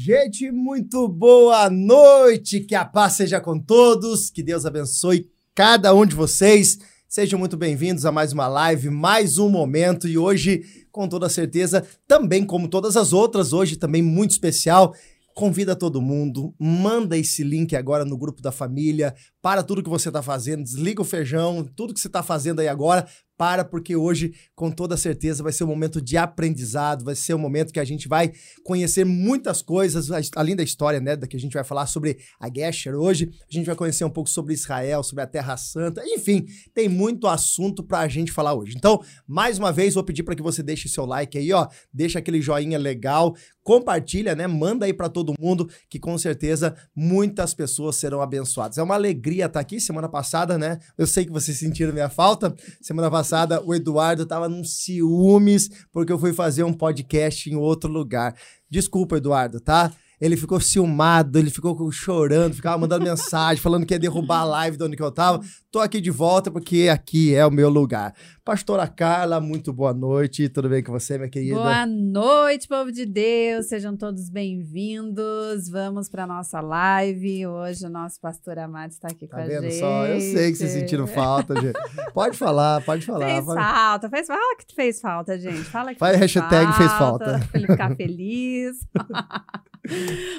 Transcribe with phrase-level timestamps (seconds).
[0.00, 2.60] Gente, muito boa noite.
[2.60, 4.30] Que a paz seja com todos.
[4.30, 6.78] Que Deus abençoe cada um de vocês.
[7.08, 10.06] Sejam muito bem-vindos a mais uma live, mais um momento.
[10.06, 14.94] E hoje, com toda certeza, também como todas as outras, hoje também muito especial.
[15.34, 20.08] Convida todo mundo, manda esse link agora no grupo da família, para tudo que você
[20.08, 23.06] está fazendo, desliga o feijão, tudo que você está fazendo aí agora,
[23.38, 27.38] para, porque hoje, com toda certeza, vai ser um momento de aprendizado, vai ser um
[27.38, 28.32] momento que a gente vai
[28.64, 32.48] conhecer muitas coisas, além da história, né, da que a gente vai falar sobre a
[32.52, 36.46] Gesher hoje, a gente vai conhecer um pouco sobre Israel, sobre a Terra Santa, enfim,
[36.74, 38.74] tem muito assunto para a gente falar hoje.
[38.76, 42.18] Então, mais uma vez, vou pedir para que você deixe seu like aí, ó, deixa
[42.18, 47.94] aquele joinha legal, compartilha, né, manda aí para todo mundo, que com certeza muitas pessoas
[47.96, 48.78] serão abençoadas.
[48.78, 52.54] É uma alegria estar aqui, semana passada, né, eu sei que vocês sentiram minha falta,
[52.80, 57.90] semana passada o Eduardo tava num ciúmes porque eu fui fazer um podcast em outro
[57.90, 58.34] lugar.
[58.70, 59.92] Desculpa, Eduardo, tá?
[60.20, 64.76] Ele ficou ciumado, ele ficou chorando, ficava mandando mensagem, falando que ia derrubar a live
[64.76, 65.40] de onde que eu tava.
[65.70, 68.14] Tô aqui de volta porque aqui é o meu lugar.
[68.48, 70.48] Pastora Carla, muito boa noite.
[70.48, 71.54] Tudo bem com você, minha querida?
[71.54, 73.66] Boa noite, povo de Deus.
[73.66, 75.68] Sejam todos bem-vindos.
[75.68, 77.46] Vamos para nossa live.
[77.46, 79.78] Hoje o nosso pastor Amado está aqui tá com a vendo gente.
[79.80, 80.06] só?
[80.06, 81.78] Eu sei que vocês sentiram falta, gente.
[82.14, 83.26] Pode falar, pode falar.
[83.26, 83.60] Fez pode...
[83.60, 84.42] falta, fez falta.
[84.42, 85.64] Fala que fez falta, gente.
[85.64, 87.48] Fala que Faz fez hashtag falta, fez falta.
[87.50, 88.78] Pra ele ficar feliz.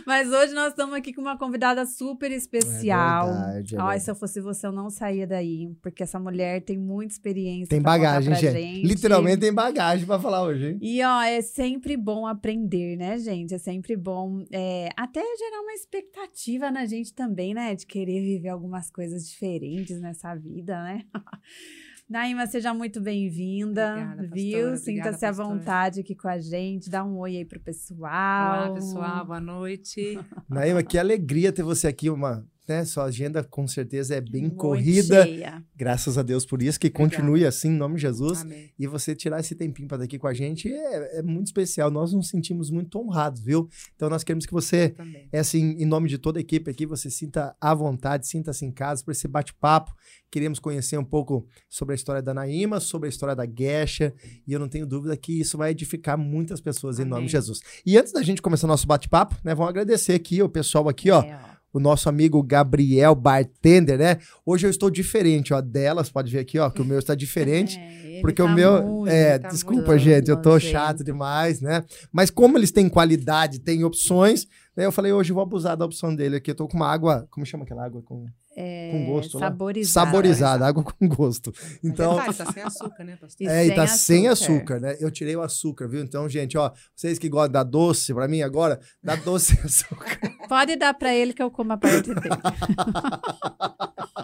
[0.05, 3.27] Mas hoje nós estamos aqui com uma convidada super especial.
[3.27, 4.03] É verdade, é verdade.
[4.03, 7.69] se eu fosse você, eu não saía daí, porque essa mulher tem muita experiência.
[7.69, 8.87] Tem bagagem, pra gente.
[8.87, 10.79] Literalmente tem bagagem pra falar hoje, hein?
[10.81, 13.53] E ó, é sempre bom aprender, né, gente?
[13.53, 17.75] É sempre bom é, até gerar uma expectativa na gente também, né?
[17.75, 21.03] De querer viver algumas coisas diferentes nessa vida, né?
[22.09, 24.75] Naima, seja muito bem-vinda, Obrigada, viu?
[24.77, 26.89] Sinta-se à vontade aqui com a gente.
[26.89, 28.63] Dá um oi aí pro pessoal.
[28.63, 30.19] Olá, pessoal, boa noite.
[30.49, 34.55] Naima, que alegria ter você aqui, uma, né, sua agenda com certeza é bem Muito
[34.57, 35.25] corrida.
[35.25, 35.63] cheia.
[35.75, 37.15] Graças a Deus por isso, que Obrigada.
[37.15, 38.41] continue assim, em nome de Jesus.
[38.41, 38.71] Amém.
[38.77, 41.89] E você tirar esse tempinho para estar aqui com a gente é, é muito especial.
[41.91, 43.67] Nós nos sentimos muito honrados, viu?
[43.95, 44.95] Então nós queremos que você,
[45.31, 48.71] é assim, em nome de toda a equipe aqui, você sinta à vontade, sinta-se em
[48.71, 49.91] casa para esse bate-papo.
[50.31, 54.13] Queremos conhecer um pouco sobre a história da Naíma, sobre a história da Gesha,
[54.45, 57.41] e eu não tenho dúvida que isso vai edificar muitas pessoas em nome de Amém.
[57.47, 57.61] Jesus.
[57.83, 61.21] E antes da gente começar nosso bate-papo, né, vamos agradecer aqui o pessoal aqui, ó,
[61.23, 61.58] É, ó.
[61.73, 64.17] O nosso amigo Gabriel Bartender, né?
[64.45, 67.79] Hoje eu estou diferente, ó, delas, pode ver aqui, ó, que o meu está diferente.
[68.19, 68.83] É, Porque o tá meu.
[68.83, 71.85] muito, é, tá desculpa, gente, eu tô chato demais, né?
[72.11, 74.85] Mas como eles têm qualidade, têm opções, né?
[74.85, 76.51] Eu falei, hoje eu vou abusar da opção dele aqui.
[76.51, 77.27] Eu tô com uma água.
[77.29, 78.01] Como chama aquela água?
[78.01, 78.25] Com,
[78.61, 79.47] É, com gosto, né?
[79.47, 80.05] saborizada.
[80.05, 81.53] saborizada, água com gosto.
[81.81, 82.15] Então.
[82.17, 83.47] Detalhe, tá sem açúcar, né, pastor?
[83.47, 84.55] E É, e tá sem açúcar.
[84.55, 84.97] açúcar, né?
[84.99, 86.01] Eu tirei o açúcar, viu?
[86.01, 90.19] Então, gente, ó, vocês que gostam da doce pra mim agora, dá doce sem açúcar.
[90.49, 92.35] Pode dar pra ele que eu como a parte dele.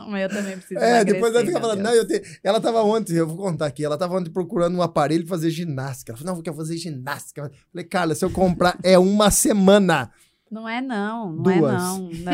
[0.10, 2.22] Mas eu também preciso É, depois vai ficar meu falando, não, eu tenho...
[2.44, 5.50] ela tava ontem, eu vou contar aqui, ela tava ontem procurando um aparelho pra fazer
[5.50, 6.12] ginástica.
[6.12, 7.42] Ela falou, não, eu quero fazer ginástica.
[7.42, 10.12] Eu falei, Carla, se eu comprar, é uma semana.
[10.50, 11.56] Não é não, não Duas.
[11.58, 12.10] é não.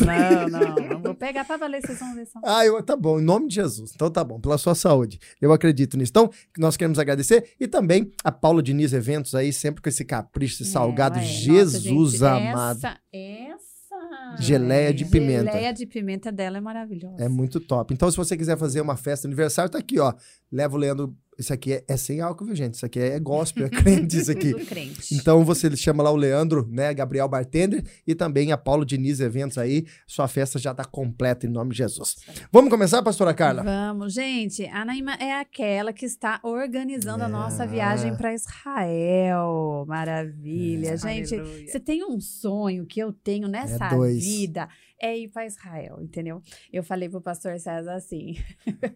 [0.00, 0.78] Não, não, não.
[0.92, 2.40] Eu vou pegar pra valer, vocês vão ver só.
[2.44, 3.92] Ah, eu, tá bom, em nome de Jesus.
[3.94, 5.18] Então tá bom, pela sua saúde.
[5.40, 6.10] Eu acredito nisso.
[6.10, 7.50] Então, nós queremos agradecer.
[7.58, 11.18] E também a Paula Diniz Eventos aí, sempre com esse capricho, esse salgado.
[11.18, 11.22] É.
[11.22, 12.76] Jesus Nossa, amado.
[12.78, 15.52] Essa, essa Geleia de pimenta.
[15.52, 17.16] Geleia de pimenta dela é maravilhosa.
[17.22, 17.92] É muito top.
[17.92, 20.14] Então, se você quiser fazer uma festa aniversário, tá aqui, ó.
[20.50, 21.14] Leva o Leandro.
[21.40, 22.74] Isso aqui é, é sem álcool, viu, gente?
[22.74, 24.52] Isso aqui é gospel, é crente isso aqui.
[24.52, 25.14] Tudo crente.
[25.14, 29.56] Então você chama lá o Leandro, né, Gabriel Bartender e também a Paulo Diniz Eventos
[29.56, 29.86] aí.
[30.06, 32.16] Sua festa já tá completa em nome de Jesus.
[32.52, 33.62] Vamos começar, pastora Carla?
[33.62, 34.66] Vamos, gente.
[34.66, 37.66] A Naima é aquela que está organizando a nossa É.
[37.66, 39.84] viagem para Israel.
[39.88, 40.96] Maravilha, É.
[40.96, 41.34] gente.
[41.34, 41.66] Aleluia.
[41.66, 44.22] Você tem um sonho que eu tenho nessa dois.
[44.22, 44.68] vida
[45.00, 46.42] é ir para Israel, entendeu?
[46.72, 48.36] Eu falei pro pastor César assim.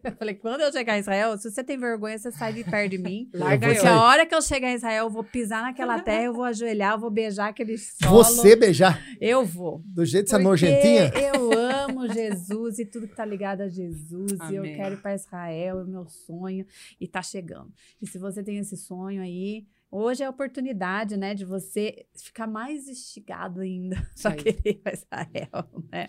[0.05, 2.91] eu falei, quando eu chegar em Israel, se você tem vergonha, você sai de perto
[2.91, 3.31] de mim.
[3.35, 3.93] Larga vou Porque eu.
[3.93, 6.95] a hora que eu chegar em Israel, eu vou pisar naquela terra, eu vou ajoelhar,
[6.95, 8.23] eu vou beijar aquele solo.
[8.25, 9.81] Você beijar Eu vou.
[9.85, 11.11] do jeito dessa Porque nojentinha?
[11.15, 14.33] Eu amo Jesus e tudo que tá ligado a Jesus.
[14.51, 14.77] E eu Amém.
[14.77, 16.67] quero ir para Israel, é o meu sonho
[17.01, 17.73] e tá chegando.
[18.01, 22.47] E se você tem esse sonho aí, hoje é a oportunidade, né, de você ficar
[22.47, 24.37] mais instigado ainda Isso aí.
[24.37, 26.09] querer ir para Israel, né?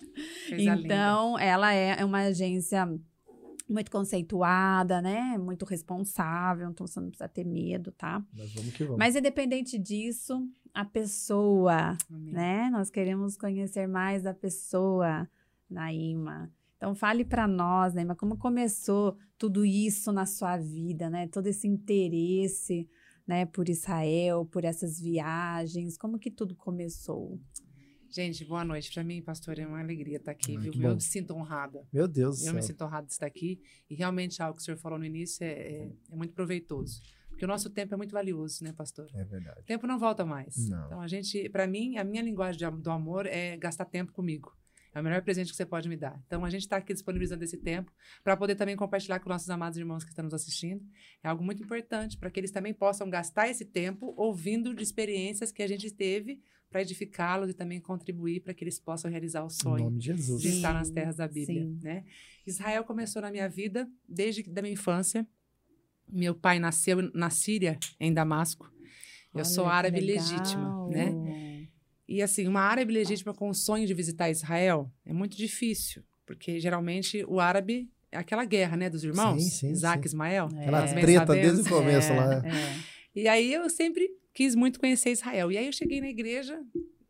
[0.49, 0.85] Coisa linda.
[0.85, 2.87] Então, ela é uma agência
[3.67, 5.37] muito conceituada, né?
[5.37, 8.23] Muito responsável, então você não precisa ter medo, tá?
[8.35, 8.97] Mas vamos que vamos.
[8.97, 12.33] Mas independente disso, a pessoa, Amém.
[12.33, 12.69] né?
[12.71, 15.27] Nós queremos conhecer mais da pessoa,
[15.69, 16.51] Naima.
[16.77, 21.27] Então fale para nós, Naima, como começou tudo isso na sua vida, né?
[21.27, 22.87] Todo esse interesse
[23.27, 25.97] né, por Israel, por essas viagens?
[25.97, 27.39] Como que tudo começou?
[28.09, 28.93] Gente, boa noite.
[28.93, 30.73] Para mim, pastor, é uma alegria estar aqui, Ah, viu?
[30.81, 31.85] Eu me sinto honrada.
[31.91, 32.67] Meu Deus Eu me céu.
[32.69, 33.59] sinto honrada de estar aqui.
[33.89, 37.01] E realmente, algo que o senhor falou no início é, é- é muito proveitoso.
[37.27, 39.09] Porque o nosso tempo é muito valioso, né, pastor?
[39.13, 39.59] É verdade.
[39.59, 40.55] O tempo não volta mais.
[40.69, 40.85] Não.
[40.85, 44.55] Então, a gente, para mim, a minha linguagem do amor é gastar tempo comigo.
[44.95, 46.17] É o melhor presente que você pode me dar.
[46.25, 47.91] Então, a gente está aqui disponibilizando esse tempo
[48.23, 50.81] para poder também compartilhar com nossos amados irmãos que estão nos assistindo.
[51.21, 55.51] É algo muito importante para que eles também possam gastar esse tempo ouvindo de experiências
[55.51, 59.49] que a gente teve para edificá-los e também contribuir para que eles possam realizar o
[59.49, 60.41] sonho nome de Jesus.
[60.41, 61.79] de estar nas terras da Bíblia, sim.
[61.83, 62.05] né?
[62.47, 65.27] Israel começou na minha vida desde da minha infância.
[66.07, 68.71] Meu pai nasceu na Síria, em Damasco.
[69.33, 71.11] Eu Olha, sou árabe legítima, né?
[72.07, 76.59] E assim, uma árabe legítima com o sonho de visitar Israel é muito difícil, porque
[76.59, 80.45] geralmente o árabe é aquela guerra, né, dos irmãos, Sim, sim, Isaac e Ismael.
[80.47, 82.33] Aquela nós bem treta desde o começo É, lá.
[82.45, 82.79] é.
[83.15, 85.51] E aí eu sempre quis muito conhecer Israel.
[85.51, 86.61] E aí eu cheguei na igreja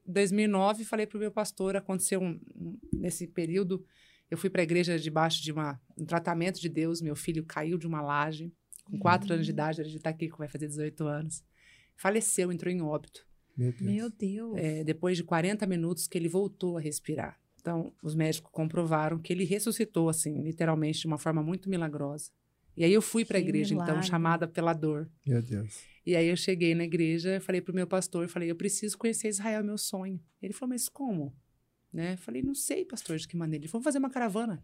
[0.08, 3.84] em 2009 e falei para o meu pastor, aconteceu um, um- nesse período,
[4.32, 7.78] eu fui para a igreja debaixo de uma, um tratamento de Deus, meu filho caiu
[7.78, 8.52] de uma laje,
[8.86, 11.44] com quatro anos de idade, ele está aqui, vai fazer 18 anos.
[11.98, 13.25] Faleceu, entrou em óbito.
[13.58, 13.82] Meu Deus.
[13.82, 14.58] Meu Deus.
[14.58, 17.40] É, depois de 40 minutos que ele voltou a respirar.
[17.60, 22.30] Então, os médicos comprovaram que ele ressuscitou, assim, literalmente, de uma forma muito milagrosa.
[22.78, 24.08] E aí eu fui para a igreja, então, milagre.
[24.08, 25.10] chamada pela dor.
[25.26, 25.84] Meu Deus.
[26.06, 29.62] E aí eu cheguei na igreja, falei pro meu pastor, falei, eu preciso conhecer Israel,
[29.62, 30.20] é meu sonho.
[30.42, 31.34] Ele falou, mas como?
[31.92, 32.18] Né?
[32.18, 33.64] Falei, não sei, pastor, de que maneira.
[33.64, 34.64] Ele falou, vamos fazer uma caravana.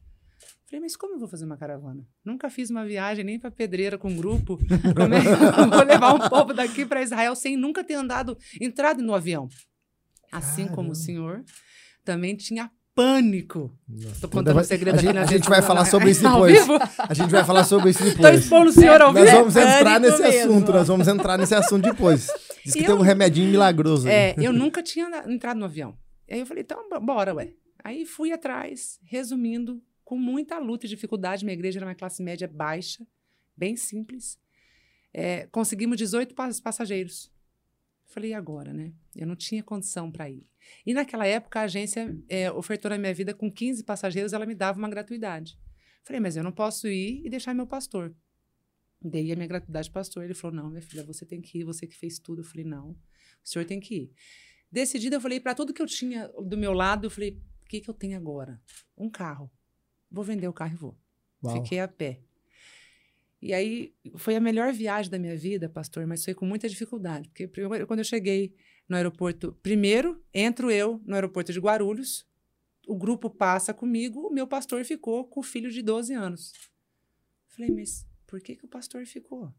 [0.65, 2.05] Falei, mas como eu vou fazer uma caravana?
[2.23, 4.57] Nunca fiz uma viagem nem para Pedreira com um grupo.
[4.95, 8.38] Como é que eu vou levar um povo daqui para Israel sem nunca ter andado,
[8.59, 9.49] entrado no avião?
[10.31, 10.93] Assim como Caramba.
[10.93, 11.43] o senhor
[12.05, 13.71] também tinha pânico.
[14.21, 16.23] Tô contando vai- um segredo a aqui gente, na a gente vai falar sobre isso
[16.23, 16.57] depois.
[16.99, 18.39] A gente vai falar sobre isso depois.
[18.39, 19.38] expondo o senhor ao Nós vivo?
[19.38, 20.51] vamos entrar nesse mesmo.
[20.53, 22.27] assunto, nós vamos entrar nesse assunto depois.
[22.63, 24.13] Diz que E tem um eu- remedinho milagroso aí.
[24.13, 25.97] É, eu nunca tinha entrado no avião.
[26.29, 27.49] Aí eu falei, então, bora, ué.
[27.83, 31.45] Aí fui atrás, resumindo, com muita luta e dificuldade.
[31.45, 33.07] Minha igreja era uma classe média baixa,
[33.55, 34.37] bem simples.
[35.13, 37.31] É, conseguimos 18 pas- passageiros.
[38.07, 38.91] Falei, e agora, né?
[39.15, 40.45] Eu não tinha condição para ir.
[40.85, 44.53] E naquela época, a agência é, ofertou na minha vida com 15 passageiros, ela me
[44.53, 45.57] dava uma gratuidade.
[46.03, 48.13] Falei, mas eu não posso ir e deixar meu pastor.
[49.01, 50.25] Dei a minha gratuidade ao pastor.
[50.25, 52.41] Ele falou, não, minha filha, você tem que ir, você que fez tudo.
[52.41, 52.97] Eu falei, não, o
[53.45, 54.11] senhor tem que ir.
[54.69, 57.79] Decidida, eu falei para tudo que eu tinha do meu lado, eu falei, o que,
[57.79, 58.61] que eu tenho agora?
[58.97, 59.49] Um carro.
[60.11, 60.97] Vou vender o carro e vou.
[61.43, 61.55] Uau.
[61.55, 62.19] Fiquei a pé.
[63.41, 67.27] E aí foi a melhor viagem da minha vida, pastor, mas foi com muita dificuldade.
[67.29, 68.53] Porque primeiro, quando eu cheguei
[68.87, 72.27] no aeroporto, primeiro entro eu no aeroporto de Guarulhos,
[72.87, 76.53] o grupo passa comigo, o meu pastor ficou com o filho de 12 anos.
[77.47, 79.51] Falei, mas por que, que o pastor ficou?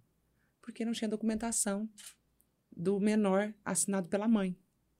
[0.60, 1.88] Porque não tinha documentação
[2.74, 4.56] do menor assinado pela mãe.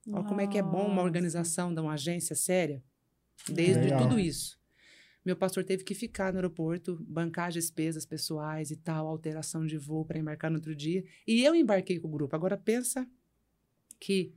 [0.08, 2.82] Olha como é que é bom uma organização de uma agência séria,
[3.48, 4.02] desde Legal.
[4.02, 4.60] tudo isso.
[5.24, 9.78] Meu pastor teve que ficar no aeroporto, bancar as despesas pessoais e tal, alteração de
[9.78, 11.04] voo para embarcar no outro dia.
[11.26, 12.34] E eu embarquei com o grupo.
[12.34, 13.08] Agora pensa
[14.00, 14.34] que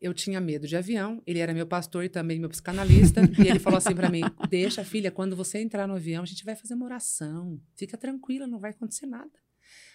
[0.00, 3.58] eu tinha medo de avião, ele era meu pastor e também meu psicanalista, e ele
[3.58, 6.74] falou assim para mim: "Deixa, filha, quando você entrar no avião, a gente vai fazer
[6.74, 7.60] uma oração.
[7.76, 9.30] Fica tranquila, não vai acontecer nada.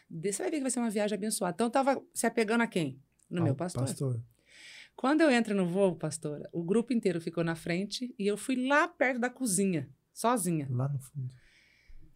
[0.09, 1.55] Você vai ver que vai ser uma viagem abençoada".
[1.55, 3.01] Então eu tava se apegando a quem?
[3.29, 3.83] No meu Ao pastor.
[4.95, 8.67] Quando eu entro no voo, pastora, o grupo inteiro ficou na frente e eu fui
[8.67, 10.67] lá perto da cozinha, sozinha.
[10.71, 11.31] Lá no fundo.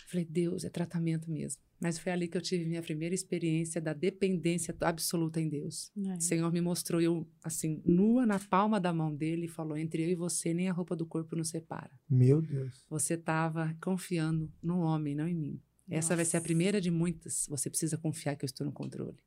[0.08, 1.62] Falei, Deus, é tratamento mesmo.
[1.80, 5.92] Mas foi ali que eu tive minha primeira experiência da dependência absoluta em Deus.
[5.96, 6.14] É.
[6.16, 10.04] O Senhor me mostrou eu, assim, nua na palma da mão dele e falou: entre
[10.04, 11.92] eu e você, nem a roupa do corpo nos separa.
[12.10, 12.84] Meu Deus.
[12.90, 15.62] Você estava confiando no homem, não em mim.
[15.88, 16.48] Essa vai ser a Nossa.
[16.48, 17.48] primeira de muitas.
[17.50, 19.18] Você precisa confiar que eu estou no controle.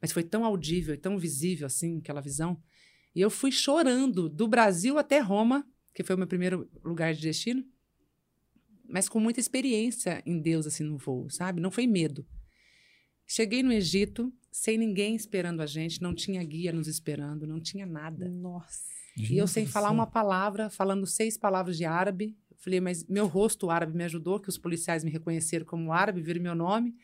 [0.00, 2.60] Mas foi tão audível e tão visível assim, aquela visão.
[3.14, 7.20] E eu fui chorando do Brasil até Roma, que foi o meu primeiro lugar de
[7.20, 7.64] destino,
[8.92, 11.62] mas com muita experiência em Deus assim no voo, sabe?
[11.62, 12.26] Não foi medo.
[13.26, 17.86] Cheguei no Egito sem ninguém esperando a gente, não tinha guia nos esperando, não tinha
[17.86, 18.28] nada.
[18.28, 18.92] Nossa.
[19.16, 22.36] E eu sem falar uma palavra, falando seis palavras de árabe.
[22.50, 26.20] Eu Falei, mas meu rosto árabe me ajudou, que os policiais me reconheceram como árabe,
[26.20, 26.94] viram meu nome.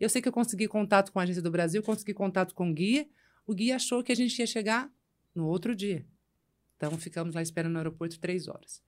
[0.00, 2.74] Eu sei que eu consegui contato com a agência do Brasil, consegui contato com o
[2.74, 3.08] guia.
[3.46, 4.92] O guia achou que a gente ia chegar
[5.32, 6.04] no outro dia.
[6.76, 8.82] Então ficamos lá esperando no aeroporto três horas.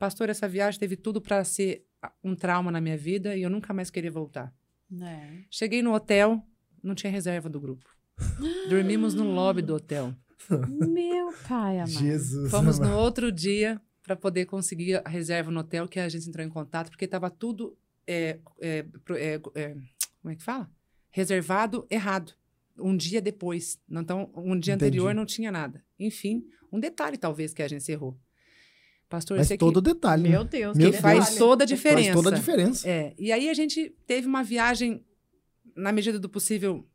[0.00, 1.84] Pastor, essa viagem teve tudo para ser
[2.24, 4.50] um trauma na minha vida e eu nunca mais queria voltar.
[4.98, 5.44] É.
[5.50, 6.42] Cheguei no hotel,
[6.82, 7.84] não tinha reserva do grupo.
[8.70, 10.14] Dormimos no lobby do hotel.
[10.48, 11.90] Meu pai amado.
[11.90, 12.50] Jesus.
[12.50, 12.92] Fomos amado.
[12.92, 16.48] no outro dia para poder conseguir a reserva no hotel, que a gente entrou em
[16.48, 17.76] contato, porque estava tudo.
[18.06, 19.74] é, é, é, é,
[20.22, 20.70] como é que fala?
[21.10, 22.32] Reservado errado.
[22.78, 23.78] um dia depois.
[23.86, 24.96] Então, um dia Entendi.
[24.96, 25.84] anterior não tinha nada.
[25.98, 26.42] Enfim,
[26.72, 28.18] um detalhe talvez que a gente errou.
[29.10, 30.22] Pastor, Mas você todo detalhe.
[30.22, 30.28] né?
[30.30, 32.12] Meu Deus, Meu que que faz toda a Faz diferença.
[32.14, 32.88] toda a diferença.
[32.88, 35.04] É, e aí a gente teve uma viagem,
[35.76, 36.86] na medida do possível,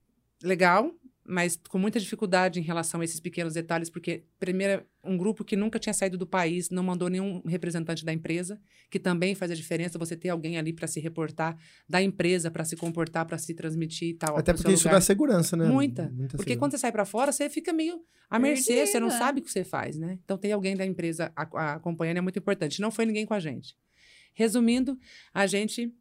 [0.42, 0.90] legal,
[1.28, 5.56] mas com muita dificuldade em relação a esses pequenos detalhes, porque, primeiro, um grupo que
[5.56, 9.56] nunca tinha saído do país, não mandou nenhum representante da empresa, que também faz a
[9.56, 11.58] diferença você ter alguém ali para se reportar
[11.90, 14.38] da empresa, para se comportar, para se transmitir e tal.
[14.38, 14.98] Até porque isso lugar.
[14.98, 15.66] dá segurança, né?
[15.66, 16.14] Muita.
[16.36, 19.26] Porque quando você sai para fora, você fica meio à mercê, você não Perdida.
[19.26, 20.20] sabe o que você faz, né?
[20.24, 22.80] Então, ter alguém da empresa acompanhando é muito importante.
[22.80, 23.76] Não foi ninguém com a gente.
[24.34, 24.98] Resumindo,
[25.34, 25.92] a gente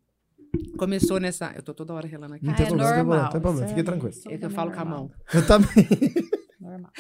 [0.76, 1.52] começou nessa.
[1.54, 2.44] Eu tô toda hora relando aqui.
[2.44, 4.14] Não Ah, tem é problema, tem normal, não tem problema, fique é- tranquilo.
[4.28, 4.98] É que eu falo com a normal.
[5.08, 5.12] mão.
[5.32, 5.68] Eu também.
[6.60, 6.90] Normal.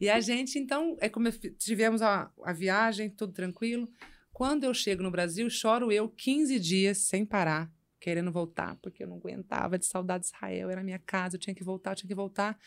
[0.00, 3.88] E a gente, então, é como tivemos a, a viagem, tudo tranquilo.
[4.32, 7.70] Quando eu chego no Brasil, choro eu 15 dias sem parar,
[8.00, 11.54] querendo voltar, porque eu não aguentava de saudade de Israel, era minha casa, eu tinha
[11.54, 12.58] que voltar, eu tinha que voltar.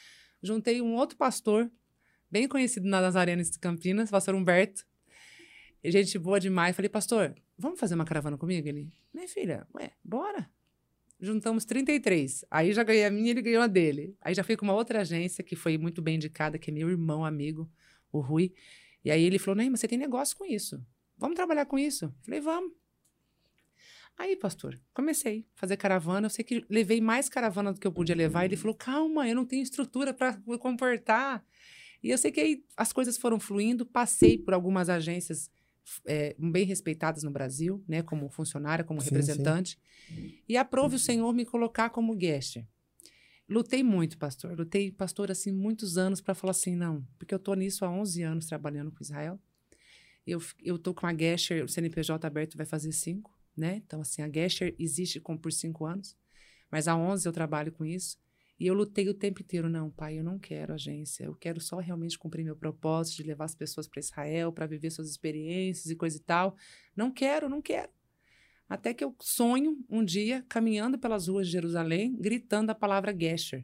[0.41, 1.69] Juntei um outro pastor,
[2.31, 4.85] bem conhecido nas arenas de Campinas, pastor Humberto.
[5.83, 6.75] E gente boa demais.
[6.75, 8.67] Falei, pastor, vamos fazer uma caravana comigo?
[8.67, 10.49] Ele, minha filha, ué, bora.
[11.19, 12.45] Juntamos 33.
[12.51, 14.15] Aí já ganhei a minha, ele ganhou a dele.
[14.21, 16.89] Aí já fui com uma outra agência que foi muito bem indicada, que é meu
[16.89, 17.69] irmão, amigo,
[18.11, 18.53] o Rui.
[19.03, 20.79] E aí ele falou: Não, mas você tem negócio com isso.
[21.17, 22.13] Vamos trabalhar com isso?
[22.21, 22.71] Falei, vamos.
[24.17, 26.25] Aí, pastor, comecei a fazer caravana.
[26.25, 28.45] Eu sei que levei mais caravana do que eu podia levar.
[28.45, 31.43] Ele falou: calma, eu não tenho estrutura para comportar.
[32.03, 33.85] E eu sei que aí as coisas foram fluindo.
[33.85, 35.51] Passei por algumas agências
[36.05, 39.79] é, bem respeitadas no Brasil, né, como funcionária, como Sim, representante.
[40.47, 42.57] E aprove o Senhor me colocar como guest.
[43.49, 44.57] Lutei muito, pastor.
[44.57, 48.23] Lutei, pastor, assim, muitos anos para falar assim, não, porque eu tô nisso há 11
[48.23, 49.39] anos trabalhando com Israel.
[50.25, 53.81] Eu, eu tô com a Gesher, o CNPJ aberto vai fazer cinco, né?
[53.85, 56.17] Então, assim, a Gesher existe como por cinco anos,
[56.69, 58.19] mas há 11 eu trabalho com isso.
[58.59, 61.77] E eu lutei o tempo inteiro, não, pai, eu não quero agência, eu quero só
[61.77, 65.95] realmente cumprir meu propósito de levar as pessoas para Israel, para viver suas experiências e
[65.95, 66.55] coisa e tal.
[66.95, 67.89] Não quero, não quero.
[68.67, 73.63] Até que eu sonho um dia caminhando pelas ruas de Jerusalém, gritando a palavra Gesher.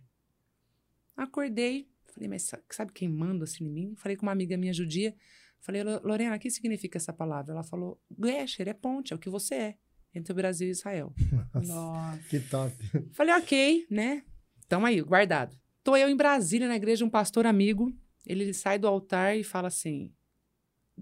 [1.15, 3.95] Acordei, falei, mas sa- sabe quem manda assim em mim?
[3.97, 5.15] Falei com uma amiga minha judia,
[5.59, 7.51] falei, "Lo- Lorena, o que significa essa palavra?
[7.53, 9.77] Ela falou, Gesher é ponte, é o que você é,
[10.13, 11.13] entre o Brasil e Israel.
[11.53, 12.19] Nossa.
[12.29, 12.75] Que top.
[13.13, 14.23] Falei, ok, né?
[14.67, 15.57] Tamo aí, guardado.
[15.83, 17.93] Tô eu em Brasília, na igreja, um pastor amigo.
[18.25, 20.13] Ele sai do altar e fala assim: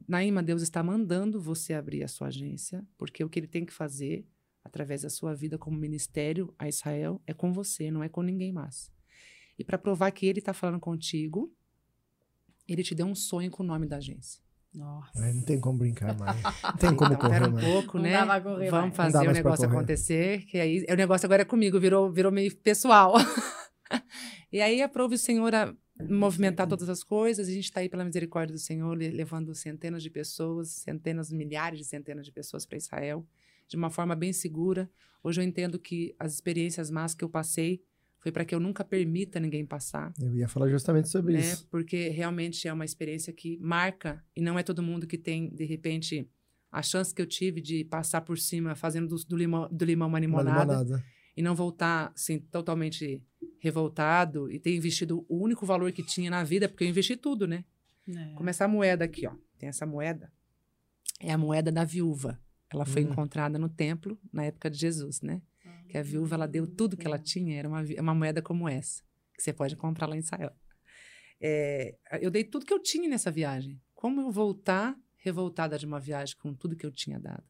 [0.07, 3.73] Naíma, Deus está mandando você abrir a sua agência, porque o que ele tem que
[3.73, 4.25] fazer,
[4.63, 8.51] através da sua vida como ministério a Israel, é com você, não é com ninguém
[8.51, 8.91] mais.
[9.57, 11.53] E para provar que ele está falando contigo,
[12.67, 14.41] ele te deu um sonho com o nome da agência.
[14.73, 15.11] Nossa.
[15.21, 16.41] Ai, Não tem como brincar mais.
[16.41, 17.65] Não tem como Então, correr um mais.
[17.65, 18.25] pouco, Não né?
[18.41, 18.71] correr Vamos mais.
[18.71, 22.31] Não dá fazer o negócio acontecer, que aí o negócio agora é comigo, virou, virou
[22.31, 23.13] meio pessoal.
[24.51, 25.73] e aí aprove o Senhor a
[26.09, 30.01] movimentar todas as coisas, a gente está aí pela misericórdia do Senhor, le- levando centenas
[30.01, 33.25] de pessoas, centenas, milhares de centenas de pessoas para Israel,
[33.67, 34.89] de uma forma bem segura.
[35.23, 37.83] Hoje eu entendo que as experiências más que eu passei
[38.21, 41.39] foi para que eu nunca permita ninguém passar Eu ia falar justamente sobre né?
[41.41, 41.67] isso.
[41.69, 45.65] Porque realmente é uma experiência que marca e não é todo mundo que tem, de
[45.65, 46.29] repente,
[46.71, 50.07] a chance que eu tive de passar por cima fazendo do, do limão, do limão
[50.07, 51.03] uma Uma limonada limonada.
[51.35, 53.21] e não voltar assim totalmente
[53.59, 57.47] revoltado e ter investido o único valor que tinha na vida, porque eu investi tudo,
[57.47, 57.63] né?
[58.07, 58.33] É.
[58.35, 59.33] Como essa moeda aqui, ó.
[59.57, 60.31] Tem essa moeda.
[61.19, 62.39] É a moeda da viúva.
[62.73, 63.09] Ela foi Hum.
[63.11, 65.41] encontrada no templo na época de Jesus, né?
[65.91, 69.01] Que a viúva ela deu tudo que ela tinha, era uma, uma moeda como essa,
[69.35, 70.51] que você pode comprar lá em Israel.
[71.41, 73.77] É, eu dei tudo que eu tinha nessa viagem.
[73.93, 77.43] Como eu voltar revoltada de uma viagem com tudo que eu tinha dado?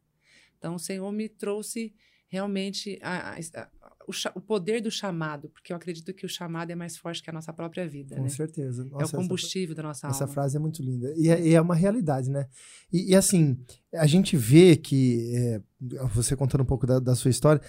[0.57, 1.93] Então, o Senhor me trouxe
[2.27, 3.69] realmente a- a- a-
[4.07, 7.29] o, o poder do chamado, porque eu acredito que o chamado é mais forte que
[7.29, 8.29] a nossa própria vida, Com né?
[8.29, 8.83] certeza.
[8.83, 10.33] é o Nossa, essa- combustível da nossa Essa alma.
[10.33, 11.13] frase é muito linda.
[11.17, 12.47] E é, é uma realidade, né?
[12.91, 15.61] E, e, assim, a gente vê que, é,
[16.13, 17.61] você contando um pouco da, da sua história,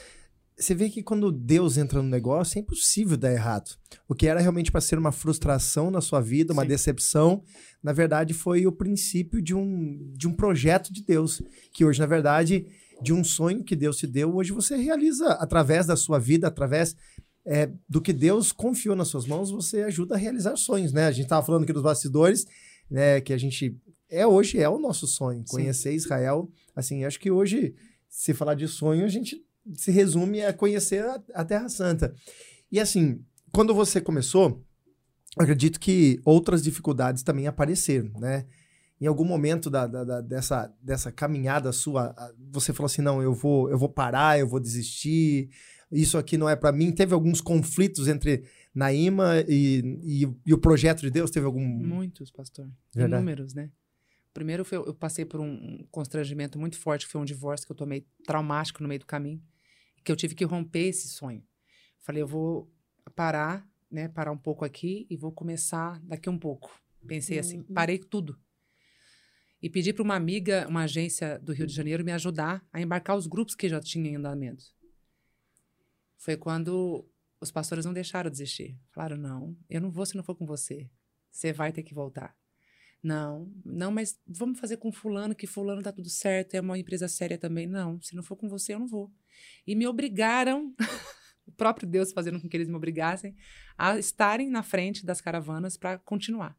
[0.63, 3.77] você vê que quando Deus entra no negócio, é impossível dar errado.
[4.09, 6.69] O que era realmente para ser uma frustração na sua vida, uma Sim.
[6.69, 7.43] decepção,
[7.83, 11.43] na verdade foi o princípio de um, de um projeto de Deus.
[11.73, 12.67] Que hoje, na verdade,
[13.03, 16.97] de um sonho que Deus te deu, hoje você realiza através da sua vida, através
[17.45, 21.07] é, do que Deus confiou nas suas mãos, você ajuda a realizar sonhos, né?
[21.07, 22.47] A gente estava falando aqui dos bastidores,
[22.89, 23.21] né?
[23.21, 23.77] Que a gente
[24.09, 25.57] é hoje é o nosso sonho, Sim.
[25.57, 26.49] conhecer Israel.
[26.77, 27.75] Assim, acho que hoje,
[28.09, 29.43] se falar de sonho, a gente
[29.75, 32.15] se resume a conhecer a, a Terra Santa.
[32.71, 34.65] E assim, quando você começou,
[35.39, 38.47] acredito que outras dificuldades também apareceram, né?
[39.01, 42.15] Em algum momento da, da- da- dessa, dessa caminhada sua,
[42.53, 45.51] você falou assim, não, eu vou, eu vou parar, eu vou desistir,
[45.91, 46.93] isso aqui não é para mim.
[46.93, 51.61] Teve alguns conflitos entre na IMA e, e, e o projeto de Deus teve algum.
[51.67, 52.71] Muitos, pastor.
[52.95, 53.21] Verdade.
[53.21, 53.71] Inúmeros, né?
[54.33, 57.77] Primeiro, foi, eu passei por um constrangimento muito forte, que foi um divórcio que eu
[57.77, 59.43] tomei traumático no meio do caminho,
[60.05, 61.43] que eu tive que romper esse sonho.
[62.01, 62.71] Falei, eu vou
[63.15, 66.71] parar, né, parar um pouco aqui e vou começar daqui um pouco.
[67.07, 67.75] Pensei assim, Uhum.
[67.75, 68.39] parei tudo.
[69.61, 73.17] E pedi para uma amiga, uma agência do Rio de Janeiro, me ajudar a embarcar
[73.17, 74.65] os grupos que já tinham em andamento.
[76.17, 77.09] Foi quando
[77.41, 78.77] os pastores não deixaram desistir.
[78.91, 80.91] Falaram: não, eu não vou se não for com você.
[81.31, 82.37] Você vai ter que voltar.
[83.03, 87.09] Não, não, mas vamos fazer com fulano, que fulano tá tudo certo, é uma empresa
[87.09, 87.67] séria também.
[87.67, 89.13] Não, se não for com você, eu não vou.
[89.67, 90.73] E me obrigaram,
[91.45, 93.35] o próprio Deus fazendo com que eles me obrigassem,
[93.77, 96.57] a estarem na frente das caravanas para continuar.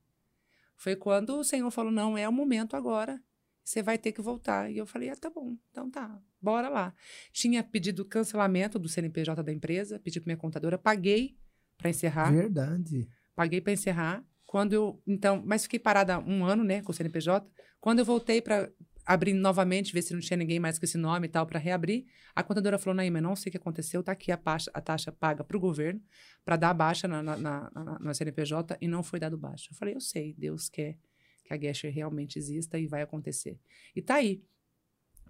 [0.76, 3.22] Foi quando o Senhor falou: não, é o momento agora,
[3.64, 4.70] você vai ter que voltar.
[4.70, 6.94] E eu falei: ah, tá bom, então tá, bora lá.
[7.32, 11.38] Tinha pedido cancelamento do CNPJ da empresa, pedi para minha contadora, paguei
[11.78, 13.08] para encerrar Verdade.
[13.34, 14.26] paguei para encerrar.
[14.54, 17.44] Quando eu, então, mas fiquei parada um ano, né, com o CNPJ.
[17.82, 18.72] Quando eu voltei para
[19.04, 22.06] abrir novamente, ver se não tinha ninguém mais com esse nome e tal, para reabrir,
[22.36, 25.12] a contadora falou: Naíma, não sei o que aconteceu, tá aqui a, taxa, a taxa
[25.12, 26.00] paga para o governo,
[26.46, 29.70] para dar baixa na, na, na, na- na CNPJ e não foi dado baixa.
[29.72, 31.00] Eu falei: eu sei, Deus quer
[31.46, 33.60] que a Gesher realmente exista e vai acontecer.
[33.96, 34.44] E tá aí.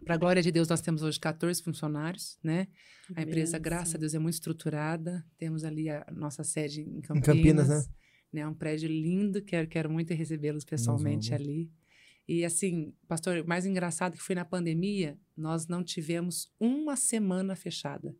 [0.03, 2.67] Para a glória de Deus, nós temos hoje 14 funcionários, né?
[3.15, 5.25] A empresa, graças a Deus, é muito estruturada.
[5.37, 7.25] Temos ali a nossa sede em Campinas.
[7.25, 7.93] Campinas, né?
[8.33, 8.45] Né?
[8.47, 11.71] Um prédio lindo, quero, quero muito recebê-los pessoalmente ali.
[12.27, 17.55] E assim, pastor, o mais engraçado que foi na pandemia, nós não tivemos uma semana
[17.55, 18.15] fechada.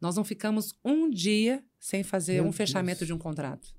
[0.00, 3.06] Nós não ficamos um dia sem fazer Meu um fechamento Deus.
[3.08, 3.74] de um contrato.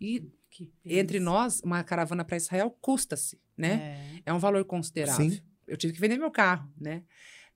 [0.00, 4.20] E Que entre nós, uma caravana para Israel custa-se, né?
[4.24, 4.30] É.
[4.30, 5.30] É um valor considerável.
[5.30, 5.40] Sim.
[5.66, 7.02] Eu tive que vender meu carro, né?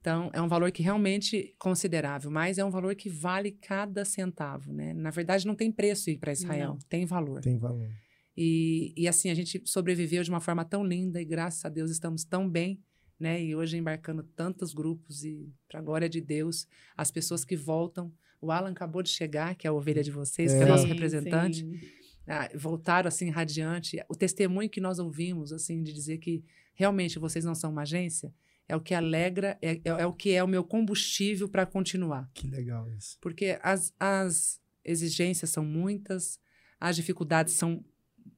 [0.00, 4.72] Então, é um valor que realmente considerável, mas é um valor que vale cada centavo,
[4.72, 4.94] né?
[4.94, 6.78] Na verdade, não tem preço ir para Israel, Não.
[6.88, 7.40] tem valor.
[7.40, 7.88] Tem valor.
[8.36, 11.90] E, e assim, a gente sobreviveu de uma forma tão linda e graças a Deus
[11.90, 12.80] estamos tão bem,
[13.18, 13.42] né?
[13.42, 18.12] E hoje embarcando tantos grupos e, para a glória de Deus, as pessoas que voltam.
[18.40, 20.66] O Alan acabou de chegar, que é a ovelha de vocês, que é É.
[20.66, 21.80] nosso Sim, representante sim.
[22.28, 23.98] ah, voltaram assim radiante.
[24.08, 28.32] O testemunho que nós ouvimos, assim, de dizer que realmente vocês não são uma agência,
[28.68, 32.30] é o que alegra, é, é, é o que é o meu combustível para continuar.
[32.34, 33.16] Que legal isso.
[33.20, 36.38] Porque as, as exigências são muitas,
[36.78, 37.84] as dificuldades são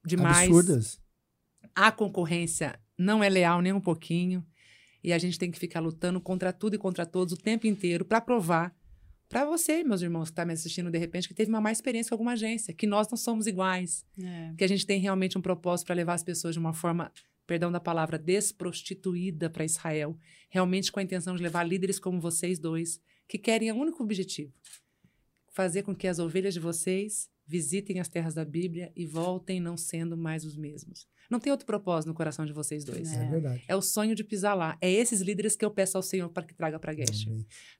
[0.04, 0.48] demais.
[0.48, 1.00] Absurdas.
[1.74, 4.46] A concorrência não é leal nem um pouquinho.
[5.02, 8.04] E a gente tem que ficar lutando contra tudo e contra todos o tempo inteiro
[8.04, 8.74] para provar
[9.30, 12.10] para você, meus irmãos que estão me assistindo de repente, que teve uma má experiência
[12.10, 14.52] com alguma agência, que nós não somos iguais É.
[14.58, 17.12] que a gente tem realmente um propósito para levar as pessoas de uma forma,
[17.50, 20.16] perdão da palavra, desprostituída para Israel,
[20.48, 24.52] realmente com a intenção de levar líderes como vocês dois, que querem um único objetivo:
[25.52, 29.76] fazer com que as ovelhas de vocês visitem as terras da Bíblia e voltem não
[29.76, 31.08] sendo mais os mesmos.
[31.28, 33.12] Não tem outro propósito no coração de vocês dois.
[33.12, 33.28] É, É.
[33.28, 33.64] verdade.
[33.66, 34.76] É o sonho de pisar lá.
[34.80, 37.26] É esses líderes que eu peço ao Senhor para que traga para Guest.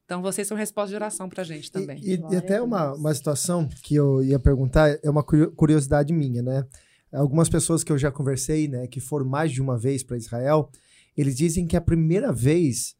[0.05, 2.01] Então vocês são resposta de oração para a gente também.
[2.03, 6.13] E, e- e até uma, uma situação que eu ia perguntar, é uma curio- curiosidade
[6.13, 6.67] minha, né?
[7.13, 10.71] Algumas pessoas que eu já conversei, né, que foram mais de uma vez para Israel,
[11.17, 12.95] eles dizem que a primeira vez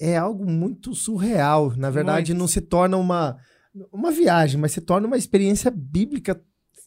[0.00, 1.74] é algo muito surreal.
[1.76, 2.40] Na verdade, Muito.
[2.40, 3.38] não se torna uma,
[3.92, 6.40] uma viagem, mas se torna uma experiência bíblica.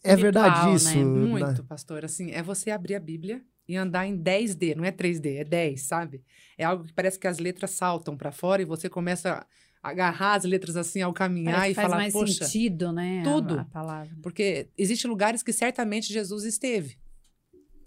[0.04, 0.98] É verdade Espiritual, isso?
[0.98, 1.04] né?
[1.04, 1.28] né?
[1.28, 2.06] Muito, pastor.
[2.06, 5.82] Assim, é você abrir a Bíblia e andar em 10D, não é 3D, é 10,
[5.82, 6.24] sabe?
[6.58, 9.46] É algo que parece que as letras saltam para fora e você começa
[9.84, 13.22] agarrar as letras assim ao caminhar Parece e faz falar, mais poxa, sentido, né?
[13.22, 13.60] a- tudo.
[13.60, 14.16] A, palavra.
[14.22, 16.98] porque existem lugares que certamente Jesus esteve.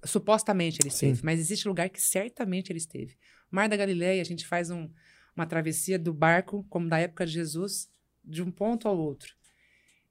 [0.05, 1.07] Supostamente ele Sim.
[1.11, 3.17] esteve, mas existe lugar que certamente ele esteve.
[3.51, 4.91] Mar da Galileia, a gente faz um-
[5.35, 7.89] uma travessia do barco, como da época de Jesus,
[8.23, 9.33] de um ponto ao outro.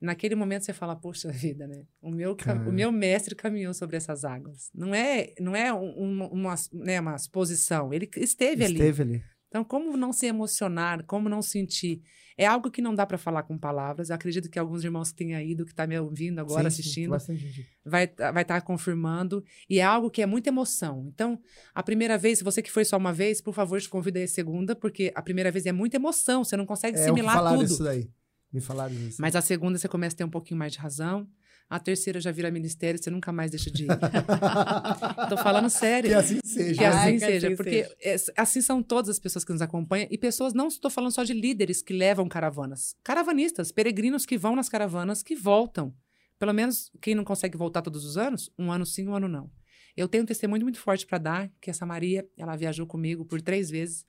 [0.01, 1.85] Naquele momento você fala, poxa vida, né?
[2.01, 2.35] O meu,
[2.67, 4.69] o meu mestre caminhou sobre essas águas.
[4.73, 7.93] Não é, não é um- uma, uma, né, uma suposição.
[7.93, 8.73] Ele esteve ali.
[8.73, 9.23] Esteve ali.
[9.53, 12.01] Então, como não se emocionar, como não sentir?
[12.35, 14.09] É algo que não dá para falar com palavras.
[14.09, 16.81] Eu acredito que alguns irmãos que têm ido, que estão me ouvindo agora, Sim, sim,
[16.81, 17.69] assistindo, bastante gente.
[17.85, 19.43] vai vai estar confirmando.
[19.69, 21.05] E é algo que é muita emoção.
[21.13, 21.39] Então,
[21.71, 24.23] a primeira vez, se você que foi só uma vez, por favor, te convido aí
[24.23, 26.43] a segunda, porque a primeira vez é muita emoção.
[26.43, 27.67] Você não consegue É, assimilar falaram tudo.
[27.71, 28.09] isso daí.
[28.53, 29.21] Me falaram isso.
[29.21, 31.27] Mas a segunda você começa a ter um pouquinho mais de razão.
[31.69, 33.87] A terceira já vira ministério, você nunca mais deixa de ir.
[35.29, 36.09] Tô falando sério.
[36.09, 36.77] que assim seja.
[36.77, 37.95] Que assim Ai, que seja, assim porque seja.
[38.35, 41.23] é, assim são todas as pessoas que nos acompanham e pessoas, não estou falando só
[41.23, 45.93] de líderes que levam caravanas, caravanistas, peregrinos que vão nas caravanas, que voltam.
[46.37, 49.49] Pelo menos quem não consegue voltar todos os anos, um ano sim, um ano não.
[49.95, 53.41] Eu tenho um testemunho muito forte para dar, que essa Maria, ela viajou comigo por
[53.41, 54.05] três vezes.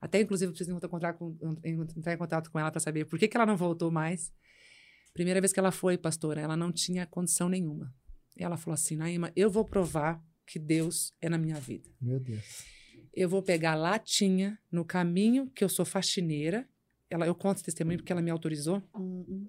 [0.00, 3.26] Até, inclusive, eu preciso encontrar, com, entrar em contato com ela para saber por que,
[3.26, 4.32] que ela não voltou mais.
[5.12, 7.92] Primeira vez que ela foi, pastora, ela não tinha condição nenhuma.
[8.36, 11.88] E ela falou assim: Naima, eu vou provar que Deus é na minha vida.
[12.00, 12.64] Meu Deus.
[13.12, 16.68] Eu vou pegar latinha no caminho que eu sou faxineira.
[17.10, 18.80] Ela, eu conto esse testemunho porque ela me autorizou.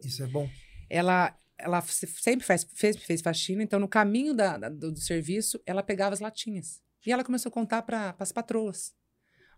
[0.04, 0.50] Isso é bom.
[0.90, 5.00] Ela, ela se- sempre faz, fez, fez faxina, então no caminho da- da- do, do
[5.00, 6.82] serviço, ela pegava as latinhas.
[7.06, 8.94] E ela começou a contar para as patroas.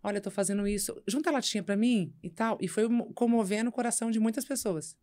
[0.04, 1.02] Olha, eu tô fazendo isso.
[1.08, 2.58] Junta a latinha para mim e tal.
[2.62, 4.98] E foi mo- comovendo o coração de muitas pessoas.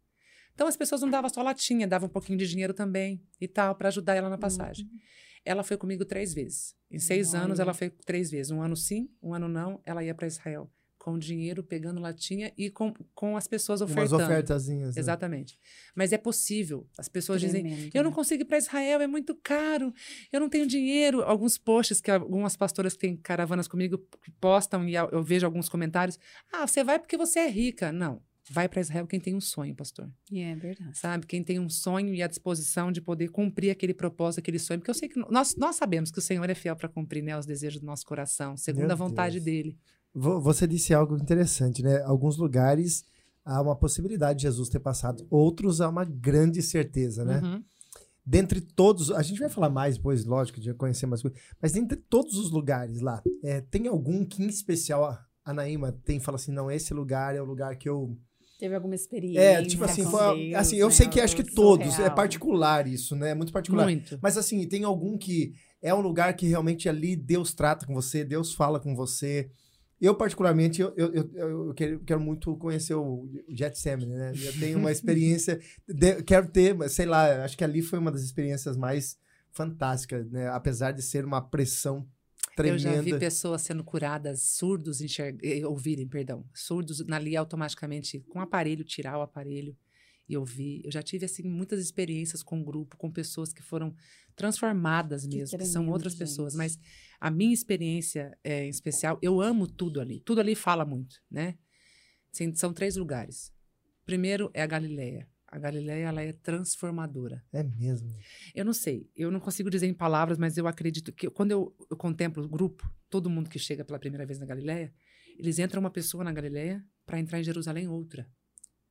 [0.55, 3.77] Então as pessoas não davam só latinha, davam um pouquinho de dinheiro também e tal,
[3.77, 4.89] para ajudar ela na passagem.
[5.45, 6.75] Ela foi comigo três vezes.
[6.91, 7.45] Em seis Olha.
[7.45, 8.51] anos, ela foi três vezes.
[8.51, 9.81] Um ano sim, um ano não.
[9.87, 10.69] Ela ia para Israel
[11.09, 14.25] com dinheiro, pegando latinha e com, com as pessoas Umas ofertando.
[14.25, 14.95] ofertazinhas.
[14.95, 15.01] né?
[15.01, 15.59] Exatamente.
[15.95, 16.87] Mas é possível.
[16.99, 18.15] As pessoas dizem, tremendo, eu não né?
[18.17, 19.93] consigo ir para Israel, é muito caro,
[20.31, 21.23] eu não tenho dinheiro.
[21.23, 23.99] Alguns posts que algumas pastoras que têm caravanas comigo
[24.41, 26.19] postam e eu vejo alguns comentários.
[26.53, 27.91] Ah, você vai porque você é rica.
[27.91, 28.23] Não.
[28.51, 30.11] Vai para Israel quem tem um sonho, pastor.
[30.31, 30.97] E é verdade.
[30.97, 31.27] Sabe?
[31.27, 34.81] Quem tem um sonho e a disposição de poder cumprir aquele propósito, aquele sonho.
[34.81, 37.37] Porque eu sei que nós, nós sabemos que o Senhor é fiel para cumprir né,
[37.37, 39.45] os desejos do nosso coração, segundo Meu a vontade Deus.
[39.45, 39.79] dele.
[40.15, 42.03] Vo- Você disse algo interessante, né?
[42.03, 43.05] Alguns lugares
[43.45, 47.41] há uma possibilidade de Jesus ter passado, outros há uma grande certeza, né?
[47.43, 47.63] Uhum.
[48.25, 51.97] Dentre todos, a gente vai falar mais depois, lógico, de conhecer mais coisas, mas dentre
[51.97, 56.37] todos os lugares lá, é, tem algum que em especial a, a Naíma tem, fala
[56.37, 58.19] assim, não, esse lugar é o lugar que eu...
[58.59, 59.41] Teve alguma experiência?
[59.41, 60.93] É, tipo assim, foi, assim, eu né?
[60.93, 62.15] sei que acho que todos, é surreal.
[62.15, 63.31] particular isso, né?
[63.31, 63.85] É muito particular.
[63.85, 64.19] Muito.
[64.21, 68.25] Mas assim, tem algum que é um lugar que realmente ali Deus trata com você,
[68.25, 69.49] Deus fala com você.
[70.01, 74.33] Eu, particularmente, eu, eu, eu, quero, quero muito conhecer o Getsemane, né?
[74.37, 78.13] Eu tenho uma experiência, de- quero ter, mas sei lá, acho que ali foi uma
[78.13, 79.19] das experiências mais
[79.51, 80.49] fantásticas, né?
[80.51, 82.07] Apesar de ser uma pressão
[82.59, 83.19] Eu já vi tremenda.
[83.19, 85.39] pessoas sendo curadas, surdos enxerg...
[85.43, 89.77] eh, ouvirem, perdão, surdos ali automaticamente com o aparelho, tirar o aparelho
[90.29, 90.83] e ouvir.
[90.85, 93.93] Eu já tive assim muitas experiências com grupo, com pessoas que foram
[94.37, 96.53] transformadas Que mesmo, que são tremendo, outras pessoas.
[96.53, 96.59] gente.
[96.59, 96.79] Mas
[97.21, 100.21] a minha experiência é, em especial, eu amo tudo ali.
[100.21, 101.57] Tudo ali fala muito, né?
[102.33, 103.53] Assim, são três lugares.
[104.05, 105.29] Primeiro é a Galileia.
[105.47, 107.43] A Galileia ela é transformadora.
[107.53, 108.15] É mesmo.
[108.55, 111.75] Eu não sei, eu não consigo dizer em palavras, mas eu acredito que quando eu,
[111.91, 114.93] eu contemplo o grupo, todo mundo que chega pela primeira vez na Galileia,
[115.39, 118.29] eles entram uma pessoa na Galileia para entrar em Jerusalém outra.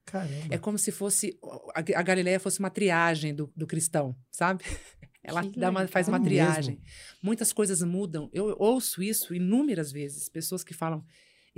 [0.06, 0.56] Caramba.
[0.56, 1.38] É como se fosse
[1.76, 4.63] a, a Galileia fosse uma triagem do, do cristão, sabe?
[5.28, 6.82] Ela dá uma, faz uma triagem.
[7.22, 8.30] Muitas coisas mudam.
[8.34, 11.06] Eu ouço isso inúmeras vezes, pessoas que falam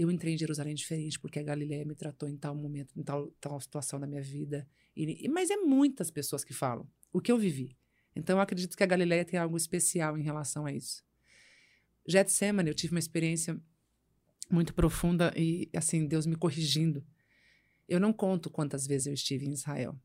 [0.02, 3.28] eu entrei em Jerusalém diferente porque a Galileia me tratou em tal momento, em tal,
[3.32, 4.66] tal situação da minha vida.
[4.96, 7.78] E, mas é muitas pessoas que falam o que eu vivi.
[8.16, 11.04] Então eu acredito que a Galileia tem algo especial em relação a isso.
[12.08, 13.62] Getsemane, eu tive uma experiência
[14.50, 17.06] muito profunda e assim Deus me corrigindo.
[17.86, 20.00] Eu não conto quantas vezes eu estive em Israel.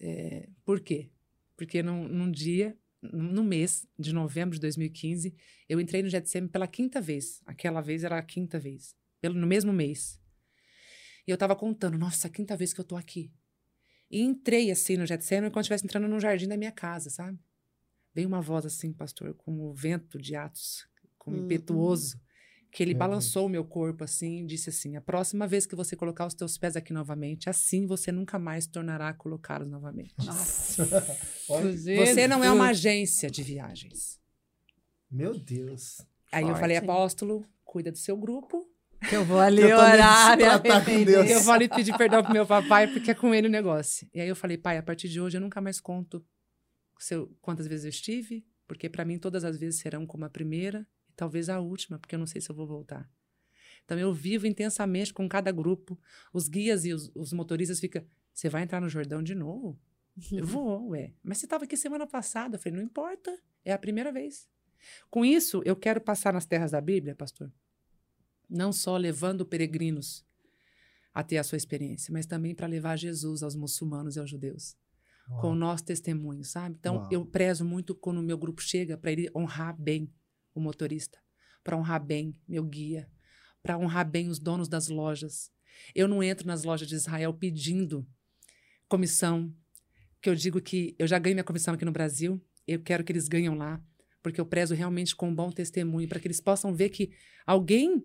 [0.00, 1.08] É, por quê?
[1.56, 2.76] Porque num, num dia,
[3.12, 5.34] no mês de novembro de 2015,
[5.68, 7.42] eu entrei no Getsemane pela quinta vez.
[7.46, 8.94] Aquela vez era a quinta vez.
[9.20, 10.20] Pelo, no mesmo mês.
[11.26, 13.32] E eu tava contando, nossa, a quinta vez que eu tô aqui.
[14.10, 17.38] E entrei assim no Getsemane como se estivesse entrando no jardim da minha casa, sabe?
[18.14, 20.88] Veio uma voz assim, pastor, como o vento de Atos,
[21.18, 22.20] como Hum, impetuoso,
[22.70, 25.74] que ele Meu balançou o meu corpo assim e disse assim: A próxima vez que
[25.74, 30.14] você colocar os teus pés aqui novamente, assim você nunca mais tornará a colocá-los novamente.
[30.24, 30.84] Nossa.
[31.46, 34.20] Você não é uma agência de viagens.
[35.10, 36.00] Meu Deus.
[36.32, 36.90] Aí eu falei, Forte.
[36.90, 38.68] apóstolo, cuida do seu grupo.
[39.08, 40.36] Que eu vou ali Eu orar.
[40.40, 44.08] Eu vou ali pedir perdão pro meu papai, porque é com ele o negócio.
[44.12, 46.24] E aí eu falei, pai, a partir de hoje eu nunca mais conto
[46.98, 50.30] se eu- quantas vezes eu estive, porque para mim todas as vezes serão como a
[50.30, 53.10] primeira talvez a última, porque eu não sei se eu vou voltar.
[53.84, 55.98] Então eu vivo intensamente com cada grupo.
[56.32, 59.78] Os guias e os, os motoristas ficam, você vai entrar no Jordão de novo?
[60.30, 61.14] Eu vou, ué.
[61.22, 62.56] Mas você estava aqui semana passada.
[62.56, 64.48] Eu falei, não importa, é a primeira vez.
[65.08, 67.50] Com isso, eu quero passar nas terras da Bíblia, pastor,
[68.48, 70.24] não só levando peregrinos
[71.14, 74.76] a ter a sua experiência, mas também para levar Jesus aos muçulmanos e aos judeus,
[75.40, 76.76] com o nosso testemunho, sabe?
[76.78, 77.08] Então, Uau.
[77.10, 80.12] eu prezo muito quando o meu grupo chega para ele honrar bem
[80.60, 81.18] o motorista,
[81.62, 83.08] para honrar bem meu guia,
[83.62, 85.50] para honrar bem os donos das lojas.
[85.94, 88.06] Eu não entro nas lojas de Israel pedindo
[88.88, 89.52] comissão,
[90.20, 93.12] que eu digo que eu já ganhei minha comissão aqui no Brasil, eu quero que
[93.12, 93.82] eles ganhem lá,
[94.22, 97.12] porque eu prezo realmente com um bom testemunho, para que eles possam ver que
[97.46, 98.04] alguém,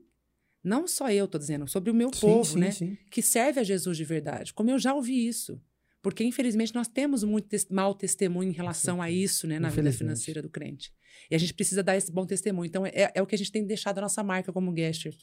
[0.63, 2.71] não só eu estou dizendo, sobre o meu Sim, povo, sim, né?
[2.71, 2.97] sim.
[3.09, 4.53] que serve a Jesus de verdade.
[4.53, 5.59] Como eu já ouvi isso.
[6.01, 9.23] Porque, infelizmente, nós temos muito tes mau testemunho em relação a certeza.
[9.23, 10.91] isso, né, na vida financeira do crente.
[11.29, 12.67] E a gente precisa dar esse bom testemunho.
[12.67, 15.15] Então, é, é o que a gente tem deixado a nossa marca como Gesher,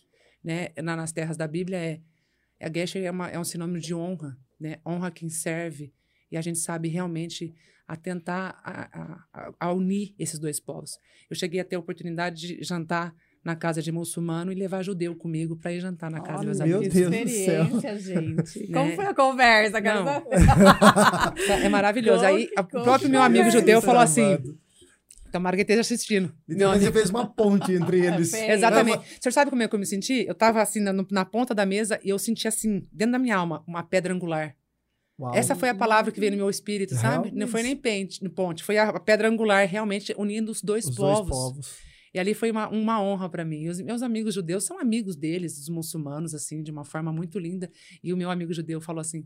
[0.43, 1.79] né, na- nas terras da Bíblia.
[1.79, 2.01] É,
[2.61, 4.79] a Gesher é, uma- é um sinônimo de honra, né?
[4.87, 5.93] Honra quem serve
[6.31, 7.55] E a gente sabe realmente
[7.87, 10.99] atentar a, a, a unir esses dois povos.
[11.31, 13.15] Eu cheguei a ter a oportunidade de jantar
[13.45, 16.59] na casa de muçulmano e levar judeu comigo para ir jantar na casa Olha, dos
[16.59, 16.95] meus meu amigos.
[16.95, 18.69] Deus do experiência, gente.
[18.69, 18.75] Né?
[18.75, 19.73] Como foi a conversa?
[19.73, 19.93] Saber.
[21.65, 22.25] É maravilhoso.
[22.25, 24.39] Como Aí o próprio meu amigo judeu falou assim:
[25.33, 26.33] tomara que esteja assistindo.
[26.47, 26.85] Meu amigo.
[26.85, 28.31] você fez uma ponte entre eles.
[28.31, 28.51] Fez.
[28.51, 28.99] Exatamente.
[28.99, 30.25] O senhor sabe como é que eu me senti?
[30.27, 33.37] Eu tava assim na, na ponta da mesa e eu senti assim, dentro da minha
[33.37, 34.55] alma, uma pedra angular.
[35.19, 35.35] Uau.
[35.35, 37.33] Essa foi a palavra que veio no meu espírito, sabe?
[37.33, 40.95] Não foi nem pente, no ponte, foi a pedra angular realmente unindo os dois, Os
[40.95, 41.29] povos.
[41.29, 41.88] dois povos.
[42.19, 43.63] E ali foi uma, uma honra para mim.
[43.63, 47.39] E os meus amigos judeus são amigos deles, os muçulmanos, assim, de uma forma muito
[47.39, 47.71] linda.
[48.03, 49.25] E o meu amigo judeu falou assim: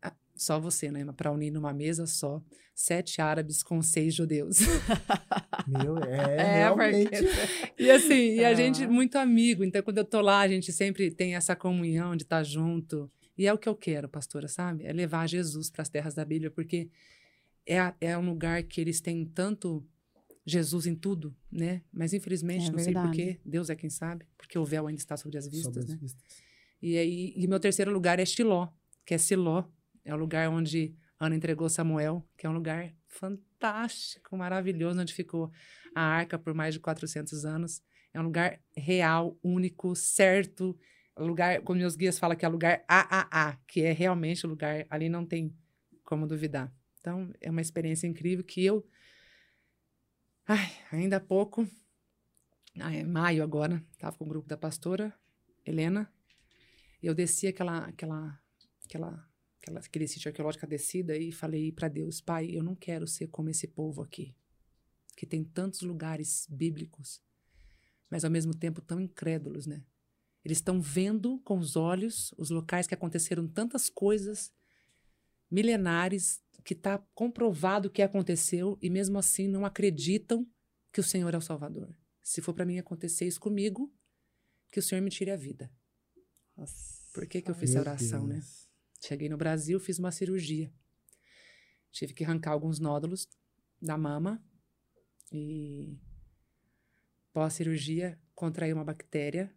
[0.00, 1.04] "Ah, só você, né?
[1.14, 2.42] Para unir numa mesa só,
[2.74, 4.56] sete árabes com seis judeus.
[5.68, 7.10] Meu, é, É, realmente.
[7.10, 7.82] porque...
[7.82, 8.54] E assim, e a Ah.
[8.54, 9.62] gente muito amigo.
[9.62, 13.10] Então, quando eu tô lá, a gente sempre tem essa comunhão de estar junto.
[13.36, 14.84] E é o que eu quero, pastora, sabe?
[14.86, 16.88] É levar Jesus para as terras da Bíblia, porque
[17.66, 19.84] é, é um lugar que eles têm tanto
[20.46, 21.82] Jesus em tudo, né?
[21.92, 23.08] Mas infelizmente, É não sei verdade.
[23.08, 25.88] porquê, Deus é quem sabe, porque o véu ainda está sobre as vistas, Sobre as
[25.90, 25.96] né?
[26.00, 26.22] vistas.
[26.82, 28.68] E aí, e meu terceiro lugar é Shiló,
[29.04, 29.64] que é Siló.
[30.04, 35.50] É o lugar onde Ana entregou Samuel, que é um lugar fantástico, maravilhoso, onde ficou
[35.94, 37.82] a arca por mais de 400 anos.
[38.12, 40.76] É um lugar real, único, certo.
[41.18, 45.08] Lugar, como meus guias falam, que é lugar AAA, que é realmente o lugar, ali
[45.10, 45.54] não tem
[46.02, 46.72] como duvidar.
[46.98, 48.86] Então, é uma experiência incrível que eu.
[50.52, 51.64] Ai, ainda há pouco,
[52.80, 55.14] ah, é maio agora, estava com o grupo da pastora
[55.64, 56.12] Helena,
[57.00, 58.36] e eu desci aquela, aquela,
[58.84, 59.30] aquela,
[59.62, 63.48] aquela, aquele sítio arqueológico, descida, e falei para Deus, Pai, eu não quero ser como
[63.48, 64.34] esse povo aqui,
[65.16, 67.22] que tem tantos lugares bíblicos,
[68.10, 69.84] mas ao mesmo tempo tão incrédulos, né?
[70.44, 74.52] Eles estão vendo com os olhos os locais que aconteceram tantas coisas
[75.50, 80.46] milenares que está comprovado o que aconteceu e mesmo assim não acreditam
[80.92, 81.94] que o Senhor é o Salvador.
[82.22, 83.92] Se for para mim acontecer isso comigo,
[84.70, 85.72] que o Senhor me tire a vida.
[87.12, 88.34] Por que, que eu fiz essa oração, né?
[88.34, 88.68] Deus.
[89.00, 90.72] Cheguei no Brasil, fiz uma cirurgia.
[91.90, 93.26] Tive que arrancar alguns nódulos
[93.80, 94.42] da mama
[95.32, 95.98] e
[97.32, 99.52] pós-cirurgia contraí uma bactéria,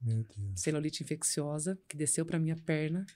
[0.00, 0.60] Meu Deus.
[0.60, 3.06] celulite infecciosa, que desceu para minha perna,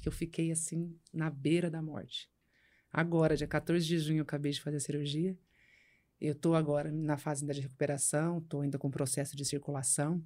[0.00, 2.30] que eu fiquei assim na beira da morte.
[2.92, 5.38] Agora, dia 14 de junho, eu acabei de fazer a cirurgia.
[6.20, 10.22] Eu estou agora na fase ainda de recuperação, estou ainda com processo de circulação,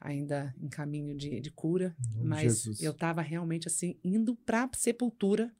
[0.00, 1.94] ainda em caminho de, de cura.
[2.14, 2.82] Mas Jesus.
[2.82, 5.54] eu estava realmente assim, indo para sepultura,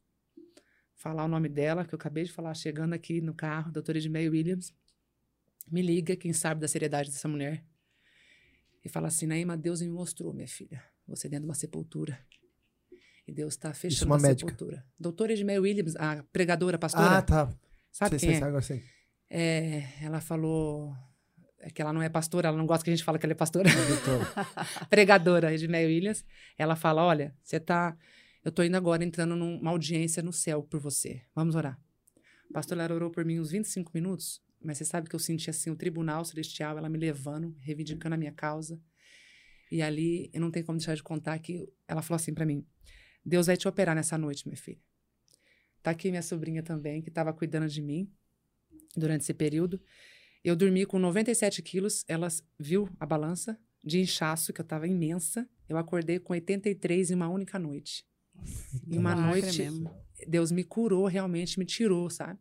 [0.97, 4.31] falar o nome dela, que eu acabei de falar, chegando aqui no carro, doutora Edmeia
[4.31, 4.75] Williams,
[5.71, 7.64] me liga, quem sabe da seriedade dessa mulher,
[8.85, 12.18] e fala assim, Naima, Deus me mostrou, minha filha, você dentro de uma sepultura.
[13.29, 14.51] E Deus está fechando uma a médica.
[14.51, 14.83] sepultura.
[14.99, 17.55] Doutora Edmeia Williams, a pregadora, a pastora, Ah, tá.
[17.93, 18.49] sabe sei, quem sei, é?
[18.49, 18.83] agora sei.
[19.29, 20.97] É, Ela falou
[21.61, 23.33] é que ela não é pastora, ela não gosta que a gente fale que ela
[23.33, 23.69] é pastora.
[24.88, 26.25] Pregadora Edmeia Williams,
[26.57, 27.97] ela fala: Olha, você tá.
[28.45, 31.21] Eu tô indo agora entrando numa audiência no céu por você.
[31.35, 31.79] Vamos orar.
[32.51, 35.69] A pastora orou por mim uns 25 minutos, mas você sabe que eu senti assim
[35.71, 38.81] o tribunal celestial, ela me levando, reivindicando a minha causa.
[39.71, 42.64] E ali, eu não tenho como deixar de contar que ela falou assim para mim:
[43.29, 44.81] Deus vai te operar nessa noite, minha filha.
[45.83, 48.11] Tá aqui minha sobrinha também, que estava cuidando de mim
[48.97, 49.81] durante esse período.
[50.43, 55.49] Eu dormi com 97 quilos, ela viu a balança de inchaço, que eu estava imensa.
[55.69, 58.05] Eu acordei com 83 em uma única noite.
[58.87, 59.95] Em uma Milagre noite, mesmo.
[60.27, 62.41] Deus me curou, realmente me tirou, sabe?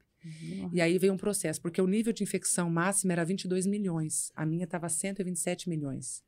[0.72, 4.32] E aí veio um processo, porque o nível de infecção máxima era 22 milhões.
[4.36, 6.24] A minha estava 127 milhões.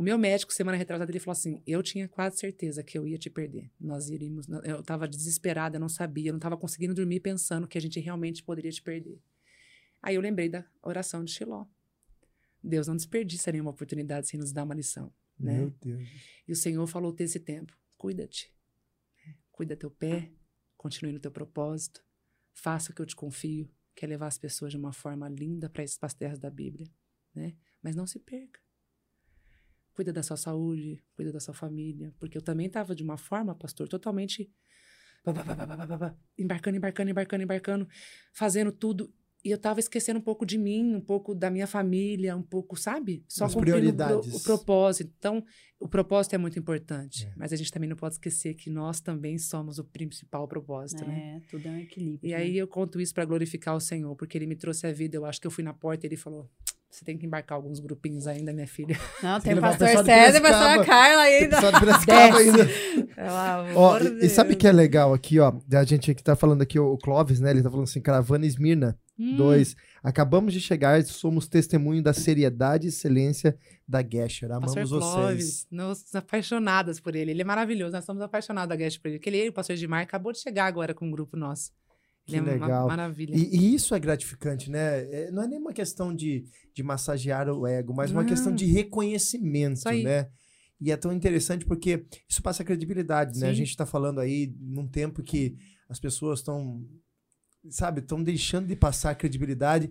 [0.00, 3.18] O meu médico, semana retrasada, ele falou assim: eu tinha quase certeza que eu ia
[3.18, 3.70] te perder.
[3.78, 4.48] Nós iríamos.
[4.64, 8.00] Eu estava desesperada, eu não sabia, eu não estava conseguindo dormir pensando que a gente
[8.00, 9.20] realmente poderia te perder.
[10.00, 11.66] Aí eu lembrei da oração de Shiló.
[12.64, 15.12] Deus não desperdiça nenhuma oportunidade sem nos dar uma lição.
[15.38, 15.58] Né?
[15.58, 16.08] Meu Deus.
[16.48, 18.50] E o Senhor falou desse tempo: cuida-te.
[19.26, 19.36] né?
[19.52, 20.32] Cuida teu pé,
[20.78, 22.02] continue no teu propósito,
[22.54, 25.68] faça o que eu te confio, que é levar as pessoas de uma forma linda
[25.68, 26.90] para as terras da Bíblia.
[27.34, 27.54] Né?
[27.82, 28.58] Mas não se perca.
[29.94, 33.54] Cuida da sua saúde, cuida da sua família, porque eu também estava de uma forma,
[33.54, 34.50] pastor, totalmente
[36.38, 37.88] embarcando, embarcando, embarcando, embarcando,
[38.32, 39.12] fazendo tudo.
[39.42, 42.76] E eu estava esquecendo um pouco de mim, um pouco da minha família, um pouco,
[42.76, 43.24] sabe?
[43.26, 44.34] Só As cumprindo o prioridades.
[44.34, 45.10] o propósito.
[45.18, 45.42] Então,
[45.78, 47.32] o propósito é muito importante, É.
[47.38, 51.36] mas a gente também não pode esquecer que nós também somos o principal propósito, né?
[51.38, 52.28] É, tudo é um equilíbrio.
[52.28, 52.36] E né?
[52.36, 55.16] aí eu conto isso para glorificar o Senhor, porque ele me trouxe a vida.
[55.16, 56.50] Eu acho que eu fui na porta e ele falou:
[56.90, 58.98] "Você tem que embarcar alguns grupinhos ainda, minha filha".
[59.22, 61.72] Não, Tem tem o pastor César e pastora Carla Tem ainda.
[61.72, 62.68] de Piracicaba ainda.
[63.76, 65.52] Ó, e, e sabe o que é legal aqui, ó?
[65.72, 67.50] A gente que tá falando aqui, o Clóvis, né?
[67.50, 68.98] Ele tá falando assim, caravana Esmirna.
[69.18, 69.76] Hum, Dois.
[70.02, 73.54] Acabamos de chegar, somos testemunho da seriedade e excelência
[73.86, 74.48] da Gesher.
[74.48, 75.12] Pastor Amamos vocês.
[75.12, 77.32] Clóvis, nós apaixonadas por ele.
[77.32, 79.18] Ele é maravilhoso, nós somos apaixonados da Guest por ele.
[79.18, 81.70] Porque ele, o pastor Edmar, acabou de chegar agora com um grupo nosso.
[82.30, 82.86] Que é legal.
[82.88, 83.34] maravilha.
[83.36, 85.00] E, e isso é gratificante, né?
[85.10, 88.28] É, não é nem uma questão de, de massagear o ego, mas uma Não.
[88.28, 90.02] questão de reconhecimento, Isso aí.
[90.04, 90.28] né?
[90.80, 93.48] E é tão interessante porque isso passa credibilidade, né?
[93.48, 93.56] A Sim.
[93.56, 95.56] gente tá falando aí num tempo que
[95.88, 96.82] as pessoas estão,
[97.68, 99.90] sabe, estão deixando de passar credibilidade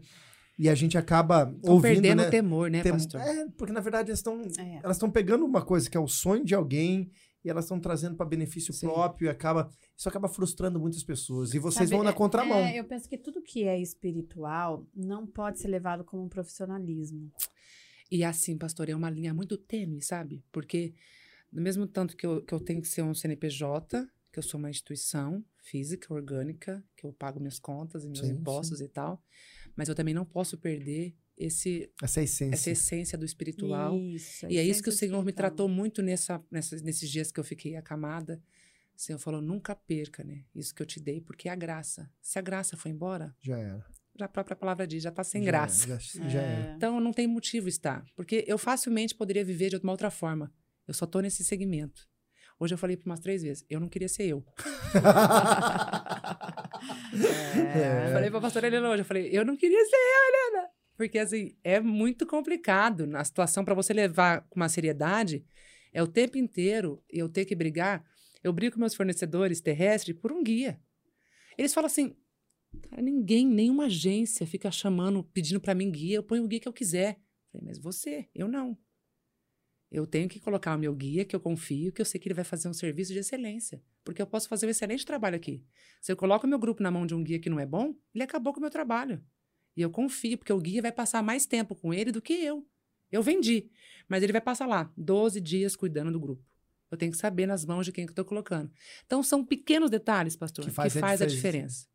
[0.58, 2.28] e a gente acaba Tão ouvindo, perdendo né?
[2.28, 3.22] o temor, né, tem- pastor?
[3.22, 4.80] É, porque na verdade elas estão É.
[4.84, 7.12] elas estão pegando uma coisa que é o sonho de alguém
[7.44, 8.88] e elas estão trazendo para benefício Sim.
[8.88, 11.54] próprio e acaba isso acaba frustrando muitas pessoas.
[11.54, 12.58] E vocês Sabe, vão na é- contramão.
[12.60, 17.32] É, eu penso que tudo que é espiritual não pode ser levado como um profissionalismo.
[18.12, 20.44] E assim, pastor, é uma linha muito tênue, sabe?
[20.52, 20.94] Porque,
[21.52, 24.58] do mesmo tanto que eu, que eu tenho que ser um CNPJ, que eu sou
[24.60, 29.22] uma instituição física, orgânica, que eu pago minhas contas e meus Sim, impostos e tal,
[29.76, 32.54] mas eu também não posso perder esse, Essa é a essência.
[32.54, 33.98] essa essência do espiritual.
[33.98, 37.32] Isso, a E é isso que o Senhor me tratou muito nessa, nessas- nesses dias
[37.32, 38.42] que eu fiquei acamada.
[38.96, 40.44] O Senhor falou: nunca perca, né?
[40.54, 42.12] Isso que eu te dei, porque é a graça.
[42.22, 43.86] Se a graça foi embora, Já era.
[44.20, 45.90] a própria palavra diz, já tá sem Já graça.
[45.90, 46.72] era, Já, já era.
[46.72, 46.76] É.
[46.76, 48.04] Então não tem motivo estar.
[48.16, 50.54] Porque eu facilmente poderia viver de uma outra forma.
[50.86, 52.10] Eu só tô nesse segmento.
[52.60, 54.46] Hoje eu falei por umas três vezes: eu não queria ser eu.
[57.76, 58.08] É.
[58.10, 60.70] Eu falei pra pastora Helena hoje, eu falei, eu não queria ser eu, Helena.
[61.00, 65.46] Porque, assim, é muito complicado na situação para você levar com uma seriedade.
[65.94, 68.04] É o tempo inteiro eu ter que brigar.
[68.44, 70.78] Eu brigo com meus fornecedores terrestres por um guia.
[71.58, 72.18] Eles falam assim,
[73.02, 76.74] ninguém, nenhuma agência fica chamando, pedindo para mim guia, eu ponho o guia que eu
[76.74, 77.12] quiser.
[77.14, 78.78] Eu falei, mas você, eu não.
[79.90, 82.36] Eu tenho que colocar o meu guia, que eu confio, que eu sei que ele
[82.36, 83.82] vai fazer um serviço de excelência.
[84.04, 85.64] Porque eu posso fazer um excelente trabalho aqui.
[86.02, 87.96] Se eu coloco o meu grupo na mão de um guia que não é bom,
[88.14, 89.24] ele acabou com o meu trabalho.
[89.80, 92.68] E eu confio, porque o guia vai passar mais tempo com ele do que eu.
[93.10, 93.72] Eu vendi,
[94.10, 96.44] mas ele vai passar lá 12 dias cuidando do grupo.
[96.92, 98.70] Eu tenho que saber nas mãos de quem que eu estou colocando.
[99.06, 101.88] Então, são pequenos detalhes, pastor, Que que faz faz, a a diferença.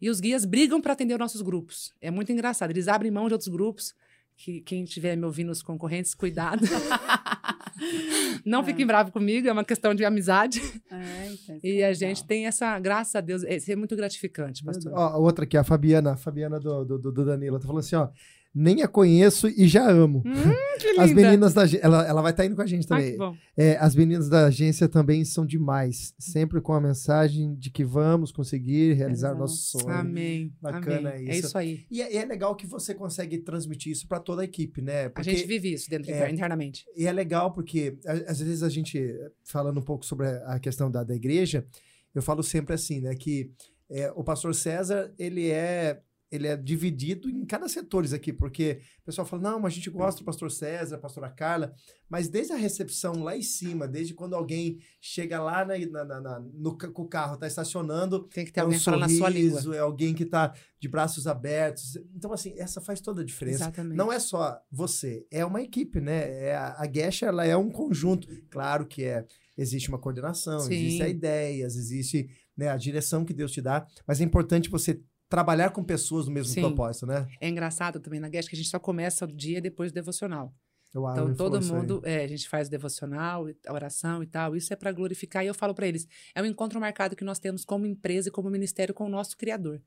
[0.00, 1.94] E os guias brigam para atender os nossos grupos.
[2.00, 2.72] É muito engraçado.
[2.72, 3.94] Eles abrem mão de outros grupos.
[4.36, 6.64] Que quem estiver me ouvindo, os concorrentes, cuidado.
[8.44, 10.60] Não fiquem bravos comigo, é uma questão de amizade.
[10.90, 11.94] É, então, E é a legal.
[11.94, 14.92] gente tem essa, graças a Deus, isso é muito gratificante, pastor.
[14.94, 17.96] Ó, a outra aqui, a Fabiana, a Fabiana do, do, do Danilo, tá falando assim,
[17.96, 18.08] ó.
[18.52, 20.24] Nem a conheço e já amo.
[20.26, 20.32] Hum,
[20.80, 21.02] que linda.
[21.04, 21.62] As meninas da.
[21.80, 23.16] Ela, ela vai estar indo com a gente Ah, também.
[23.16, 23.36] bom.
[23.56, 26.12] É, as meninas da agência também são demais.
[26.18, 29.88] Sempre com a mensagem de que vamos conseguir realizar o nosso sonho.
[29.94, 30.52] Amém.
[30.60, 31.22] Bacana Amém.
[31.24, 31.30] isso.
[31.30, 31.86] É isso aí.
[31.88, 35.04] E é, é legal que você consegue transmitir isso para toda a equipe, né?
[35.04, 36.84] A Porque, gente vive isso dentro é, internamente.
[36.96, 39.00] E é legal porque, a- às vezes, a gente,
[39.44, 41.64] falando um pouco sobre a questão da, da igreja,
[42.12, 43.14] eu falo sempre assim, né?
[43.14, 43.48] Que
[43.88, 46.00] é, o pastor César, ele é.
[46.30, 49.90] Ele é dividido em cada setores aqui, porque o pessoal fala, não, mas a gente
[49.90, 51.74] gosta do pastor César, pastora Carla,
[52.08, 56.40] mas desde a recepção lá em cima, desde quando alguém chega lá na, na- na-
[56.40, 59.28] no, com o carro, tá estacionando, Tem que ter é um alguém falando na sua
[59.28, 59.50] língua.
[59.60, 61.96] sorriso, é alguém que tá de braços abertos.
[62.14, 63.64] Então, assim, essa faz toda a diferença.
[63.64, 63.96] Exatamente.
[63.96, 66.44] Não é só você, é uma equipe, né?
[66.46, 68.28] É a, a Gesha, ela é um conjunto.
[68.50, 69.24] Claro que é,
[69.58, 70.74] existe uma coordenação, Sim.
[70.74, 75.70] existem ideias, existe né, a direção que Deus te dá, mas é importante você trabalhar
[75.70, 76.60] com pessoas no mesmo Sim.
[76.60, 77.26] propósito, né?
[77.40, 80.52] É engraçado também na Guest que a gente só começa o dia depois do devocional.
[80.92, 84.56] Aaron Então todo mundo, é, a gente faz o devocional, a oração e tal.
[84.56, 85.44] Isso é para glorificar.
[85.44, 88.32] E eu falo para eles, é um encontro marcado que nós temos como empresa e
[88.32, 89.80] como ministério com o nosso criador,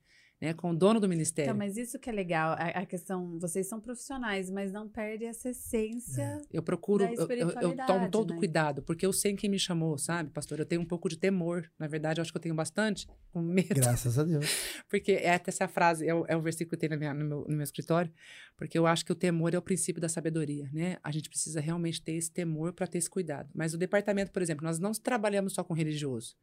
[0.44, 1.52] né, com o dono do ministério.
[1.52, 5.24] Então, mas isso que é legal, a, a questão, vocês são profissionais, mas não perde
[5.24, 6.42] essa essência.
[6.52, 8.38] Eu procuro, da eu, eu- eu, tomo todo né?
[8.40, 10.60] cuidado, porque eu sei quem me chamou, sabe, pastor?
[10.60, 11.72] Eu tenho um pouco de temor.
[11.80, 13.74] Na verdade, eu acho que eu tenho bastante, com medo.
[13.74, 14.46] Graças a Deus.
[14.90, 17.26] Porque é até essa frase, é, o- é um versículo que tem na minha- no,
[17.26, 18.12] meu, no meu escritório,
[18.58, 20.98] porque eu acho que o temor é o princípio da sabedoria, né?
[21.04, 23.50] A gente precisa realmente ter esse temor para ter esse cuidado.
[23.56, 26.36] Mas o departamento, por exemplo, nós não trabalhamos só com religioso.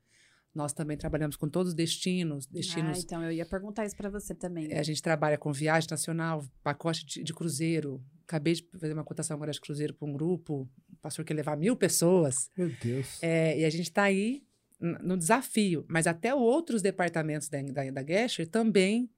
[0.54, 3.04] Nós também trabalhamos com todos os destinos, Ah, destinos.
[3.04, 4.70] então eu ia perguntar isso para você também.
[4.72, 8.02] É, a gente trabalha com viagem nacional, pacote de, de cruzeiro.
[8.24, 10.68] Acabei de fazer uma cotação agora de cruzeiro para um grupo.
[10.92, 12.50] O pastor quer levar mil pessoas.
[12.56, 13.22] Meu Deus.
[13.22, 14.42] É, e a gente está aí
[14.80, 15.84] no desafio.
[15.88, 19.08] Mas até outros departamentos da, da, da Gesher também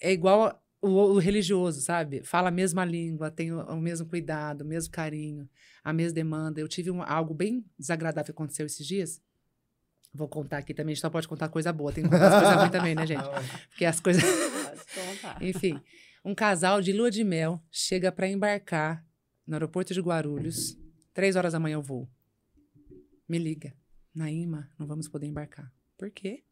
[0.00, 2.24] é igual a- o, o religioso, sabe?
[2.24, 5.48] Fala a mesma língua, tem o, o mesmo cuidado, o mesmo carinho,
[5.84, 6.60] a mesma demanda.
[6.60, 9.20] Eu tive um- algo bem desagradável que aconteceu esses dias.
[10.14, 11.92] Vou contar aqui também, a gente só pode contar coisa boa.
[11.92, 13.24] Tem que contar as coisas ruins também, né, gente?
[13.70, 14.22] Porque as coisas.
[14.22, 15.40] Pode contar.
[15.42, 15.80] Enfim,
[16.24, 19.04] um casal de lua de mel chega para embarcar
[19.46, 20.76] no aeroporto de Guarulhos.
[21.14, 22.10] Três horas da manhã eu vou.
[23.28, 23.74] Me liga.
[24.14, 25.72] Naíma, não vamos poder embarcar.
[25.96, 26.44] Por quê?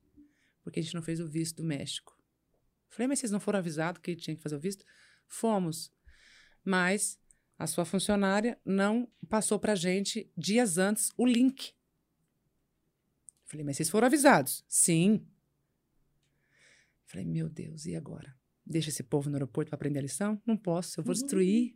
[0.62, 2.16] Porque a gente não fez o visto do México.
[2.88, 4.84] Falei, mas vocês não foram avisados que tinha que fazer o visto?
[5.28, 5.92] Fomos.
[6.64, 7.18] Mas
[7.58, 11.74] a sua funcionária não passou pra gente dias antes o link.
[13.50, 14.64] Falei, mas vocês foram avisados?
[14.68, 15.26] Sim.
[17.04, 18.32] Falei, meu Deus, e agora?
[18.64, 20.40] Deixa esse povo no aeroporto para aprender a lição?
[20.46, 21.74] Não posso, eu vou destruir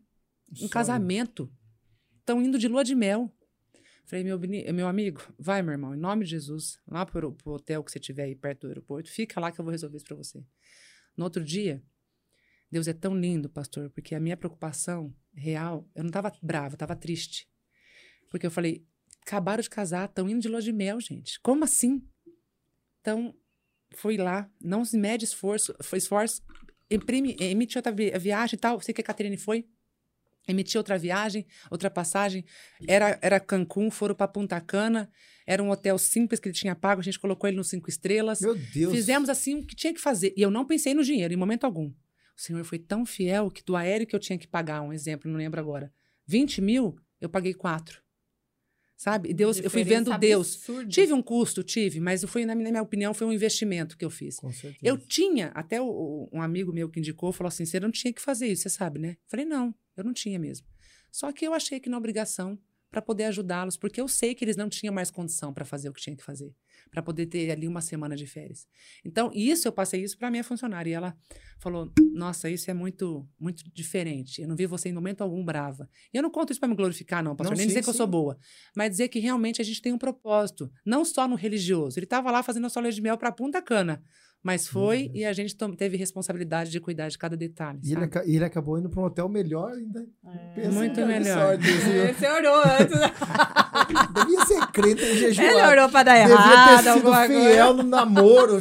[0.52, 0.70] um Sonho.
[0.70, 1.52] casamento.
[2.20, 3.28] Estão indo de lua de mel.
[4.04, 7.82] Falei, meu, meu amigo, vai, meu irmão, em nome de Jesus, lá pro, pro hotel
[7.82, 10.16] que você tiver aí perto do aeroporto, fica lá que eu vou resolver isso para
[10.16, 10.46] você.
[11.16, 11.82] No outro dia,
[12.70, 16.76] Deus é tão lindo, pastor, porque a minha preocupação real, eu não estava brava, eu
[16.76, 17.48] estava triste.
[18.30, 18.86] Porque eu falei,
[19.26, 21.40] acabaram de casar, estão indo de lua de mel, gente.
[21.40, 22.02] Como assim?
[23.00, 23.34] Então,
[23.94, 26.42] fui lá, não se mede esforço, foi esforço,
[26.90, 28.80] imprime, emite outra vi- viagem e tal.
[28.80, 29.66] Sei que a Caterine foi,
[30.46, 32.44] emitiu outra viagem, outra passagem.
[32.86, 35.10] Era, era Cancún, foram para Punta Cana,
[35.46, 38.40] era um hotel simples que ele tinha pago, a gente colocou ele nos cinco estrelas.
[38.40, 38.92] Meu Deus.
[38.92, 40.32] Fizemos assim o que tinha que fazer.
[40.36, 41.88] E eu não pensei no dinheiro, em momento algum.
[42.36, 45.30] O senhor foi tão fiel que do aéreo que eu tinha que pagar, um exemplo,
[45.30, 45.92] não lembro agora,
[46.26, 48.02] 20 mil, eu paguei quatro.
[48.96, 49.34] Sabe?
[49.34, 50.54] Deus, eu fui vendo Deus.
[50.56, 50.88] absurda.
[50.88, 54.04] Tive um custo, tive, mas foi, na minha, na minha opinião, foi um investimento que
[54.04, 54.36] eu fiz.
[54.82, 58.20] Eu tinha, até o- um amigo meu que indicou, falou assim: você não tinha que
[58.22, 59.16] fazer isso, você sabe, né?
[59.26, 60.66] Falei, não, eu não tinha mesmo.
[61.10, 62.58] Só que eu achei que na obrigação
[62.94, 65.92] para poder ajudá-los, porque eu sei que eles não tinham mais condição para fazer o
[65.92, 66.54] que tinha que fazer,
[66.92, 68.68] para poder ter ali uma semana de férias.
[69.04, 71.16] Então, isso eu passei isso para minha funcionária e ela
[71.58, 74.40] falou: "Nossa, isso é muito muito diferente.
[74.42, 75.88] Eu não vi você em momento algum brava".
[76.12, 77.88] E eu não conto isso para me glorificar não, pastor, Não, nem sim, dizer que
[77.88, 78.12] eu sou sim.
[78.12, 78.38] boa,
[78.76, 81.98] mas dizer que realmente a gente tem um propósito, não só no religioso.
[81.98, 84.00] Ele estava lá fazendo a sua lua de mel para Punta Cana,
[84.44, 87.80] mas foi e a gente teve responsabilidade de cuidar de cada detalhe.
[87.82, 90.04] E ele, ele acabou indo para um hotel melhor ainda.
[90.54, 91.56] Pensa, Muito melhor.
[91.56, 93.00] sorte, assim, Você orou antes.
[94.14, 95.42] Devia ser crente em jejum.
[95.42, 97.72] Ele orou pra dar Devia errado, ter sido fiel coisa.
[97.72, 98.58] no namoro.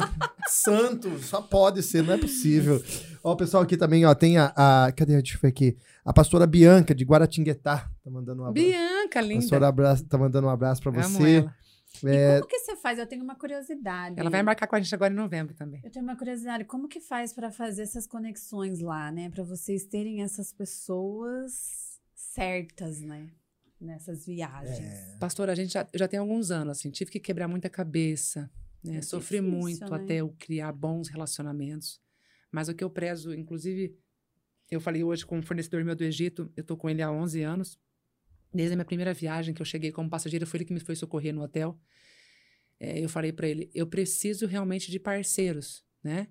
[0.48, 1.18] Santo.
[1.22, 2.82] Só pode ser, não é possível.
[3.22, 5.14] Ó, o pessoal aqui também, ó, tem a, a- Cadê?
[5.20, 5.76] Deixa eu ver aqui.
[6.04, 7.88] A pastora Bianca, de Guaratinguetá.
[8.04, 8.66] Tá mandando um abraço.
[8.68, 9.40] Bianca, A linda.
[9.40, 11.36] pastora abraço, tá mandando um abraço pra Amo você.
[11.38, 11.54] ela.
[12.02, 12.98] É, E como que você faz?
[12.98, 14.18] Eu tenho uma curiosidade.
[14.18, 15.80] Ela vai embarcar com a gente agora em novembro também.
[15.84, 16.64] Eu tenho uma curiosidade.
[16.64, 19.30] Como que faz pra fazer essas conexões lá, né?
[19.30, 23.30] Pra vocês terem essas pessoas certas, né?
[23.80, 24.78] Nessas viagens.
[24.78, 25.16] É.
[25.18, 28.50] Pastor, a gente já, já tem alguns anos, assim, tive que quebrar muita cabeça,
[28.82, 28.96] né?
[28.96, 29.96] É Sofri difícil, muito né?
[29.96, 32.00] até eu criar bons relacionamentos.
[32.50, 33.96] Mas o que eu prezo, inclusive,
[34.70, 37.42] eu falei hoje com um fornecedor meu do Egito, eu tô com ele há 11
[37.42, 37.78] anos.
[38.54, 40.94] Desde a minha primeira viagem que eu cheguei como passageira, foi ele que me foi
[40.94, 41.78] socorrer no hotel.
[42.78, 46.28] É, eu falei para ele, eu preciso realmente de parceiros, né?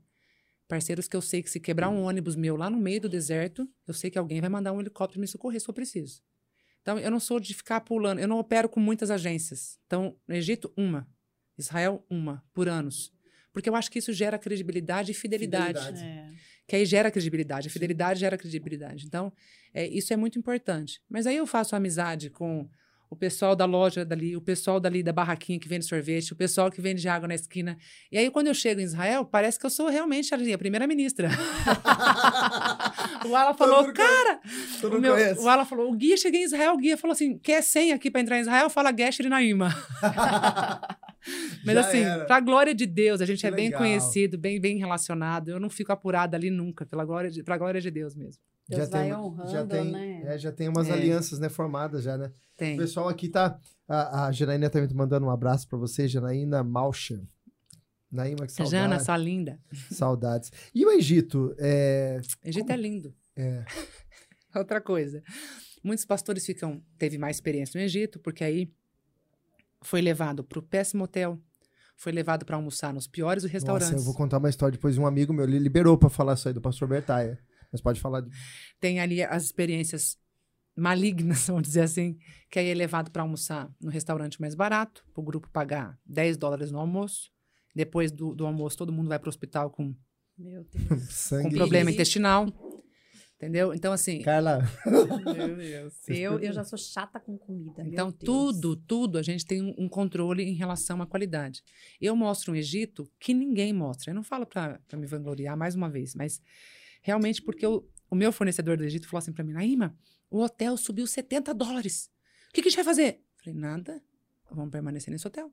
[0.68, 3.68] Parceiros que eu sei que se quebrar um ônibus meu lá no meio do deserto,
[3.86, 6.22] eu sei que alguém vai mandar um helicóptero me socorrer se eu preciso.
[6.82, 9.80] Então, eu não sou de ficar pulando, eu não opero com muitas agências.
[9.86, 11.08] Então, no Egito, uma.
[11.58, 13.14] Israel, uma, por anos.
[13.52, 15.80] Porque eu acho que isso gera credibilidade e fidelidade.
[15.80, 16.04] Fidelidade.
[16.04, 16.34] É.
[16.74, 17.68] Que aí gera credibilidade.
[17.68, 19.06] A fidelidade gera credibilidade.
[19.06, 19.32] Então,
[19.76, 21.00] é, isso é muito importante.
[21.08, 22.68] Mas aí eu faço amizade com
[23.12, 26.72] o pessoal da loja dali, o pessoal dali da barraquinha que vende sorvete, o pessoal
[26.72, 27.78] que vende água na esquina.
[28.12, 31.30] E aí, quando eu chego em Israel, parece que eu sou realmente ali, a primeira-ministra.
[33.28, 34.40] o Ala falou, mundo cara,
[34.82, 35.42] Tu o, meu, conhece?
[35.42, 38.10] o Alan falou: o guia, cheguei em Israel, o guia falou assim: quer senha aqui
[38.12, 38.70] pra entrar em Israel?
[38.70, 39.70] Fala Gesher e Naima.
[41.66, 42.26] Mas Já assim, era.
[42.26, 43.80] pra glória de Deus, a gente Que é bem legal.
[43.82, 45.50] conhecido, bem, bem relacionado.
[45.50, 48.42] Eu não fico apurada ali nunca, pela glória de, pra glória de Deus mesmo.
[48.68, 50.22] Deus vai já honrando, tem, né?
[50.26, 50.94] é, já tem umas É.
[50.94, 52.32] alianças, né, formadas já, né?
[52.58, 52.76] Tem.
[52.76, 53.58] O pessoal aqui tá.
[53.88, 57.22] A, a Janaína também tá mandando um abraço pra você, Janaína Malcha.
[58.14, 59.60] Naíma, que saudade, Jana, sua linda.
[59.92, 60.52] saudades.
[60.74, 61.56] E o Egito?
[61.58, 63.14] É, Egito é lindo.
[63.36, 63.66] é,
[64.56, 65.24] Outra coisa.
[65.84, 68.72] Muitos pastores ficam, teve mais experiência no Egito, porque aí
[69.82, 71.42] foi levado pro péssimo hotel,
[71.98, 73.90] foi levado para almoçar nos piores restaurantes.
[73.90, 74.96] Nossa, eu vou contar uma história depois.
[74.96, 77.40] Um amigo meu liberou pra falar isso aí do pastor Bertaia.
[77.72, 78.22] Mas pode falar.
[78.22, 78.30] De...
[78.80, 80.20] tem ali as experiências
[80.76, 82.20] malignas, vamos dizer assim,
[82.52, 86.38] que aí é levado para almoçar no restaurante mais barato, para o grupo pagar 10
[86.38, 87.33] dólares no almoço.
[87.76, 89.96] Depois do, do almoço, todo mundo vai para o hospital com,
[90.38, 91.04] Meu Deus.
[91.14, 91.50] Sangue.
[91.52, 92.48] com problema intestinal.
[93.36, 93.74] Entendeu?
[93.74, 94.22] Então, assim.
[94.22, 94.60] Carla.
[95.36, 95.94] Meu Deus.
[96.08, 97.84] Eu, eu já sou chata com comida.
[97.84, 98.24] meu Então, Deus.
[98.24, 101.62] tudo, tudo, a gente tem um, um controle em relação à qualidade.
[102.00, 104.12] Eu mostro um Egito que ninguém mostra.
[104.12, 106.42] Eu não falo para me vangloriar mais uma vez, mas
[107.02, 109.94] realmente porque eu- o meu fornecedor do Egito falou assim para mim: Naíma,
[110.30, 112.10] o hotel subiu 70 dólares.
[112.50, 113.16] O que, que a gente vai fazer?
[113.16, 114.02] Eu falei: nada,
[114.50, 115.52] vamos permanecer nesse hotel.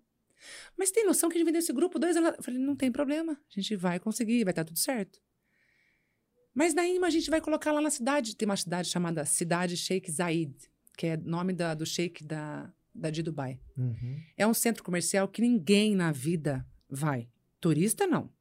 [0.76, 2.34] Mas tem noção que a gente vendeu esse grupo dois anos?
[2.36, 5.20] Eu falei: não tem problema, a gente vai conseguir, vai estar tudo certo.
[6.54, 8.34] Mas Naíma, a gente vai colocar lá na cidade.
[8.36, 10.54] Tem uma cidade chamada Cidade Sheikh Zayed,
[10.96, 13.60] que é nome da- do sheik da, da de Dubai.
[13.76, 14.20] Uhum.
[14.36, 17.28] É um centro comercial que ninguém na vida vai.
[17.60, 18.32] Turista, não.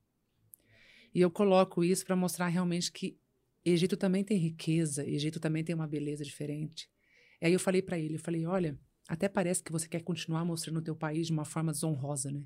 [1.14, 3.18] E eu coloco isso para mostrar realmente que
[3.64, 6.90] Egito também tem riqueza, Egito também tem uma beleza diferente.
[7.42, 8.78] E aí eu falei para ele, eu falei, olha,
[9.10, 12.44] até parece que você quer continuar mostrando o teu país de uma forma desonrosa, né?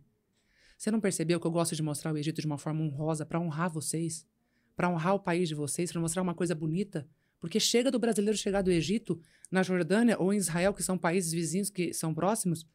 [0.78, 3.40] Você não percebeu que eu gosto de mostrar o Egito de uma forma honrosa para
[3.40, 4.26] honrar vocês,
[4.74, 7.06] para honrar o país de vocês, para mostrar uma coisa bonita?
[7.40, 9.20] Porque chega do brasileiro chegar do Egito,
[9.52, 12.66] na Jordânia ou em Israel, que são países vizinhos que são próximos,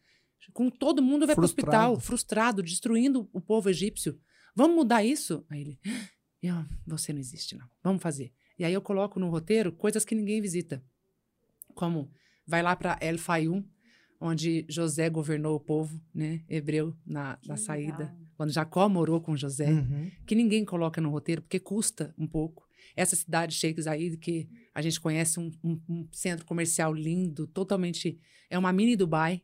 [0.52, 4.20] com todo mundo vai para o hospital, frustrado, destruindo o povo egípcio.
[4.54, 5.44] Vamos mudar isso?
[5.48, 5.80] Aí ele,
[6.42, 6.54] eu,
[6.86, 7.66] você não existe, não.
[7.82, 8.32] Vamos fazer.
[8.58, 10.84] E aí eu coloco no roteiro coisas que ninguém visita.
[11.74, 12.12] Como
[12.46, 13.64] vai lá para El Fayum,
[14.20, 18.14] onde José governou o povo né, hebreu na, na saída.
[18.36, 20.10] Quando Jacó morou com José, Uhum.
[20.26, 22.66] que ninguém coloca no roteiro, porque custa um pouco.
[22.96, 28.18] Essa cidade, Sheikh Zayed, que a gente conhece um, um- um centro comercial lindo, totalmente.
[28.50, 29.42] É uma mini Dubai.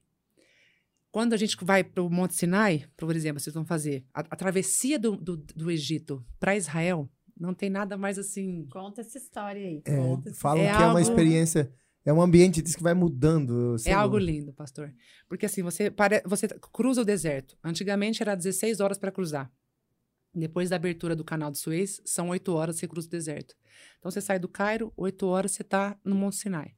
[1.10, 4.36] Quando a gente vai para o Monte Sinai, por exemplo, vocês vão fazer a, a
[4.36, 7.08] travessia do, do, do Egito para Israel,
[7.38, 8.66] não tem nada mais assim.
[8.70, 9.82] Conta essa história aí.
[9.84, 11.72] É, Conta essa falam É que é uma algo- experiência,
[12.05, 13.76] é um ambiente diz que vai mudando.
[13.86, 14.38] É algo dúvida.
[14.38, 14.92] lindo, pastor.
[15.26, 16.22] Porque assim, você, pare...
[16.26, 17.57] você cruza o deserto.
[17.64, 19.50] Antigamente era 16 horas para cruzar.
[20.34, 23.55] Depois da abertura do canal de Suez, são 8 horas você cruza o deserto.
[23.98, 26.74] Então você sai do Cairo, 8 horas você está no Monte Sinai.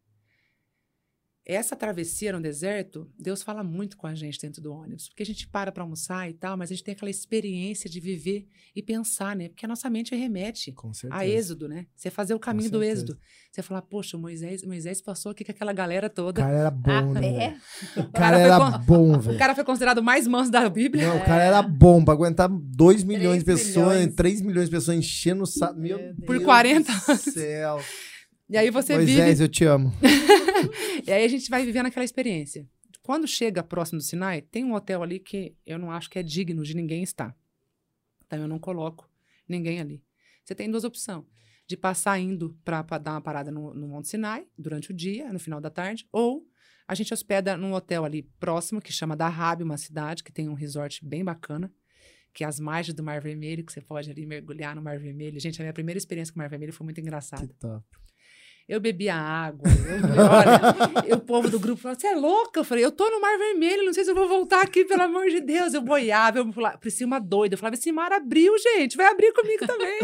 [1.49, 5.07] Essa travessia no deserto, Deus fala muito com a gente dentro do ônibus.
[5.09, 8.01] Porque a gente para para almoçar e tal, mas a gente tem aquela experiência de
[8.01, 9.49] viver e pensar, né?
[9.49, 10.75] Porque a nossa mente remete
[11.09, 11.87] a êxodo, né?
[11.95, 13.17] Você fazer o caminho do êxodo.
[13.53, 16.43] Você falar, poxa, Moisés, Moisés passou aqui com aquela galera O toda.
[16.43, 17.45] cara era bom, Ah, né?
[17.97, 18.01] é?
[18.01, 19.39] O cara era con- bom, O velho.
[19.39, 21.07] cara foi considerado o mais manso da Bíblia.
[21.07, 24.15] Não, o cara era bom pra aguentar 2 milhões de pessoas, milhões.
[24.17, 25.79] 3 milhões de pessoas enchendo o saco.
[25.79, 27.21] Meu Deus Por 40 do anos.
[27.23, 27.81] céu.
[28.51, 29.93] E aí você Moisés, eu te amo.
[31.07, 32.69] E aí a gente vai vivendo aquela experiência.
[33.03, 36.23] Quando chega próximo do Sinai, tem um hotel ali que eu não acho que é
[36.23, 37.37] digno de ninguém estar.
[38.27, 39.09] Então eu não coloco
[39.49, 40.03] ninguém ali.
[40.45, 41.25] Você tem duas opções.
[41.69, 45.39] De passar indo para dar uma parada no, no Monte Sinai durante o dia, no
[45.39, 46.47] final da tarde, ou
[46.87, 50.55] a gente hospeda num hotel ali próximo, que chama Dahab, uma cidade que tem um
[50.55, 51.73] resort bem bacana,
[52.33, 55.41] que é as margens do Mar Vermelho, que você pode ali mergulhar no Mar Vermelho.
[55.41, 57.47] Gente, a minha primeira experiência com o Mar Vermelho foi muito engraçada.
[57.47, 57.85] Que top.
[58.69, 62.59] Eu bebia água, eu, olha, e o povo do grupo falou, você é louca?
[62.59, 65.03] Eu falei, eu tô no Mar Vermelho, não sei se eu vou voltar aqui, pelo
[65.03, 65.73] amor de Deus.
[65.73, 67.55] Eu boiava, eu falava, parecia uma doida.
[67.55, 69.99] Eu falava, esse mar abriu, gente, vai abrir comigo também.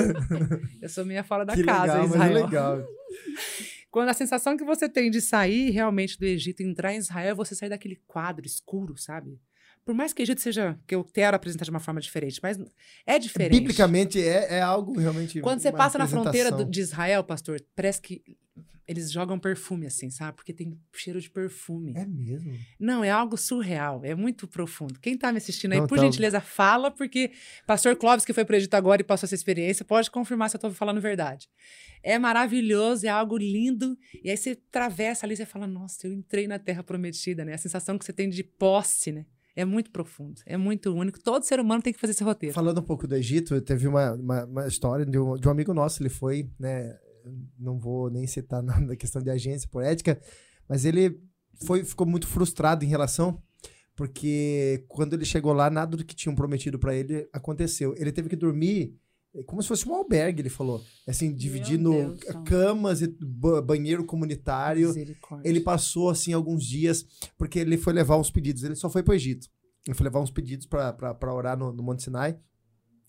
[0.81, 2.35] eu sou meia fora da que casa, legal, mas é Israel.
[2.45, 2.87] legal.
[3.91, 7.31] Quando a sensação que você tem de sair realmente do Egito e entrar em Israel,
[7.33, 9.39] é você sair daquele quadro escuro, sabe?
[9.85, 12.57] Por mais que o Egito seja, que eu quero apresentar de uma forma diferente, mas
[13.05, 13.59] é diferente.
[13.59, 15.41] Biblicamente é, é algo realmente.
[15.41, 18.23] Quando você passa na fronteira do- de Israel, pastor, parece que
[18.87, 20.37] eles jogam perfume assim, sabe?
[20.37, 21.93] Porque tem cheiro de perfume.
[21.97, 22.53] É mesmo?
[22.79, 24.99] Não, é algo surreal, é muito profundo.
[25.01, 27.31] Quem tá me assistindo aí, Não, por então- gentileza, fala, porque
[27.67, 30.61] pastor Clóvis, que foi pro Egito agora e passou essa experiência, pode confirmar se eu
[30.61, 31.49] tô falando verdade.
[32.03, 33.97] É maravilhoso, é algo lindo.
[34.23, 37.55] E aí você atravessa ali e você fala, nossa, eu entrei na Terra Prometida, né?
[37.55, 39.25] A sensação que você tem de posse, né?
[39.55, 41.23] É muito profundo, é muito único.
[41.23, 42.55] Todo ser humano tem que fazer esse roteiro.
[42.55, 45.75] Falando um pouco do Egito, teve uma, uma, uma história de um, de um amigo
[45.75, 46.99] nosso, ele foi, né?
[47.59, 50.21] Não vou nem citar nada da questão de agência por ética,
[50.69, 51.21] mas ele
[51.67, 53.41] foi, ficou muito frustrado em relação,
[53.95, 57.95] porque quando ele chegou lá, nada do que tinham prometido pra ele aconteceu.
[57.97, 58.97] Ele teve que dormir
[59.35, 60.83] eh, como se fosse um albergue, ele falou.
[61.07, 61.93] Assim, dividindo
[62.45, 64.93] camas e ba- banheiro comunitário.
[65.45, 67.05] Ele passou, assim, alguns dias,
[67.37, 68.63] porque ele foi levar uns pedidos.
[68.65, 69.47] Ele só foi pro Egito.
[69.87, 72.39] Ele foi levar uns pedidos pra orar no, no Monte Sinai.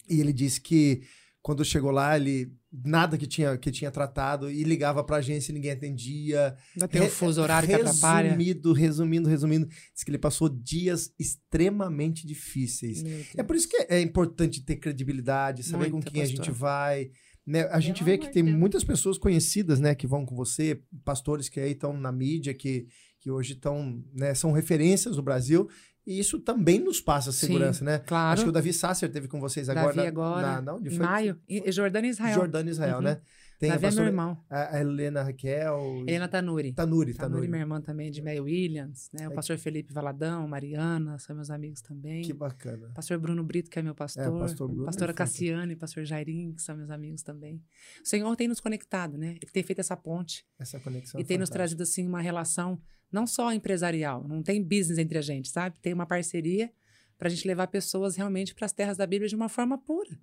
[0.09, 1.01] E ele disse que
[1.41, 2.51] quando chegou lá, ele
[2.84, 6.55] nada que tinha, que tinha tratado e ligava pra agência e ninguém atendia.
[6.76, 8.30] Ainda tem o fuso horário que atrapalha.
[8.30, 9.67] Resumido, resumindo, resumindo.
[9.67, 13.03] Diz que ele passou dias extremamente difíceis.
[13.03, 13.24] Meu.
[13.38, 16.55] É por isso que é importante ter credibilidade, saber Muito, com quem a gente pastor.
[16.55, 17.11] vai.
[17.45, 17.63] Né?
[17.71, 18.57] A gente Pelo vê que tem Deus.
[18.57, 22.88] muitas pessoas conhecidas, né, que vão com você, pastores que aí estão na mídia, que,
[23.19, 25.67] que hoje estão, né, são referências do Brasil,
[26.06, 27.99] e isso também nos passa segurança, né?
[27.99, 28.34] Claro.
[28.34, 29.88] Acho que o Davi Sasser teve com vocês agora.
[29.88, 31.06] Davi na- agora, na, na, onde em foi?
[31.06, 31.39] maio.
[31.47, 32.36] E- Jordânia e Israel.
[32.36, 33.01] Jordânia e Israel, Uhum.
[33.04, 33.22] né?
[33.64, 34.38] Tem Davi a é meu pastora, irmão.
[34.49, 36.03] a, Helena Raquel.
[36.07, 36.74] Helena Tanuri.
[36.74, 37.47] Tanuri, Tanuri, Tanuri.
[37.47, 39.09] minha irmã também, de May Williams.
[39.14, 39.28] Né?
[39.28, 39.36] O É.
[39.36, 42.24] pastor Felipe Valadão, Mariana, são meus amigos também.
[42.24, 42.91] Que bacana.
[42.93, 44.24] Pastor Bruno Brito, que é meu pastor.
[44.24, 45.39] É, pastor Bruno é Pastora fantástico.
[45.45, 47.64] Cassiane, pastor Jairim, que são meus amigos também.
[48.03, 49.38] O Senhor tem nos conectado, né?
[49.41, 50.45] Ele tem feito essa ponte.
[50.59, 51.20] Essa conexão.
[51.20, 51.53] e é tem nos fantástica.
[51.78, 52.80] trazido, assim, uma relação
[53.11, 55.76] não só empresarial, não tem business entre a gente, sabe?
[55.82, 56.72] Tem uma parceria
[57.18, 60.20] para a gente levar pessoas realmente para as terras da Bíblia de uma forma pura,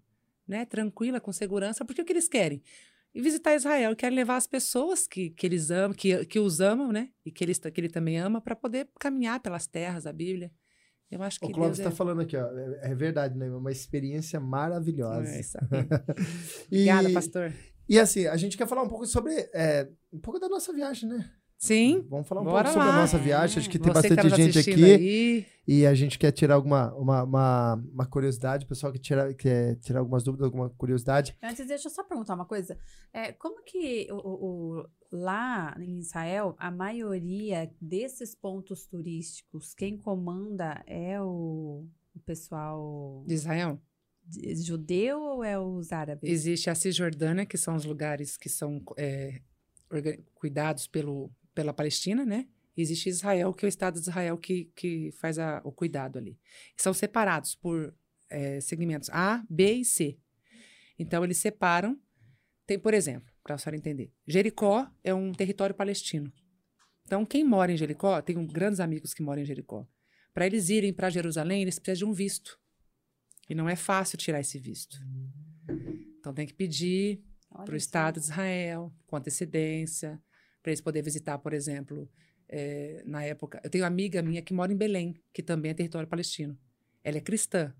[0.46, 0.64] né?
[0.66, 2.60] Tranquila, com segurança, porque o que eles querem?
[3.14, 3.96] E visitar Israel.
[3.96, 7.10] Querem levar as pessoas que, que eles amam, que, que os amam, né?
[7.24, 10.52] E que, eles, que ele também ama, para poder caminhar pelas terras da Bíblia.
[11.10, 11.92] Eu acho que O Clóvis está é...
[11.92, 12.46] falando aqui, ó.
[12.46, 13.50] É, é verdade, né?
[13.50, 15.28] Uma experiência maravilhosa.
[15.28, 15.58] É isso.
[16.70, 17.52] E- Obrigada, pastor.
[17.88, 19.32] E assim, a gente quer falar um pouco sobre.
[19.52, 21.28] é, um pouco da nossa viagem, né?
[21.62, 22.06] Sim.
[22.08, 23.00] Vamos falar um Bora pouco sobre a lá.
[23.02, 23.58] nossa viagem.
[23.58, 24.84] Acho que tem Você que tá bastante gente aqui.
[24.84, 28.64] aí, E a gente quer tirar alguma uma, uma, uma curiosidade.
[28.64, 31.36] O pessoal que tira, quer tirar algumas dúvidas, alguma curiosidade.
[31.42, 32.78] Antes, deixa eu só perguntar uma coisa.
[33.12, 39.98] É, como que o, o- o- lá em Israel, a maioria desses pontos turísticos, quem
[39.98, 41.84] comanda é o,
[42.16, 43.78] o pessoal de Israel.
[44.24, 46.30] de- judeu ou é os árabes?
[46.30, 49.42] Existe a Cisjordânia, que são os lugares que são é,
[50.34, 51.30] cuidados pelo,
[51.60, 52.48] pela Palestina, né?
[52.74, 56.18] E existe Israel, que é o Estado de Israel que, que faz a- o cuidado
[56.18, 56.38] ali.
[56.76, 57.94] São separados por
[58.30, 60.16] é, segmentos A, B e C.
[60.98, 62.00] Então, eles separam.
[62.66, 66.32] Tem, por exemplo, para a senhora entender, Jericó é um território palestino.
[67.04, 69.86] Então, quem mora em Jericó, tenho grandes amigos que moram em Jericó.
[70.32, 72.58] Para eles irem para Jerusalém, eles precisam de um visto.
[73.48, 74.96] E não é fácil tirar esse visto.
[76.20, 77.76] Então, tem que pedir para o.
[77.76, 80.22] Estado de Israel, com antecedência,
[80.62, 82.08] para eles poderem visitar, por exemplo,
[82.48, 83.60] eh, na época.
[83.62, 86.58] Eu tenho uma amiga minha que mora em Belém, que também é território palestino.
[87.02, 87.74] Ela é cristã.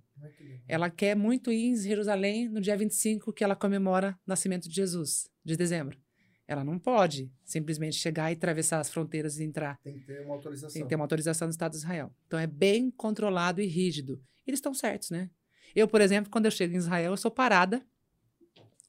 [0.68, 4.74] Ela quer muito ir em Jerusalém no dia 25, que ela comemora o nascimento de
[4.74, 5.98] Jesus, de dezembro.
[6.46, 9.78] Ela não pode simplesmente chegar e atravessar as fronteiras e entrar.
[9.82, 10.72] Tem que ter uma autorização.
[10.72, 12.12] Tem que ter uma autorização do Estado de Israel.
[12.26, 14.20] Então é bem controlado e rígido.
[14.46, 15.30] Eles estão certos, né?
[15.74, 17.80] Eu, por exemplo, quando eu chego em Israel, eu sou parada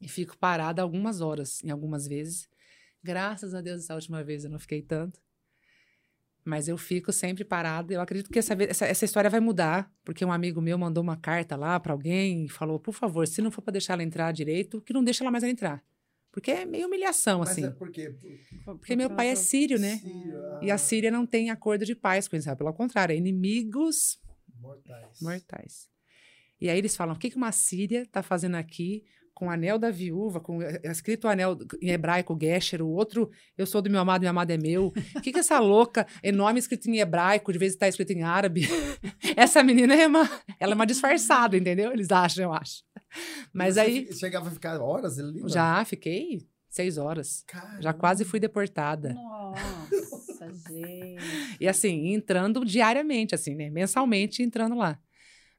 [0.01, 2.49] e fico parada algumas horas, em algumas vezes.
[3.03, 5.19] Graças a Deus, essa última vez eu não fiquei tanto.
[6.43, 7.93] Mas eu fico sempre parada.
[7.93, 11.15] Eu acredito que essa, essa, essa história vai mudar, porque um amigo meu mandou uma
[11.15, 14.31] carta lá para alguém e falou: por favor, se não for para deixar ela entrar
[14.31, 15.83] direito, que não deixa ela mais entrar.
[16.31, 17.65] Porque é meio humilhação, Mas assim.
[17.65, 18.15] é porque.
[18.65, 19.97] Porque meu pai é sírio, né?
[19.97, 23.17] Sírio, E ah, a Síria não tem acordo de paz com Israel, pelo contrário, é
[23.17, 24.19] inimigos
[24.59, 25.21] Mortais.
[25.21, 25.89] mortais.
[26.59, 29.79] E aí eles falam: o que, que uma Síria está fazendo aqui com o anel
[29.79, 33.89] da viúva, com é escrito o anel em hebraico Gesher, o outro, eu sou do
[33.89, 34.93] meu amado, meu amado é meu.
[35.15, 38.61] O que, que essa louca, enorme escrito em hebraico, de vez está escrito em árabe?
[39.35, 40.29] essa menina é uma,
[40.59, 41.91] ela é uma disfarçada, entendeu?
[41.91, 42.83] Eles acham, eu acho.
[43.53, 45.37] Mas Você aí, Chegava a ficar horas ali?
[45.39, 45.49] mano?
[45.49, 47.43] já fiquei seis horas.
[47.47, 47.81] Caramba.
[47.81, 49.13] Já quase fui deportada.
[49.13, 51.57] Nossa, gente.
[51.59, 53.69] E assim, entrando diariamente, assim, né?
[53.69, 54.97] Mensalmente entrando lá.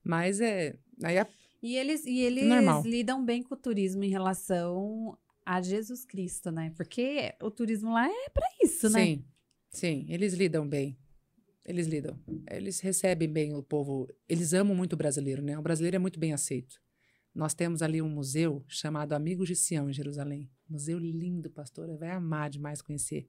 [0.05, 0.75] Mas é.
[1.03, 1.27] Aí a-
[1.63, 2.83] E eles, e eles Normal.
[2.83, 6.73] lidam bem com o turismo em relação a Jesus Cristo, né?
[6.77, 9.05] Porque o turismo lá é pra isso, né?
[9.05, 9.25] Sim,
[9.71, 10.99] sim, eles lidam bem.
[11.65, 12.19] Eles lidam.
[12.51, 14.09] Eles recebem bem o povo.
[14.29, 15.57] Eles amam muito o brasileiro, né?
[15.57, 16.81] O brasileiro é muito bem aceito.
[17.33, 20.51] Nós temos ali um museu chamado Amigos de Sião, em Jerusalém.
[20.69, 21.97] Museu lindo, pastora.
[21.97, 23.29] Vai amar demais conhecer.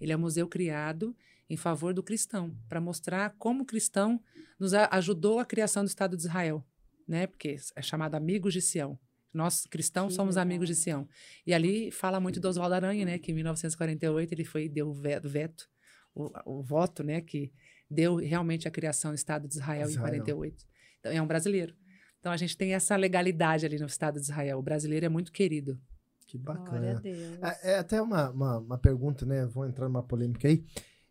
[0.00, 1.14] Ele é um museu criado
[1.50, 4.22] em favor do cristão, para mostrar como o cristão
[4.58, 6.64] nos ajudou a criação do Estado de Israel,
[7.06, 7.26] né?
[7.26, 8.98] Porque é chamado Amigos de Sião.
[9.32, 10.42] Nós cristãos Que somos legal.
[10.46, 11.08] amigos de Sião.
[11.46, 13.18] E ali fala muito do Oswaldo Aranha, né?
[13.18, 15.68] Que em 1948 ele foi deu o ve- o veto,
[16.14, 17.20] o, o voto, né?
[17.22, 17.50] Que
[17.90, 20.14] deu realmente a criação do Estado de Israel, Israel.
[20.14, 20.64] em 48.
[21.00, 21.74] Então é um brasileiro.
[22.20, 24.58] Então a gente tem essa legalidade ali no Estado de Israel.
[24.58, 25.80] O brasileiro é muito querido.
[26.26, 27.00] Que Glória a bacana.
[27.00, 27.38] Deus.
[27.42, 29.44] É, é até uma, uma, uma pergunta, né?
[29.46, 30.64] Vou entrar numa polêmica aí.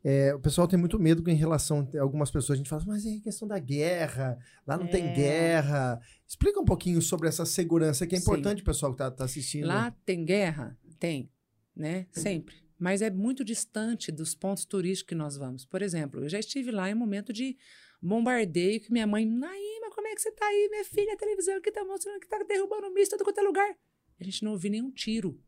[0.04, 2.56] É, o pessoal tem muito medo em relação a algumas pessoas.
[2.56, 5.14] A gente fala, mas é questão da guerra, lá não tem É.
[5.14, 6.02] guerra.
[6.28, 9.68] Explica um pouquinho sobre essa segurança, que é importante o pessoal que tá, tá assistindo.
[9.68, 10.76] Lá tem guerra?
[11.00, 11.30] Tem,
[11.76, 12.08] né?
[12.12, 12.56] Sempre.
[12.80, 15.66] Mas é muito distante dos pontos turísticos que nós vamos.
[15.66, 17.56] Por exemplo, eu já estive lá em um momento de
[18.02, 21.14] bombardeio que minha mãe, Naíma, como é que você tá aí, minha filha?
[21.14, 23.76] A televisão que tá mostrando que tá derrubando míssil todo quanto é lugar.
[24.20, 25.40] A gente não ouviu nenhum tiro.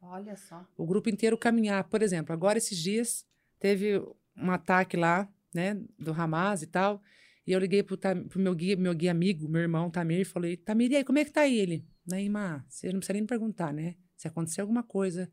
[0.00, 0.64] Olha só.
[0.76, 1.82] o grupo inteiro caminhar.
[1.88, 3.24] Por exemplo, agora esses dias
[3.62, 3.98] teve
[4.36, 7.00] um ataque lá, né, do Hamas e tal,
[7.46, 10.56] e eu liguei pro, pro meu guia, meu guia amigo, meu irmão Tamir, e falei,
[10.56, 11.86] Tamir, e aí, como é que tá aí ele?
[12.04, 13.94] Naima, você não precisa nem me perguntar, né?
[14.16, 15.30] Se acontecer alguma coisa,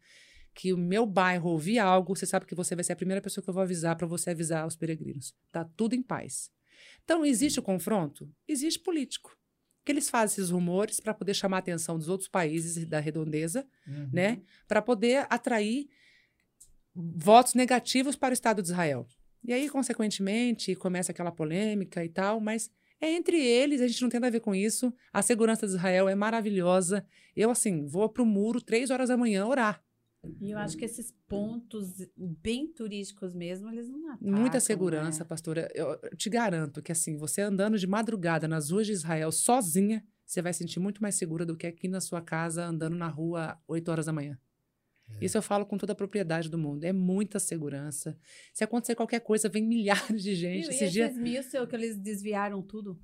[0.53, 3.43] que o meu bairro ouvir algo, você sabe que você vai ser a primeira pessoa
[3.43, 5.33] que eu vou avisar para você avisar os peregrinos.
[5.51, 6.51] Tá tudo em paz.
[7.03, 8.29] Então, existe o confronto?
[8.47, 9.35] Existe político.
[9.85, 13.65] Que eles fazem esses rumores para poder chamar a atenção dos outros países da redondeza
[13.87, 14.09] Uhum.
[14.13, 15.87] né, para poder atrair
[16.95, 19.07] votos negativos para o Estado de Israel.
[19.43, 22.69] E aí, consequentemente, começa aquela polêmica e tal, mas
[23.01, 24.93] é entre eles, a gente não tem nada a ver com isso.
[25.13, 27.05] A segurança de Israel é maravilhosa.
[27.35, 29.81] Eu, assim, vou pro muro três horas da manhã orar.
[30.41, 35.25] E eu acho que esses pontos bem turísticos mesmo, eles não atacam, Muita segurança, né?
[35.25, 35.71] pastora.
[35.73, 40.03] Eu eu te garanto que, assim, você andando de madrugada nas ruas de Israel sozinha,
[40.25, 43.57] você vai sentir muito mais segura do que aqui na sua casa, andando na rua
[43.65, 44.37] 8 horas da manhã.
[45.19, 45.25] É.
[45.25, 46.83] Isso eu falo com toda a propriedade do mundo.
[46.83, 48.17] É muita segurança.
[48.53, 50.67] Se acontecer qualquer coisa, vem milhares de gente.
[50.67, 51.11] E Esse esses dia...
[51.11, 52.99] mil seu que eles desviaram tudo?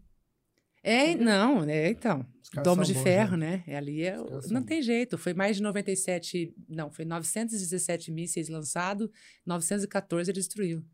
[0.83, 2.23] É, não, é, então.
[2.43, 3.57] Os Domo de bons, ferro, né?
[3.57, 3.63] né?
[3.65, 5.17] É, Ali é, Os não tem jeito.
[5.17, 9.09] Foi mais de 97, não, foi 917 mísseis lançados,
[9.47, 10.85] 914 ele destruiu.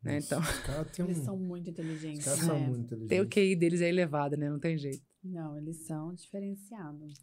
[0.00, 0.18] Né?
[0.18, 2.24] Então, Os têm Eles um- são muito os inteligentes.
[2.24, 2.46] caras né?
[2.46, 3.08] são muito inteligentes.
[3.08, 4.48] tem o QI deles é elevado, né?
[4.48, 5.02] Não tem jeito.
[5.24, 7.14] Não, eles são diferenciados.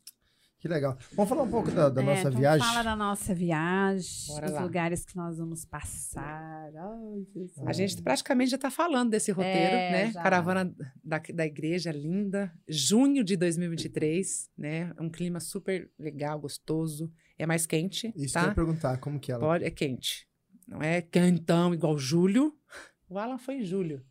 [0.60, 0.98] Que legal.
[1.14, 2.66] Vamos falar um pouco da, da É, nossa então viagem?
[2.68, 4.62] Fala da nossa viagem, Bora os lá.
[4.64, 6.72] lugares que nós vamos passar.
[6.76, 7.68] Ai.
[7.68, 10.12] A gente praticamente já está falando desse roteiro, É, né?
[10.12, 10.24] já.
[10.24, 14.92] Caravana da, da igreja linda, junho de 2023, né?
[15.00, 17.12] Um clima super legal, gostoso.
[17.38, 18.44] É mais quente, Isso que tá?
[18.44, 19.42] eu ia perguntar, como que ela...
[19.42, 20.26] Pode, é quente.
[20.68, 22.54] Não é quentão igual julho.
[23.08, 24.04] O Alan foi em julho.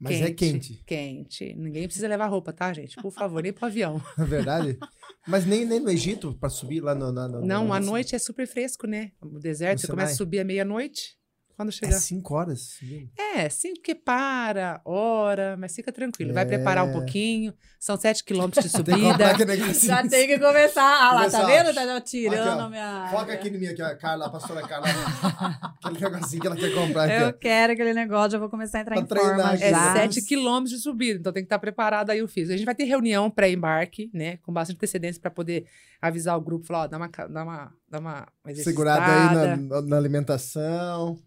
[0.00, 1.54] Mas é quente, Quente.
[1.56, 2.94] Ninguém precisa levar roupa, tá, gente?
[3.02, 4.00] Por favor, nem pro avião.
[4.16, 4.78] na verdade.
[5.26, 7.10] Mas nem, nem no Egito, pra subir lá no...
[7.10, 9.10] no, no Não, no- à noite é super fresco, né?
[9.20, 11.17] O deserto, você começa a subir à meia-noite.
[11.58, 11.92] Quando É chegar.
[11.98, 12.78] cinco horas.
[13.34, 16.32] É, sim, porque para, ora, mas fica tranquilo.
[16.32, 16.46] Vai É.
[16.46, 17.52] preparar um pouquinho.
[17.80, 19.34] São sete quilômetros de que subida.
[19.74, 20.84] Já tem que começar.
[20.84, 21.46] Ah lá, Começar, tá ó.
[21.48, 21.74] vendo?
[21.74, 22.60] Tá já tirando Aqui, ó.
[22.64, 23.08] a minha.
[23.10, 24.86] Foca aqui em mim, aqui, ó, a Carla, a pastora Carla.
[25.82, 28.80] aquele negocinho que ela quer comprar Eu aqui, quero aquele negócio, já vou começar a
[28.82, 29.64] entrar Pra em forma aqui.
[29.64, 29.92] É já.
[29.94, 32.52] sete quilômetros de subida, então tem que estar preparado aí o físico.
[32.54, 34.36] A gente vai ter reunião pré-embarque, né?
[34.38, 35.66] Com bastante antecedência para poder
[36.00, 38.62] avisar o grupo, falar, ó, dá uma, dá uma, dá uma, uma ó.
[38.62, 41.18] Segurada aí na, na alimentação.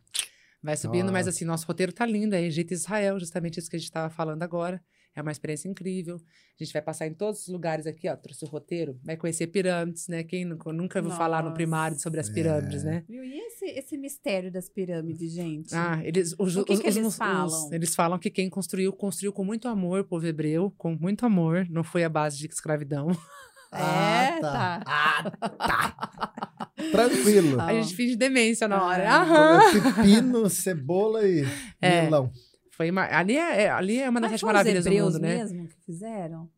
[0.64, 3.76] Vai subindo, mas assim, nosso roteiro tá lindo, é Egito e Israel, justamente isso que
[3.76, 4.82] a gente estava falando agora.
[5.14, 6.16] É uma experiência incrível.
[6.16, 9.47] A gente vai passar em todos os lugares aqui, ó, trouxe o roteiro, vai conhecer
[9.47, 10.24] pirâmides, né?
[10.24, 13.03] Quem nunca, nunca ouviu falar no primário sobre as pirâmides, né?
[13.09, 13.22] Viu?
[13.22, 15.76] E esse, esse mistério das pirâmides, gente?
[15.76, 17.74] Ah, eles, os, O que os- que eles os- falam?
[17.74, 21.68] eles falam que quem construiu, construiu com muito amor, o povo hebreu, com muito amor,
[21.70, 23.07] não foi a base de escravidão.
[23.74, 24.82] É, tá.
[24.86, 26.72] Ah, tá.
[26.91, 27.57] Tranquilo.
[27.57, 27.65] Tá.
[27.67, 29.09] A gente finge demência na hora.
[29.09, 29.22] Ah.
[29.22, 29.59] Aham.
[29.95, 31.43] Pepino, cebola e
[31.82, 32.03] É.
[32.03, 32.32] melão.
[32.72, 35.38] Foi uma, ali, é, é- ali é uma das sete maravilhas do mundo, né?
[35.38, 36.49] mesmo que fizeram?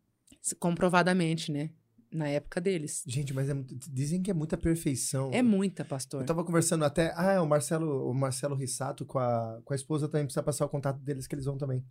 [0.60, 1.70] Comprovadamente, né?
[2.12, 3.04] Na época deles.
[3.08, 5.32] Gente, mas é muito- dizem que é muita perfeição.
[5.34, 6.22] É muita, pastor.
[6.22, 7.12] Eu tava conversando até.
[7.16, 10.70] Ah, o Marcelo, o Marcelo Rissato com a, com a esposa também precisa passar o
[10.70, 11.84] contato deles que eles vão também.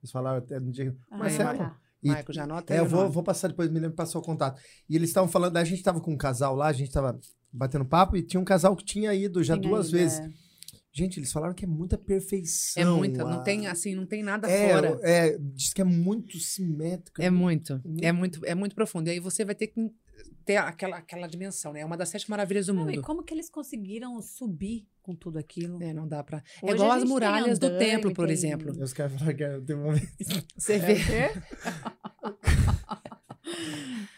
[0.00, 0.94] Eles falaram até no dia.
[1.10, 1.58] Ah, Marcelo.
[1.58, 1.76] tá.
[2.04, 4.60] E- Maico, já anota É, eu vou, vou passar depois, me lembro passou o contato.
[4.88, 7.18] E eles estavam falando, a gente tava com um casal lá, a gente tava
[7.52, 10.18] batendo papo e tinha um casal que tinha ido já Tinha duas ido, vezes.
[10.20, 10.28] é.
[10.96, 12.80] Gente, eles falaram que é muita perfeição.
[12.80, 15.00] É muita, não tem assim, não tem nada é, fora.
[15.02, 17.20] é, diz que é muito simétrico.
[17.20, 18.04] É muito, Muito.
[18.04, 19.08] é muito, é muito profundo.
[19.08, 19.90] E aí você vai ter que
[20.44, 21.80] ter aquela, aquela dimensão, né?
[21.80, 23.02] É uma das sete maravilhas do Não, e mundo.
[23.04, 25.82] como que eles conseguiram subir com tudo aquilo?
[25.82, 26.42] É, não dá pra.
[26.62, 28.74] Hoje é igual as tem muralhas do templo, por tem- exemplo.
[28.74, 29.94] E Os caras falaram que tem uma,
[30.56, 30.94] Você vê.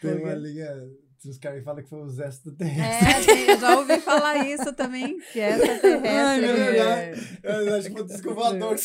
[0.01, 0.35] tem Por uma quê?
[0.39, 0.69] linha.
[1.25, 3.31] Os caras falam que foi o exército terrestre.
[3.31, 6.41] É, tem- eu já ouvi falar isso também, que essa Ai, terrestre.
[7.41, 8.75] meu é- Eu acho que foi o disco voador.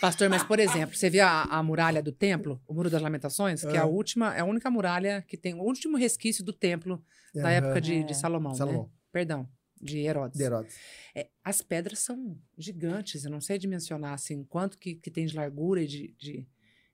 [0.00, 3.60] Pastor, mas por exemplo, você vê a, a muralha do templo, o Muro das Lamentações,
[3.62, 3.86] que é a Ah.
[3.86, 7.02] última, é a única muralha que tem o último resquício do templo
[7.34, 8.02] da época de, É.
[8.02, 8.58] de Salomão, né?
[8.58, 9.48] Salomão, Perdão,
[9.80, 10.38] de Herodes.
[10.38, 10.76] de Herodes.
[11.14, 15.34] É, as pedras são gigantes, eu não sei dimensionar assim, quanto que, que tem de
[15.36, 16.46] largura e de, de,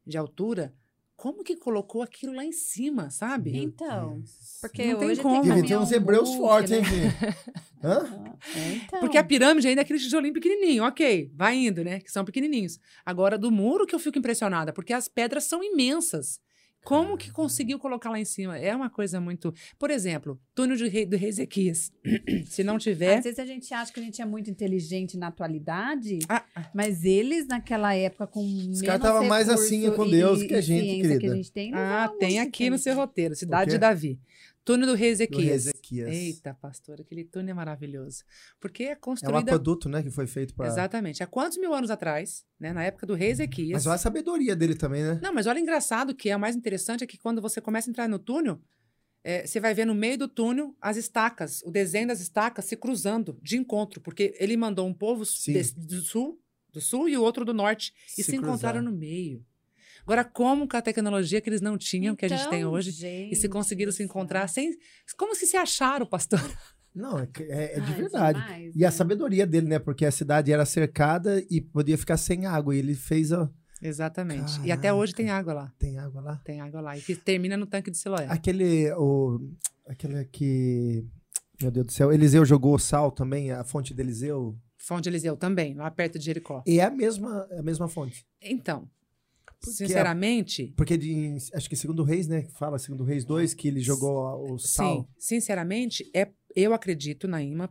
[0.07, 0.75] de altura.
[1.17, 3.57] Como que colocou aquilo lá em cima, sabe?
[3.57, 4.23] Então,
[4.61, 5.35] porque Não tem hoje como.
[5.35, 6.79] tem Devia ter caminhão uns hebreus fortes, né?
[6.79, 7.13] hein, filho?
[7.83, 8.37] Hã?
[8.55, 9.01] É, então.
[9.01, 12.01] Porque a pirâmide ainda é aquele tijolinho pequenininho, ok, vai indo, né?
[12.01, 12.79] Que são pequenininhos.
[13.05, 16.39] Agora, do muro que eu fico impressionada, porque as pedras são imensas.
[16.87, 18.57] Como que conseguiu colocar lá em cima?
[18.57, 19.53] É uma coisa muito.
[19.77, 21.91] Por exemplo, túnel de rei, do rei Ezequias.
[22.47, 23.19] Se não tiver.
[23.19, 26.71] Às vezes a gente acha que a gente é muito inteligente na atualidade, Ah, ah,
[26.73, 30.59] mas eles, naquela época, com Os caras tavam mais assim com e- Deus que a
[30.59, 31.21] e gente, ciência querida.
[31.21, 32.97] que a gente tem, eles ah, tem aqui no seu inteligentes.
[32.97, 34.19] roteiro, Cidade de Davi.
[34.67, 35.67] Túnel do rei Do Ezequias.
[35.67, 36.09] Ezequias.
[36.13, 38.25] Eita, pastor, aquele túnel é maravilhoso.
[38.61, 40.67] Porque é É um aqueduto, né, que foi feito para.
[40.67, 41.23] Exatamente.
[41.23, 42.73] Há quantos mil anos atrás, né?
[42.73, 43.71] Na época do rei Ezequias.
[43.73, 45.21] Mas olha a sabedoria dele também, né?
[45.23, 47.91] Não, mas olha engraçado que é o mais interessante é que quando você começa a
[47.93, 48.61] entrar no túnel,
[49.23, 52.77] é, você vai ver no meio do túnel as estacas, o desenho das estacas se
[52.77, 56.41] cruzando de encontro, porque ele mandou um povo desse- do sul,
[56.73, 59.47] do sul e o outro do norte e se, encontraram no meio.
[60.07, 62.91] Agora, como com a tecnologia que eles não tinham, que a gente tem Então, hoje,
[62.91, 64.71] e se gente conseguiram se encontrar sem.
[65.19, 66.41] Como se se acharam, pastor?
[66.95, 68.41] Não, é, é- é de Ai, verdade.
[68.41, 68.91] demais, E a né?
[68.93, 69.79] sabedoria dele, né?
[69.79, 72.75] Porque a cidade era cercada e podia ficar sem água.
[72.75, 73.51] E ele fez, ó.
[73.83, 74.59] Exatamente.
[74.65, 75.73] E até hoje tem água lá.
[75.79, 76.41] Tem água lá.
[76.45, 76.97] Tem água lá.
[76.97, 78.27] E que termina no tanque de Siloé.
[78.31, 78.91] Aquele.
[78.93, 79.41] O,
[79.87, 81.05] aquele que.
[81.61, 82.13] Meu Deus do céu.
[82.13, 84.57] Eliseu jogou sal também, a fonte de Eliseu.
[84.79, 86.63] Fonte de Eliseu também, lá perto de Jericó.
[86.67, 88.25] E é a mesma, é a mesma fonte.
[88.41, 88.89] Então,
[89.61, 92.43] Porque Sinceramente, Porque de, acho que segundo Reis, né?
[92.43, 95.03] que Fala segundo Reis 2, que ele jogou o sal.
[95.19, 97.69] sim, sinceramente, é, eu acredito na IMA,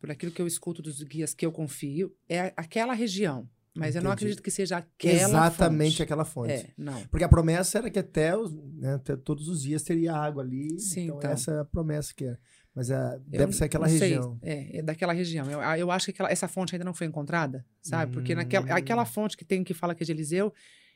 [0.00, 3.48] por aquilo que eu escuto dos guias que eu confio, é aquela região.
[3.72, 4.24] Mas eu não Entendi.
[4.24, 6.02] acredito que seja aquela Exatamente fonte.
[6.02, 6.52] aquela fonte.
[6.52, 7.00] É, não.
[7.06, 10.78] Porque a promessa era que até, os, né, até todos os dias teria água ali.
[10.80, 11.30] Sim, então, então.
[11.30, 12.36] essa é a promessa que é.
[12.74, 14.38] Mas é, Eu deve ser aquela região.
[14.42, 15.48] É, é daquela região.
[15.48, 18.12] Eu, eu acho que aquela- essa fonte ainda não foi encontrada, sabe?
[18.12, 18.72] Porque naquela, Hum.
[18.76, 20.52] aquela fonte que tem que fala que é de Eliseu,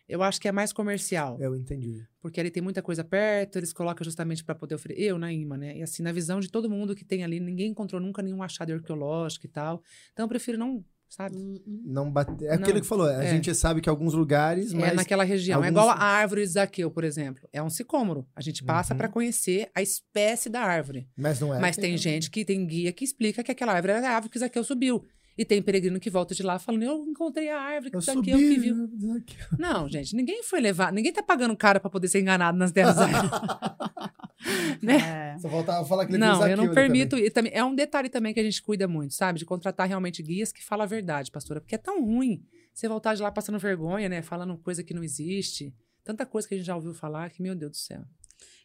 [0.09, 1.39] eu acho que é mais comercial.
[1.41, 2.05] Eu entendi.
[2.21, 5.03] Porque ali tem muita coisa perto, eles colocam justamente para poder oferecer.
[5.03, 5.77] Eu, na IMA, né?
[5.79, 8.73] E assim, na visão de todo mundo que tem ali, ninguém encontrou nunca nenhum achado
[8.73, 9.83] arqueológico e tal.
[10.13, 11.37] Então eu prefiro não, sabe?
[11.37, 11.83] Hum, hum.
[11.87, 12.47] Não bater.
[12.47, 13.07] É Não, aquilo que falou.
[13.07, 13.31] A é.
[13.31, 14.95] gente sabe que alguns lugares, É mas.
[14.95, 15.63] naquela região.
[15.63, 17.49] É alguns- igual a árvore de Zaqueu, por exemplo.
[17.53, 18.27] É um sicômoro.
[18.35, 18.99] A gente passa Uhum.
[18.99, 21.09] para conhecer a espécie da árvore.
[21.17, 21.61] Mas não é.
[21.61, 24.39] Mas tem gente que tem guia que explica que aquela árvore era a árvore que
[24.39, 25.05] Zaqueu subiu.
[25.37, 28.23] E tem peregrino que volta de lá falando: Eu encontrei a árvore que Eu Zaqueu
[28.23, 28.77] subi, que viu.
[28.77, 29.37] né, aqui.
[29.59, 30.93] Não, gente, ninguém foi levar.
[30.93, 32.97] Ninguém tá pagando caro para poder ser enganado nas terras
[34.81, 35.35] né?
[35.35, 35.39] É.
[35.39, 37.19] Só faltava falar que ele Não, eu não permito.
[37.19, 39.39] E também, é um detalhe também que a gente cuida muito, sabe?
[39.39, 41.61] De contratar realmente guias que falam a verdade, pastora.
[41.61, 44.23] Porque é tão ruim você voltar de lá passando vergonha, né?
[44.23, 45.75] Falando coisa que não existe.
[46.05, 48.05] Tanta coisa que a gente já ouviu falar que, meu Deus do céu.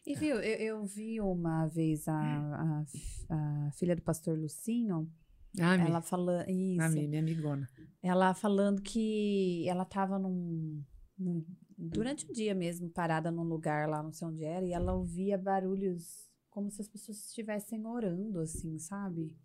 [0.06, 2.84] E viu, eu, eu vi uma vez a, a,
[3.30, 5.10] a filha do pastor Lucinho,
[5.58, 6.80] Ah, minha, ela falando isso.
[6.82, 7.68] ah, minha, amigona.
[8.02, 10.82] Ela falando que ela tava num,
[11.18, 11.44] num-
[11.76, 15.36] durante o dia mesmo, parada num lugar lá, não sei onde era, e ela ouvia
[15.36, 19.36] barulhos como se as pessoas estivessem orando, assim, sabe?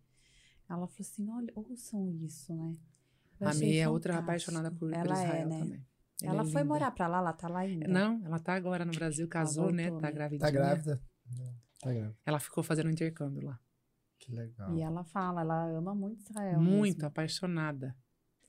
[0.69, 2.75] Ela falou assim: olha, ouçam isso, né?
[3.39, 5.59] Eu A minha é outra apaixonada por, por Ela Israel é, né?
[5.59, 5.85] também.
[6.23, 6.73] Ela, é foi linda.
[6.73, 7.87] morar pra lá, ela tá lá ainda.
[7.87, 9.83] Não, ela tá agora no Brasil, casou, né?
[9.83, 10.13] voltou, Tá né?
[10.13, 10.47] gravidinha.
[10.47, 11.01] Tá grávida.
[11.81, 12.17] Tá grávida.
[12.25, 13.59] Ela ficou fazendo um intercâmbio lá.
[14.19, 14.75] Que legal.
[14.75, 16.59] E ela fala, ela ama muito Israel.
[16.59, 17.07] Muito mesmo.
[17.07, 17.95] apaixonada.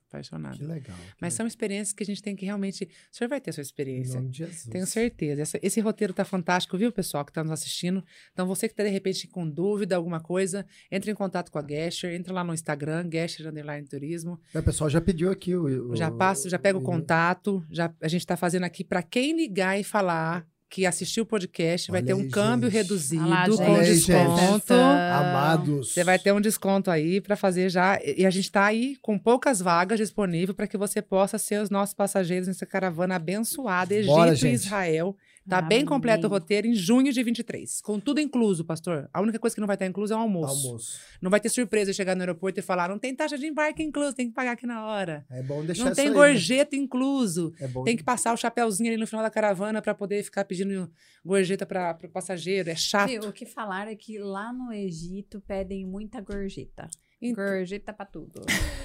[0.09, 0.55] Apaixonada.
[0.55, 0.95] Que legal.
[0.95, 2.85] que Mas são experiências que a gente tem que realmente.
[3.11, 3.65] O senhor vai ter a sua legal.
[3.65, 4.15] Em experiência.
[4.15, 4.63] nome de Jesus.
[4.67, 5.41] Tenho certeza.
[5.41, 8.01] Essa- esse roteiro tá fantástico, viu, pessoal, que tá nos assistindo.
[8.31, 11.67] Então, você que tá, de repente, com dúvida, alguma coisa, entre em contato com a
[11.67, 14.39] Gesher, entra lá no Instagram, Gesher Underline Turismo.
[14.55, 15.89] O pessoal já pediu aqui o.
[15.91, 17.61] o- Já passa, já pega o contato.
[17.69, 21.89] Já, a gente tá fazendo aqui para quem ligar e falar que assistiu o podcast,
[21.89, 22.81] vai Olha ter um aí, câmbio gente.
[22.81, 24.73] reduzido Ah lá, com aí, desconto.
[24.73, 25.93] Amados.
[25.93, 27.99] Você vai ter um desconto aí para fazer já.
[28.03, 31.69] E a gente está aí com poucas vagas disponíveis para que você possa ser os
[31.69, 34.55] nossos passageiros nessa caravana abençoada, Egito Bora, e gente.
[34.55, 35.15] Israel.
[35.49, 37.79] Tá bem completo o roteiro em junho de 23.
[37.81, 39.09] Com tudo incluso, pastor.
[39.13, 40.67] A única coisa que não vai estar incluso é o almoço.
[40.67, 40.99] Almoço.
[41.21, 44.13] Não vai ter surpresa chegar no aeroporto e falar: não tem taxa de embarque incluso,
[44.15, 45.25] tem que pagar aqui na hora.
[45.29, 46.15] É bom deixar não tem aí, né?
[46.15, 47.53] gorjeta incluso.
[47.59, 47.83] É bom.
[47.83, 50.91] Tem que passar o chapéuzinho ali no final da caravana para poder ficar pedindo
[51.23, 52.69] gorjeta para o passageiro.
[52.69, 53.11] É chato.
[53.27, 56.89] O que falaram é que lá no Egito pedem muita gorjeta.
[57.21, 58.41] Então- Gorjeta pra tudo.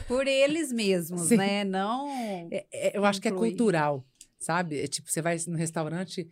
[0.08, 1.36] Por eles mesmos, Sim.
[1.36, 1.64] né?
[1.64, 2.08] Não.
[2.50, 3.50] É- é- eu acho que é Inclui.
[3.50, 4.06] cultural,
[4.38, 4.80] sabe?
[4.80, 6.26] É tipo, você vai no restaurante.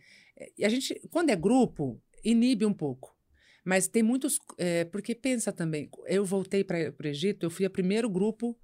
[0.57, 3.15] E a gente, quando é grupo, inibe um pouco.
[3.63, 4.39] Mas tem muitos.
[4.57, 8.57] é, porque pensa também, eu voltei para o Egito, eu fui a primeiro grupo,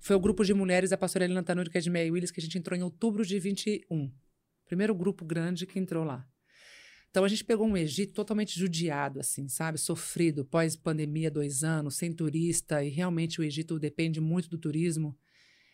[0.00, 2.40] foi o grupo de mulheres da pastora Helena Tanuri, que é de May Willis, que
[2.40, 4.12] a gente entrou em outubro de 21.
[4.66, 6.26] Primeiro grupo grande que entrou lá.
[7.10, 9.78] Então a gente pegou um Egito totalmente judiado, assim, sabe?
[9.78, 15.16] Sofrido, pós-pandemia, dois anos, sem turista, e realmente o Egito depende muito do turismo.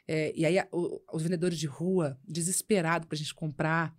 [0.07, 3.97] É, e aí a- o- os vendedores de rua, desesperados para a gente comprar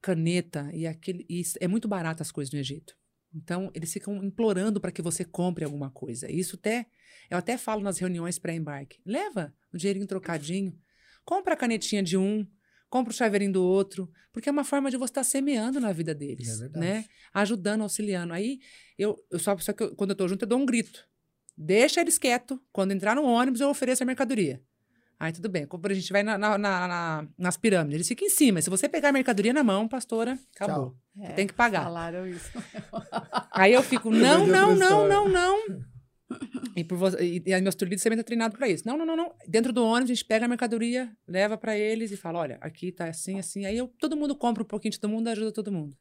[0.00, 1.26] caneta e aquele.
[1.28, 2.96] E é muito barato as coisas no Egito.
[3.34, 6.30] Então, eles ficam implorando para que você compre alguma coisa.
[6.30, 6.86] Isso até.
[7.30, 9.00] Eu até falo nas reuniões pré-embarque.
[9.04, 10.78] Leva o dinheirinho trocadinho.
[11.24, 12.46] Compra a canetinha de um,
[12.88, 16.14] compra o chaveirinho do outro, porque é uma forma de você estar semeando na vida
[16.14, 17.04] deles, É né?
[17.34, 18.32] Ajudando, auxiliando.
[18.32, 18.60] Aí,
[18.96, 21.06] eu, eu só, só que eu- quando eu tô junto, eu dou um grito.
[21.54, 22.58] Deixa eles quietos.
[22.72, 24.62] Quando entrar no ônibus, eu ofereço a mercadoria.
[25.20, 25.66] Aí tudo bem.
[25.66, 28.62] Quando a gente vai na- na- na- na- nas pirâmides, eles ficam em cima.
[28.62, 30.96] Se você pegar a mercadoria na mão, pastora, acabou.
[31.16, 31.82] Você tem que pagar.
[31.84, 32.50] Falaram isso.
[33.52, 35.58] Aí eu fico, não, não, não, não, não.
[36.76, 38.86] E, por você, e, e meus turistas também estão treinados para isso.
[38.86, 39.34] Não, não, não, não.
[39.48, 42.92] Dentro do ônibus, a gente pega a mercadoria, leva para eles e fala: olha, aqui
[42.92, 43.64] tá assim, assim.
[43.64, 45.96] Aí eu, todo mundo compra um pouquinho de todo mundo, ajuda todo mundo.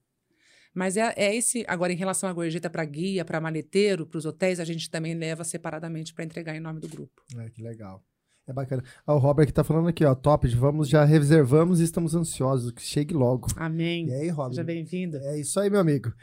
[0.75, 1.65] Mas é, é esse.
[1.67, 5.15] Agora, em relação à gorjeta para guia, para maleteiro, para os hotéis, a gente também
[5.15, 7.23] leva separadamente para entregar em nome do grupo.
[7.39, 8.03] É, que legal.
[8.47, 8.81] É bacana.
[9.05, 10.15] Ó, o Robert que tá falando aqui, ó.
[10.15, 12.71] Top, vamos, já reservamos e estamos ansiosos.
[12.71, 13.47] Que chegue logo.
[13.57, 14.07] Amém.
[14.07, 14.53] E aí, Robert?
[14.53, 15.17] Seja bem-vindo.
[15.17, 16.13] É isso aí, meu amigo.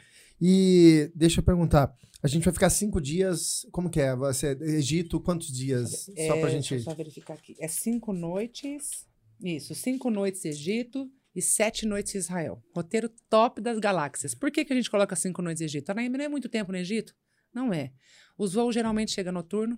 [0.41, 1.95] E deixa eu perguntar.
[2.23, 3.65] A gente vai ficar cinco dias.
[3.71, 4.15] Como que é?
[4.15, 6.05] Você, Egito, quantos dias?
[6.27, 6.69] Só pra É, gente.
[6.71, 7.55] Deixa eu só verificar aqui.
[7.59, 9.05] É cinco noites.
[9.43, 12.63] Isso, cinco noites Egito e sete noites Israel.
[12.73, 14.33] Roteiro top das galáxias.
[14.33, 15.91] Por que, que a gente coloca cinco noites Egito?
[15.91, 17.13] Anaíma, não é muito tempo no Egito?
[17.53, 17.91] Não é.
[18.37, 19.77] Os voos geralmente chegam noturno.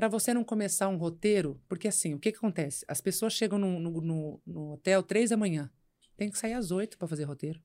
[0.00, 2.86] Para você não começar um roteiro, porque assim, o que, que acontece?
[2.88, 5.70] As pessoas chegam no, no, no- no hotel três da manhã.
[6.16, 7.60] Tem que sair às 8 para fazer roteiro.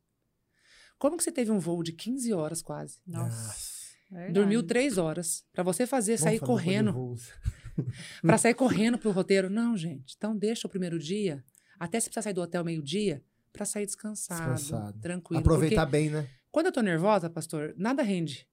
[1.00, 3.00] Como que você teve um voo de 15 horas quase?
[3.08, 3.56] Nossa.
[4.12, 4.34] verdade.
[4.34, 7.16] Dormiu três horas para você fazer Vamos sair correndo,
[8.22, 9.50] para sair correndo pro roteiro.
[9.50, 10.14] Não, gente.
[10.18, 11.42] Então deixa o primeiro dia,
[11.80, 13.24] até se precisar sair do hotel meio-dia,
[13.54, 15.00] para sair descansado, Descansado.
[15.00, 15.40] tranquilo.
[15.40, 16.30] Aproveitar bem, né?
[16.52, 18.46] quando eu tô nervosa, pastor, nada rende.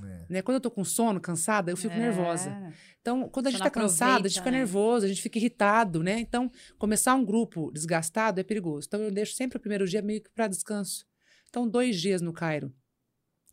[0.00, 0.26] É.
[0.28, 0.42] Né?
[0.42, 2.50] Quando eu tô com sono, cansada, eu fico nervosa.
[2.50, 2.72] É.
[3.00, 4.58] Então, quando a gente não tá cansado, a gente fica né?
[4.58, 6.18] nervoso, a gente fica irritado, né?
[6.20, 8.86] Então, começar um grupo desgastado é perigoso.
[8.86, 11.04] Então, eu deixo sempre o primeiro dia meio que para descanso.
[11.48, 12.72] Então, dois dias no Cairo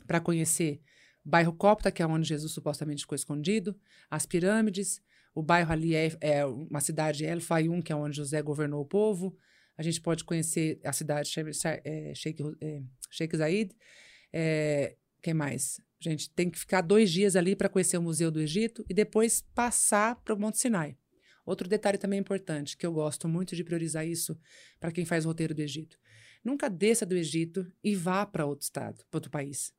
[0.08, 0.82] para conhecer
[1.26, 3.78] o bairro Copta, que é onde Jesus supostamente ficou escondido,
[4.10, 5.02] as pirâmides,
[5.36, 8.86] o bairro ali é, é uma cidade El Fayum, que é onde José governou o
[8.86, 9.36] povo.
[9.78, 11.52] A gente pode conhecer a cidade Sheikh,
[11.84, 13.76] é, Sheikh, é, Sheikh Zayed.
[14.34, 15.80] É, quem mais?
[16.00, 18.93] A gente tem que ficar dois dias ali para conhecer o Museu do Egito e
[18.93, 20.97] depois passar para o Monte Sinai.
[21.45, 24.39] Outro detalhe também importante, que eu gosto muito de priorizar isso
[24.80, 26.00] para quem faz o roteiro do Egito.
[26.43, 29.74] Nunca desça do Egito e vá para outro estado, para outro país.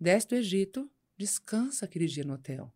[0.00, 2.74] Desce do Egito, descansa aquele dia no hotel.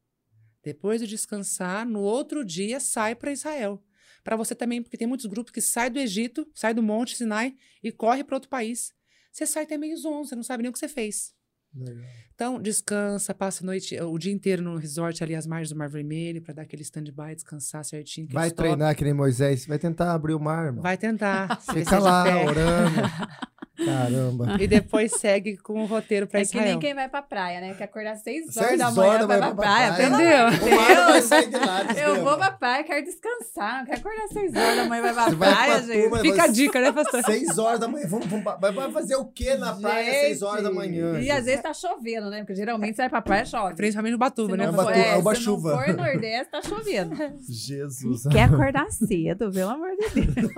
[0.62, 3.82] Depois de descansar, no outro dia sai para Israel.
[4.22, 7.56] Para você também, porque tem muitos grupos que saem do Egito, sai do Monte Sinai
[7.82, 8.92] e corre para outro país.
[9.32, 11.35] Você sai até meio zonzo, você não sabe nem o que você fez.
[11.74, 12.04] Legal.
[12.34, 15.88] Então, descansa, passa a noite, o dia inteiro no resort ali às margens do Mar
[15.88, 18.26] Vermelho para dar aquele stand-by, descansar certinho.
[18.28, 18.68] Vai aqueles top.
[18.68, 19.66] treinar que nem Moisés.
[19.66, 20.82] Vai tentar abrir o mar, irmão.
[20.82, 21.60] Vai tentar.
[21.72, 23.00] Fica lá, orando.
[23.84, 24.56] Caramba.
[24.60, 26.78] E depois segue com o roteiro para É que nem Israel.
[26.80, 27.74] quem vai pra praia, né?
[27.74, 29.92] Quer acordar seis Seis horas da horas manhã da vai manhã pra pra praia.
[29.94, 30.06] praia.
[30.08, 30.76] Entendeu?
[31.20, 33.78] vai de lá, Eu vou pra praia, quero descansar.
[33.78, 36.02] Não quero acordar seis horas da manhã vai pra Você vai praia, pra gente.
[36.02, 37.22] turma, Fica a dica, né, pastor?
[37.24, 38.06] Seis horas da manhã.
[38.08, 41.20] Vamos, vamos, pra- vai vai fazer o quê na praia às seis horas da manhã?
[41.20, 42.38] E às vezes tá chovendo, né?
[42.38, 43.74] Porque geralmente você vai pra praia chove.
[43.76, 44.72] Principalmente no Batuba, Se né?
[44.72, 45.76] for, é, Uba se chuva.
[45.76, 47.14] não for Nordeste, tá chovendo.
[47.48, 48.22] Jesus.
[48.30, 50.52] Quer acordar cedo, pelo amor de Deus.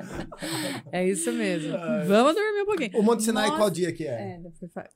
[0.92, 1.72] É isso mesmo.
[2.06, 2.98] Vamos dormir um pouquinho.
[2.98, 3.58] O Monte Sinai, Nossa.
[3.58, 4.40] qual dia que é?
[4.62, 4.88] É, fa-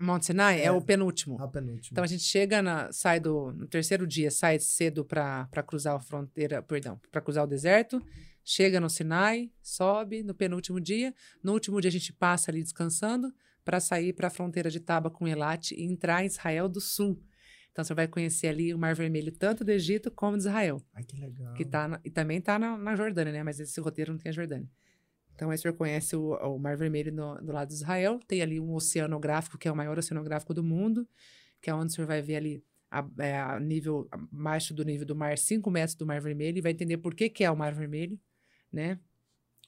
[0.00, 0.70] Monte Sinai é, É.
[0.72, 1.40] o penúltimo.
[1.40, 1.88] A penúltima.
[1.92, 6.00] Então a gente chega na, sai do no terceiro dia, sai cedo para cruzar a
[6.00, 8.00] fronteira, perdão, para cruzar o deserto,
[8.44, 13.32] chega no Sinai, sobe no penúltimo dia, no último dia a gente passa ali descansando
[13.64, 17.20] para sair para a fronteira de Taba com Elat e entrar em Israel do Sul.
[17.78, 21.04] Então você vai conhecer ali o Mar Vermelho tanto do Egito como de Israel, Ai,
[21.04, 21.54] que legal.
[21.54, 23.44] que tá na- e também tá na, na Jordânia, né?
[23.44, 24.68] Mas esse roteiro não tem a Jordânia.
[25.32, 28.42] Então aí o senhor conhece o, o Mar Vermelho no- do lado de Israel, tem
[28.42, 31.06] ali um oceanográfico que é o maior oceanográfico do mundo,
[31.62, 35.06] que é onde o senhor vai ver ali a, é, a nível abaixo do nível
[35.06, 37.56] do mar, 5 metros do Mar Vermelho, e vai entender por que, que é o
[37.56, 38.18] Mar Vermelho,
[38.72, 38.98] né?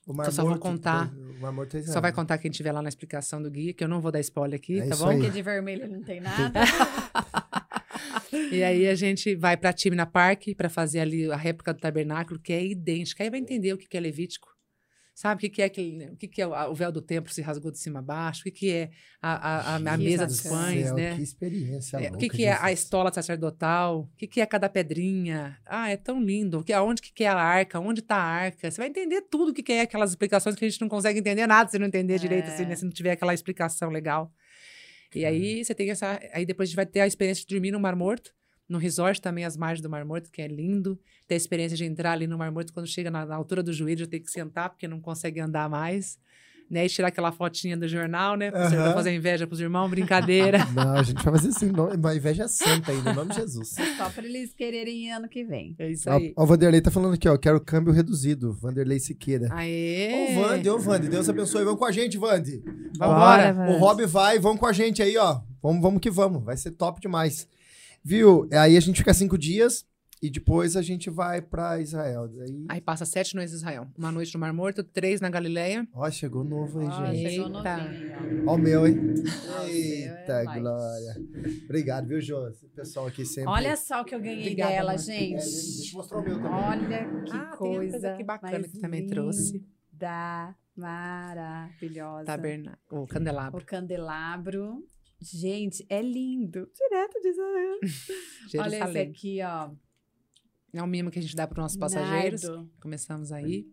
[0.05, 1.09] O Mar Eu só vou contar.
[1.15, 3.81] O Mar Morto é Só vai contar quem tiver lá na explicação do guia, que
[3.81, 5.07] eu não vou dar spoiler aqui, É tá bom?
[5.07, 5.17] aí.
[5.17, 6.59] Porque de vermelho não tem nada.
[8.51, 12.39] E aí a gente vai para Timna Park para fazer ali a réplica do tabernáculo,
[12.39, 13.23] que é idêntica.
[13.23, 14.49] Aí vai entender o que é Levítico.
[15.13, 17.41] Sabe o que, que é aquele, o que, que é o, véu do templo se
[17.41, 18.39] rasgou de cima a baixo?
[18.39, 18.89] O que, que é
[19.21, 21.15] a, a, a- a mesa do dos pães, céu, né?
[21.15, 23.99] Que experiência É, o que, louca, que é a estola sacerdotal?
[24.03, 25.57] O que, que é cada pedrinha?
[25.65, 26.59] Ah, é tão lindo.
[26.59, 27.79] O que- Aonde que que é a arca?
[27.79, 28.71] Onde está a arca?
[28.71, 31.19] Você vai entender tudo o que, que é aquelas explicações que a gente não consegue
[31.19, 32.75] entender nada se não entender direito, assim, né?
[32.75, 34.31] Se não tiver aquela explicação legal.
[35.15, 36.19] E aí você tem essa.
[36.33, 38.33] Aí depois a gente vai ter a experiência de dormir no Mar Morto.
[38.67, 40.97] No resort também, as margens do Mar Morto, que é lindo.
[41.27, 43.73] Ter a experiência de entrar ali no Mar Morto quando chega na, na altura do
[43.73, 46.17] joelho, já tem que sentar, porque não consegue andar mais.
[46.71, 46.85] Né?
[46.85, 48.49] E tirar aquela fotinha do jornal, né?
[48.49, 48.93] Pra você Aham.
[48.93, 50.59] fazer inveja pros irmãos, brincadeira.
[50.73, 53.75] Não, a gente vai fazer assim, uma inveja santa aí, no nome de Jesus.
[53.97, 55.75] Só pra eles quererem ir ano que vem.
[55.77, 56.33] É isso aí.
[56.33, 57.37] ó, o Vanderlei tá falando aqui, ó.
[57.37, 58.53] Quero câmbio reduzido.
[58.53, 59.49] Vanderlei Siqueira.
[59.51, 60.37] Aê!
[60.37, 61.09] Ô, Vande, ô, Vande.
[61.09, 61.65] Deus abençoe.
[61.65, 62.63] Vamos com a gente, Vande.
[62.97, 63.53] Vambora.
[63.53, 65.41] Bora, O Rob vai, vamos com a gente aí, ó.
[65.61, 66.41] Vamos, vamos que vamos.
[66.41, 67.49] Vai ser top demais.
[68.01, 68.47] Viu?
[68.53, 69.85] Aí a gente fica cinco dias
[70.21, 72.27] e depois a gente vai pra Israel.
[72.27, 72.65] Daí...
[72.69, 73.87] Aí passa sete noites em Israel.
[73.97, 75.87] Uma noite no Mar Morto, três na Galileia.
[75.93, 77.29] Ó, chegou novo aí, Ó, gente.
[77.31, 77.77] chegou Eita.
[78.45, 79.15] Ó o meu, hein?
[79.15, 81.15] Seu Eita, é glória.
[81.65, 82.47] Obrigado, viu, Jô?
[82.49, 83.49] Esse pessoal aqui sempre.
[83.49, 85.01] Olha só o que eu ganhei Obrigada, dela, amor.
[85.01, 85.33] É, gente.
[85.33, 86.51] deixa eu mostrar o meu também.
[86.51, 89.65] Olha que ah, coisa, coisa aqui bacana mais que também trouxe.
[90.01, 92.25] linda, maravilhosa.
[92.25, 93.03] Tabernáculo.
[93.03, 93.59] O candelabro.
[93.59, 94.83] O candelabro.
[95.19, 96.67] Gente, é lindo.
[96.75, 97.79] Direto de Israel.
[98.59, 99.71] Olha esse aqui, ó.
[100.73, 102.43] É um mimo que a gente dá para os nossos passageiros.
[102.43, 102.69] Nardo.
[102.81, 103.67] Começamos aí.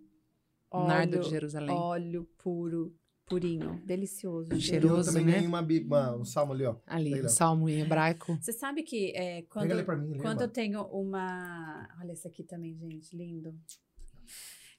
[0.71, 1.75] Óleo, Nardo de Jerusalém.
[1.75, 2.95] Óleo puro,
[3.27, 3.81] purinho.
[3.87, 4.49] Delicioso.
[4.61, 5.47] Cheiroso, também né?
[5.47, 6.77] uma, uma- um salmo ali, ó.
[6.87, 7.27] Ali, Legal.
[7.27, 8.37] um salmo em hebraico.
[8.41, 10.19] Você sabe que é, quando, Pega ali pra mim.
[10.19, 11.89] quando eu tenho uma.
[12.01, 13.55] Olha esse aqui também, gente, lindo.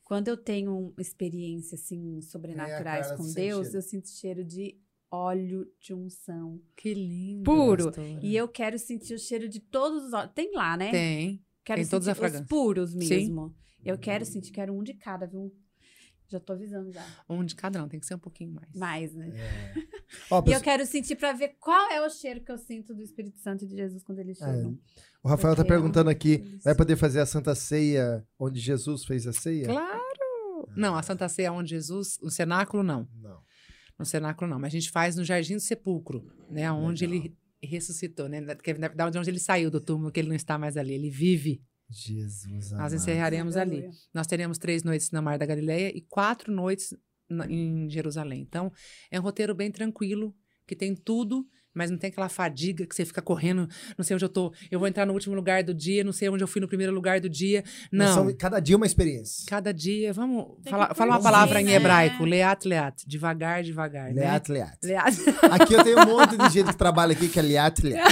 [0.04, 3.78] Quando eu tenho uma experiência assim sobrenaturais Carla com Deus, cheiro.
[3.78, 4.76] eu sinto cheiro de
[5.12, 6.60] óleo de unção.
[6.76, 7.44] Que lindo.
[7.44, 7.86] Puro.
[7.86, 8.20] pastora.
[8.22, 10.32] E eu quero sentir o cheiro de todos os óleos.
[10.34, 10.92] Tem lá, né?
[10.92, 11.44] Tem.
[11.70, 12.98] Quero tem sentir todas as os puros Sim.
[12.98, 13.56] mesmo.
[13.86, 15.54] Eu quero sentir, quero um de cada, viu?
[16.28, 17.06] Já tô avisando já.
[17.30, 18.74] Um de cada não, tem que ser um pouquinho mais.
[18.76, 19.30] Mais, né?
[20.32, 23.04] Ó, E eu quero sentir pra ver qual é o cheiro que eu sinto do
[23.04, 24.80] Espírito Santo e de Jesus quando eles chegam.
[25.24, 29.06] o Rafael tá porque é perguntando aqui, vai poder fazer a Santa Ceia onde Jesus
[29.06, 29.66] fez a ceia?
[29.66, 30.70] Claro!
[30.76, 33.08] Não, a Santa Ceia onde Jesus, o cenáculo não.
[33.14, 33.44] Não.
[33.98, 36.72] No cenáculo não, mas a gente faz no Jardim do Sepulcro, né?
[36.72, 37.38] Onde ele
[37.68, 38.42] ressuscitou, né?
[38.56, 41.62] Que da onde ele saiu do túmulo, que ele não está mais ali, ele vive.
[41.90, 42.96] Jesus Nós amado.
[42.96, 43.90] encerraremos ali.
[44.14, 46.94] Nós teremos três noites na Mar da Galileia e quatro noites
[47.30, 48.42] na- em Jerusalém.
[48.42, 48.72] Então,
[49.10, 50.36] é um roteiro bem tranquilo,
[50.68, 53.68] que tem tudo, mas não tem aquela fadiga que você fica correndo,
[53.98, 56.30] não sei onde eu tô, eu vou entrar no último lugar do dia, não sei
[56.30, 57.64] onde eu fui no primeiro lugar do dia.
[57.92, 58.14] Não.
[58.14, 59.46] somos- cada dia uma experiência.
[59.48, 61.74] Cada dia, vamos Tem falar, que falar uma palavra em né?
[61.76, 64.22] hebraico, leat, leat, devagar, devagar, né?
[64.32, 64.72] Leat, leat.
[64.84, 65.18] Leat.
[65.52, 68.00] Aqui eu tenho um monte de gente que trabalha aqui que é leat, leat.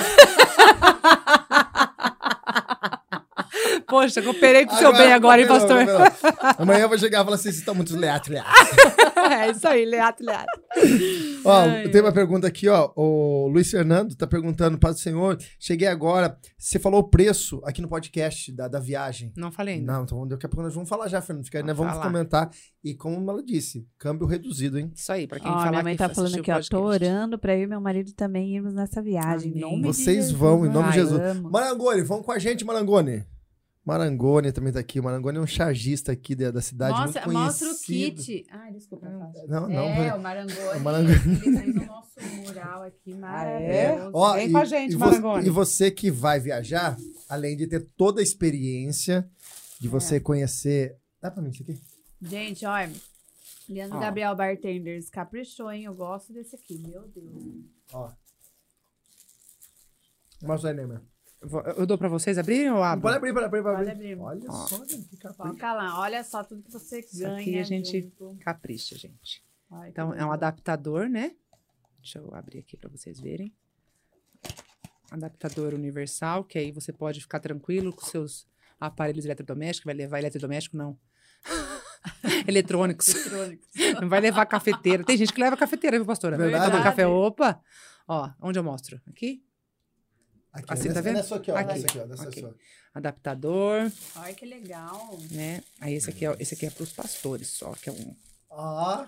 [3.87, 5.77] Poxa, cooperei pro seu bem agora, hein, pastor?
[6.57, 8.45] Amanhã eu vou chegar e falar assim, vocês estão muito leat, leat.
[9.37, 10.45] é isso aí, leat, leat.
[11.45, 12.91] Ó, Ai, tem uma pergunta aqui, ó.
[12.95, 16.37] O Luiz Fernando tá perguntando, Paz do Senhor, cheguei agora.
[16.57, 19.31] Você falou o preço aqui no podcast da, da viagem.
[19.37, 19.93] Não falei ainda.
[19.93, 21.45] Não, então daqui a pouco nós vamos falar já, Fernando.
[21.45, 22.05] Fica, aí, nós Vamos falar.
[22.05, 22.49] comentar.
[22.83, 24.91] E como ela disse, câmbio reduzido, hein?
[24.95, 26.59] Isso aí, pra quem Ó, falar minha mãe que tá falando aqui, ó.
[26.69, 29.51] Tô orando pra eu e meu marido também irmos nessa viagem.
[29.51, 29.61] Em Amém.
[29.61, 31.21] nome de Vocês Jesus, vão, em nome de ai, Jesus.
[31.21, 31.49] amo.
[31.51, 33.23] Marangoni, vão com a gente, Marangoni.
[33.87, 34.99] Marangoni também tá aqui.
[34.99, 38.21] Marangoni é um chargista aqui da, da cidade Mostra, muito mostra conhecido.
[38.21, 38.45] o kit.
[38.51, 39.07] Ai, desculpa.
[39.07, 39.71] Não, não.
[39.71, 40.59] É, o Marangoni.
[40.75, 41.15] o Marangoni.
[41.15, 44.11] Ele fez o nosso mural aqui maravilhoso.
[44.13, 45.47] Ó, Vem e, com a gente, e, Marangoni.
[45.47, 46.97] e você que vai viajar,
[47.29, 49.25] além de ter toda a experiência
[49.79, 50.97] de você conhecer.
[51.21, 51.79] Dá pra mim isso aqui?
[52.21, 52.91] Gente, olha.
[53.69, 54.01] Leandro Ó.
[54.01, 55.85] Gabriel Bartenders caprichou, hein?
[55.85, 57.63] Eu gosto desse aqui, meu Deus.
[57.93, 58.11] Ó.
[60.43, 60.97] Mostra aí, Neymar.
[60.99, 61.16] Vou-
[61.77, 63.03] Eu dou pra vocês abrirem ou abro?
[63.03, 64.13] Pode abrir, pode abrir, pode Pode abrir.
[64.13, 64.21] abrir.
[64.23, 64.67] Olha Ó.
[64.67, 65.37] só, gente, que capricho.
[65.37, 67.39] Coloca lá, olha só tudo que você Isso ganha.
[67.39, 68.37] aqui a gente- junto.
[68.41, 69.43] Capricha, gente.
[69.71, 71.35] Ai, Então, é um adaptador, né?
[71.99, 73.53] Deixa eu abrir aqui pra vocês verem.
[75.11, 78.45] Adaptador universal, que aí você pode ficar tranquilo com seus
[78.79, 79.85] aparelhos eletrodomésticos.
[79.85, 80.97] Vai levar eletrodoméstico, não.
[82.47, 83.07] Eletrônicos.
[83.09, 83.67] Eletrônicos.
[84.01, 85.03] Não vai levar cafeteira.
[85.03, 86.37] Tem gente que leva cafeteira, viu, pastora?
[86.37, 86.61] Verdade.
[86.63, 87.07] Vai tomar café.
[87.07, 87.61] Opa!
[88.07, 88.99] Ó, onde eu mostro?
[89.07, 89.43] Aqui?
[90.53, 91.15] Aqui, Assim, ó, tá vendo?
[91.15, 91.55] Nessa aqui, ó.
[91.57, 91.73] Aqui.
[91.73, 92.05] Nessa aqui, ó.
[92.05, 92.43] Nessa Ok.
[92.43, 92.97] aqui, ó.
[92.97, 95.19] Adaptador, Ai, que legal.
[95.31, 95.61] né?
[95.79, 98.15] Aí esse aqui é, esse aqui é pros pastores só, que é um
[98.51, 99.07] Ah,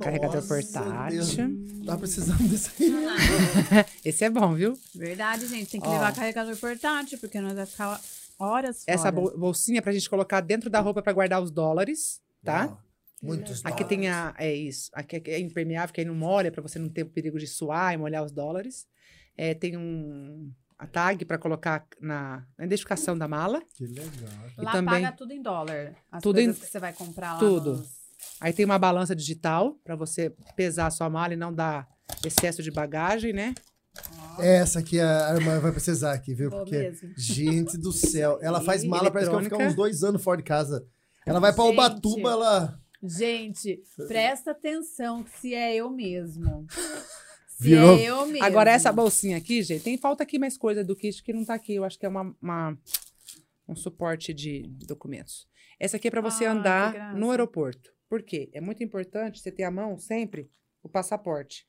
[0.00, 1.18] carregador nossa, portátil.
[1.24, 1.86] Deus.
[1.86, 2.92] Tava precisando desse aí.
[4.04, 4.78] Esse é bom, viu?
[4.94, 5.70] Verdade, gente.
[5.70, 5.92] Tem que Ó.
[5.92, 8.00] levar carregador portátil, porque nós vai ficar
[8.38, 8.94] horas fora.
[8.94, 12.66] Essa bol- bolsinha pra gente colocar dentro da roupa pra guardar os dólares, tá?
[12.70, 12.92] Ó,
[13.26, 14.34] Muitos Aqui tem dólares.
[14.38, 14.44] a.
[14.44, 14.90] É isso.
[14.92, 17.94] Aqui é impermeável, que aí não molha, pra você não ter o perigo de suar
[17.94, 18.86] e molhar os dólares.
[19.36, 20.52] É, tem um.
[20.82, 23.62] A tag pra colocar na, na identificação da mala.
[23.76, 24.06] Que legal.
[24.58, 25.94] E Lá também- paga tudo em dólar.
[26.10, 27.38] As Tudo coisas em- que você vai comprar lá.
[27.38, 27.76] Tudo.
[27.76, 28.02] nos-
[28.40, 31.86] Aí tem uma balança digital pra você pesar a sua mala e não dar
[32.26, 33.54] excesso de bagagem, né?
[34.40, 36.50] Essa aqui a irmã vai precisar aqui, viu?
[36.50, 37.12] Vou Porque, mesmo.
[37.16, 40.42] gente do céu, ela faz mala, parece que vai ficar uns dois anos fora de
[40.44, 40.84] casa.
[41.26, 41.74] Ela vai pra Gente.
[41.74, 42.80] Ubatuba, ela...
[43.04, 46.66] Gente, presta atenção que se é eu mesmo.
[47.62, 48.44] Virou- é eu mesmo.
[48.44, 51.54] Agora, essa bolsinha aqui, gente, tem falta aqui mais coisa do kit que não tá
[51.54, 51.74] aqui.
[51.74, 52.78] Eu acho que é uma, uma-
[53.68, 55.46] um suporte de documentos.
[55.78, 57.90] Essa aqui é para você Ah, andar no aeroporto.
[58.08, 58.50] Por quê?
[58.52, 60.50] É muito importante você ter à mão sempre
[60.82, 61.66] o passaporte.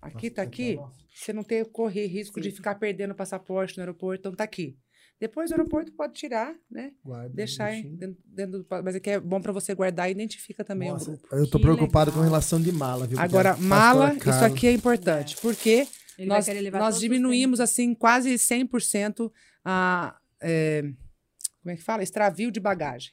[0.00, 0.78] Aqui tá aqui,
[1.14, 2.56] você não ter correr risco de Sim.
[2.56, 4.76] ficar perdendo o passaporte no aeroporto, então tá aqui.
[5.22, 6.90] Depois do aeroporto pode tirar, né?
[7.04, 8.66] Guarda, Deixar dentro, dentro do.
[8.82, 11.28] Mas aqui é bom para você guardar e identifica também Nossa, o grupo.
[11.36, 12.24] eu tô Que preocupado legal.
[12.24, 13.20] com relação de mala, viu?
[13.20, 15.36] Agora, mala, isso aqui é importante.
[15.40, 15.86] Porque
[16.18, 19.30] Ele nós, nós diminuímos, assim, quase 100%
[19.64, 20.18] a.
[20.42, 20.82] é,
[21.62, 22.02] como é que fala?
[22.02, 23.12] Extravio de bagagem.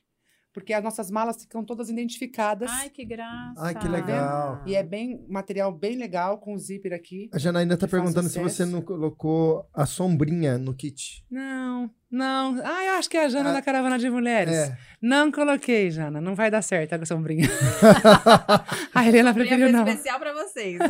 [0.51, 2.71] Porque as nossas malas ficam todas identificadas.
[2.71, 3.53] Ai, que graça.
[3.61, 4.63] Ai, que legal.
[4.65, 7.29] E é bem material bem legal, com zíper aqui.
[7.31, 11.23] A Janaína tá que faz perguntando se você não colocou a sombrinha no kit.
[11.29, 12.59] Não, não.
[12.63, 14.53] Ah, eu acho que é a Jana Ah, da Caravana de Mulheres.
[14.55, 14.77] É.
[15.01, 16.19] Não coloquei, Jana.
[16.19, 17.47] Não vai dar certo a sombrinha.
[18.93, 19.87] a Helena preferiu não.
[19.87, 20.77] especial pra vocês.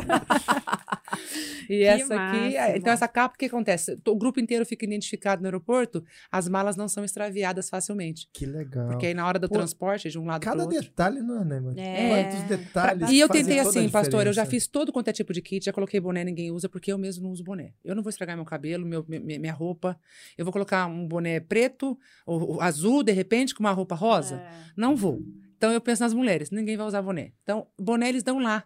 [1.70, 2.78] E essa aqui, máximo.
[2.78, 3.98] então essa capa, o que acontece?
[4.08, 8.28] O grupo inteiro fica identificado no aeroporto, as malas não são extraviadas facilmente.
[8.34, 8.88] Que legal.
[8.88, 10.82] Porque aí na hora do Pô, transporte, de um lado Cada pro outro.
[10.90, 11.80] detalhe, não é, né, mano?
[11.80, 12.10] É.
[12.32, 15.42] Quantos detalhes E eu tentei assim, pastor, eu já fiz todo quanto é tipo de
[15.42, 17.74] kit, já coloquei boné, ninguém usa, porque eu mesmo não uso boné.
[17.84, 20.00] Eu não vou estragar meu cabelo, meu, mi- mi- minha roupa.
[20.38, 24.36] Eu vou colocar um boné preto, ou, ou azul, de repente, com uma roupa rosa.
[24.36, 24.72] É.
[24.78, 25.22] Não vou.
[25.58, 27.34] Então eu penso nas mulheres, ninguém vai usar boné.
[27.44, 28.64] Então, boné eles dão lá.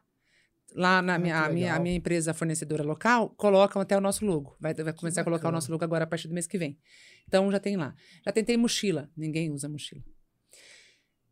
[0.75, 4.25] Lá na Ah, minha, a minha, a minha empresa fornecedora local, colocam até o nosso
[4.25, 4.55] logo.
[4.59, 6.77] Vai, vai começar a colocar o nosso logo agora a partir do mês que vem.
[7.27, 7.95] Então já tem lá.
[8.25, 10.01] Já tentei mochila, ninguém usa mochila.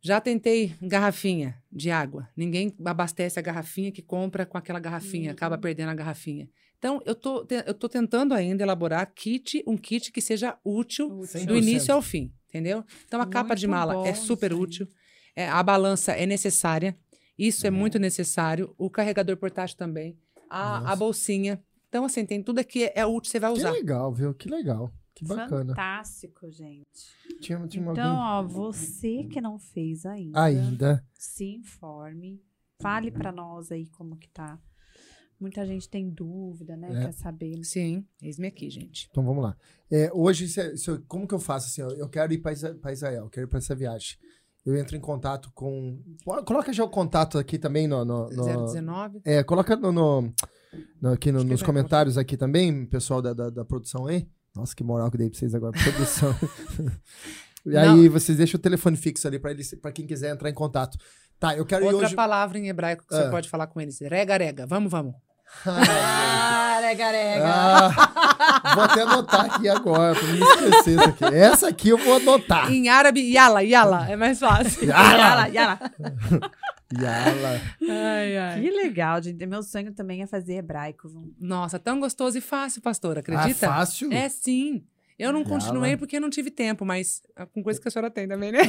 [0.00, 2.28] Já tentei garrafinha de água.
[2.36, 5.32] Ninguém abastece a garrafinha que compra com aquela garrafinha, Uhum.
[5.32, 6.48] acaba perdendo a garrafinha.
[6.82, 11.08] Então, eu tô, eu tô tentando ainda elaborar kit, um kit que seja útil
[11.46, 12.84] do início ao fim, entendeu?
[13.06, 14.60] Então, a capa de Muito mala é bom, super gente.
[14.60, 14.88] útil.
[15.36, 16.98] É, a balança é necessária.
[17.38, 17.76] Isso é Uhum.
[17.76, 18.74] muito necessário.
[18.76, 20.18] O carregador portátil também.
[20.50, 21.62] A, a bolsinha.
[21.88, 23.70] Então, assim, tem tudo aqui é útil, você vai Que usar.
[23.70, 24.34] legal, viu?
[24.34, 24.92] Que legal.
[25.14, 25.74] Que bacana.
[25.76, 26.84] Fantástico, gente.
[27.40, 28.28] Tinha, tinha Então, alguém...
[28.28, 31.06] ó, você que não fez ainda, Ainda.
[31.14, 32.42] se informe.
[32.80, 34.58] Fale pra nós aí como que tá.
[35.42, 36.88] Muita gente tem dúvida, né?
[36.88, 37.06] É.
[37.06, 37.64] Quer saber.
[37.64, 39.08] Sim, eis-me aqui, gente.
[39.10, 39.56] Então vamos lá.
[39.90, 41.98] É, hoje, se- se como que eu faço assim?
[41.98, 44.16] Eu quero ir para Israel, eu quero ir para essa viagem.
[44.64, 46.00] Eu entro em contato com.
[46.46, 48.04] Coloca já o contato aqui também no.
[48.04, 49.20] no, no- 019.
[49.24, 50.32] é, coloca no, no-
[51.00, 54.28] no- aqui nos comentários aqui também, pessoal da, da, da produção aí.
[54.54, 56.32] Nossa, que moral que eu dei pra vocês agora, produção.
[57.66, 60.54] e aí vocês deixam o telefone fixo ali para eles, para quem quiser entrar em
[60.54, 60.96] contato.
[61.40, 62.14] Tá, eu quero ir Outra hoje.
[62.14, 63.30] palavar em hebraico que você Ah.
[63.30, 63.98] pode falar com eles.
[64.00, 64.64] Rega, rega.
[64.64, 65.12] Vamos, vamos.
[65.64, 66.78] Ah.
[67.44, 71.24] Ah, vou até anotar aqui agora, pra não esquecer isso aqui.
[71.24, 72.70] Essa aqui eu vou anotar.
[72.70, 74.06] Em árabe, yala, yala.
[74.10, 74.84] É mais fácil.
[74.88, 75.18] Yala.
[75.18, 75.78] Yala, yala.
[77.00, 77.60] Yala.
[77.88, 78.60] ai, ai.
[78.60, 79.46] Que legal, gente.
[79.46, 81.08] Meu sonho também é fazer hebraico.
[81.08, 81.34] viu?
[81.40, 83.16] Nossa, tão gostoso e fácil, pastor.
[83.16, 83.66] Ah, Acredita?
[83.66, 84.12] fácil?
[84.12, 84.84] é sim.
[85.18, 88.26] Eu não continuei porque não tive tempo, mas ah, com coisa que a senhora tem
[88.26, 88.60] também, né?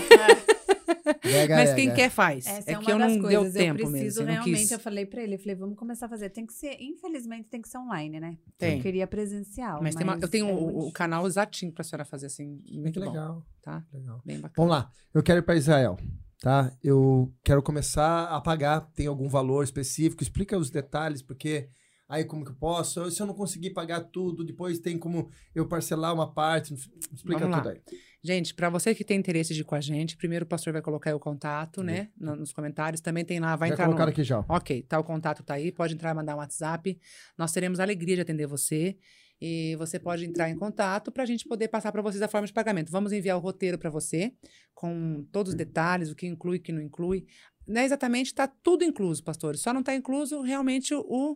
[1.22, 2.46] Rega, mas quem quer faz.
[2.46, 3.54] Essa é é, uma que eu das não coisas.
[3.54, 3.92] deu tempo eu mesmo.
[3.92, 4.72] preciso Eu não realmente, quis.
[4.72, 6.30] eu falei pra ele, eu falei, vamos começar a fazer.
[6.30, 8.38] Tem que ser, infelizmente, tem que ser online, né?
[8.58, 8.78] Tem.
[8.78, 9.82] Eu queria presencial.
[9.82, 12.62] Mas, tem uma- eu tenho é o, muito o canal exatinho pra senhora fazer assim.
[12.72, 13.84] Muito Que bom, legal, tá?
[13.94, 14.22] legal.
[14.26, 14.54] Bem bacana.
[14.58, 14.92] Vamos lá.
[15.14, 15.98] Eu quero ir para Israel,
[16.42, 16.72] tá?
[16.84, 18.82] Eu quero começar a pagar.
[18.94, 20.22] Tem algum valor específico?
[20.24, 21.70] Explica os detalhes, porque
[22.08, 23.10] aí como que eu posso?
[23.12, 26.74] Se eu não conseguir pagar tudo, depois tem como eu parcelar uma parte.
[26.74, 27.82] Explica tudo aí.
[28.26, 30.82] Gente, para você que tem interesse de ir com a gente, primeiro o pastor vai
[30.82, 32.10] colocar aí o contato, né?
[32.18, 33.02] no- nos comentários.
[33.02, 34.46] Também tem lá, vai Já entrar no, colocaram aqui já.
[34.48, 36.98] Ok, tá, o contato tá aí, pode entrar e mandar um WhatsApp.
[37.38, 38.98] Nós teremos a alegria de atender você.
[39.46, 42.48] E você pode entrar em contato para a gente poder passar para vocês a forma
[42.48, 42.90] de pagamento.
[42.90, 44.32] Vamos enviar o roteiro para você,
[44.74, 47.26] com todos os detalhes, o que inclui, o que não inclui.
[47.68, 49.60] Não é exatamente, está tudo incluso, pastores.
[49.60, 51.36] Só não está incluso realmente o,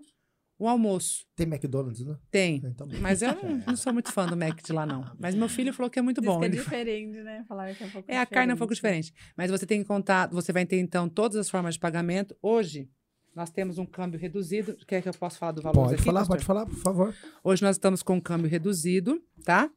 [0.59, 1.25] o almoço.
[1.35, 2.15] Tem McDonald's, né?
[2.31, 2.61] Tem.
[2.65, 5.03] Então, Mas eu não, não sou muito fã do Mac de lá, não.
[5.19, 6.39] Mas meu filho falou que é muito Diz bom.
[6.39, 7.45] que é Ele diferente, né?
[7.47, 9.13] Falaram que é um pouco é, a carne é um pouco diferente.
[9.35, 12.35] Mas você tem contato, você vai ter, então, todas as formas de pagamento.
[12.41, 12.89] Hoje,
[13.35, 14.75] nós temos um câmbio reduzido.
[14.87, 16.35] Quer que eu possa falar do valor Pode aqui, falar, pastor?
[16.37, 17.15] pode falar, por favor.
[17.43, 19.69] Hoje nós estamos com um câmbio reduzido, tá?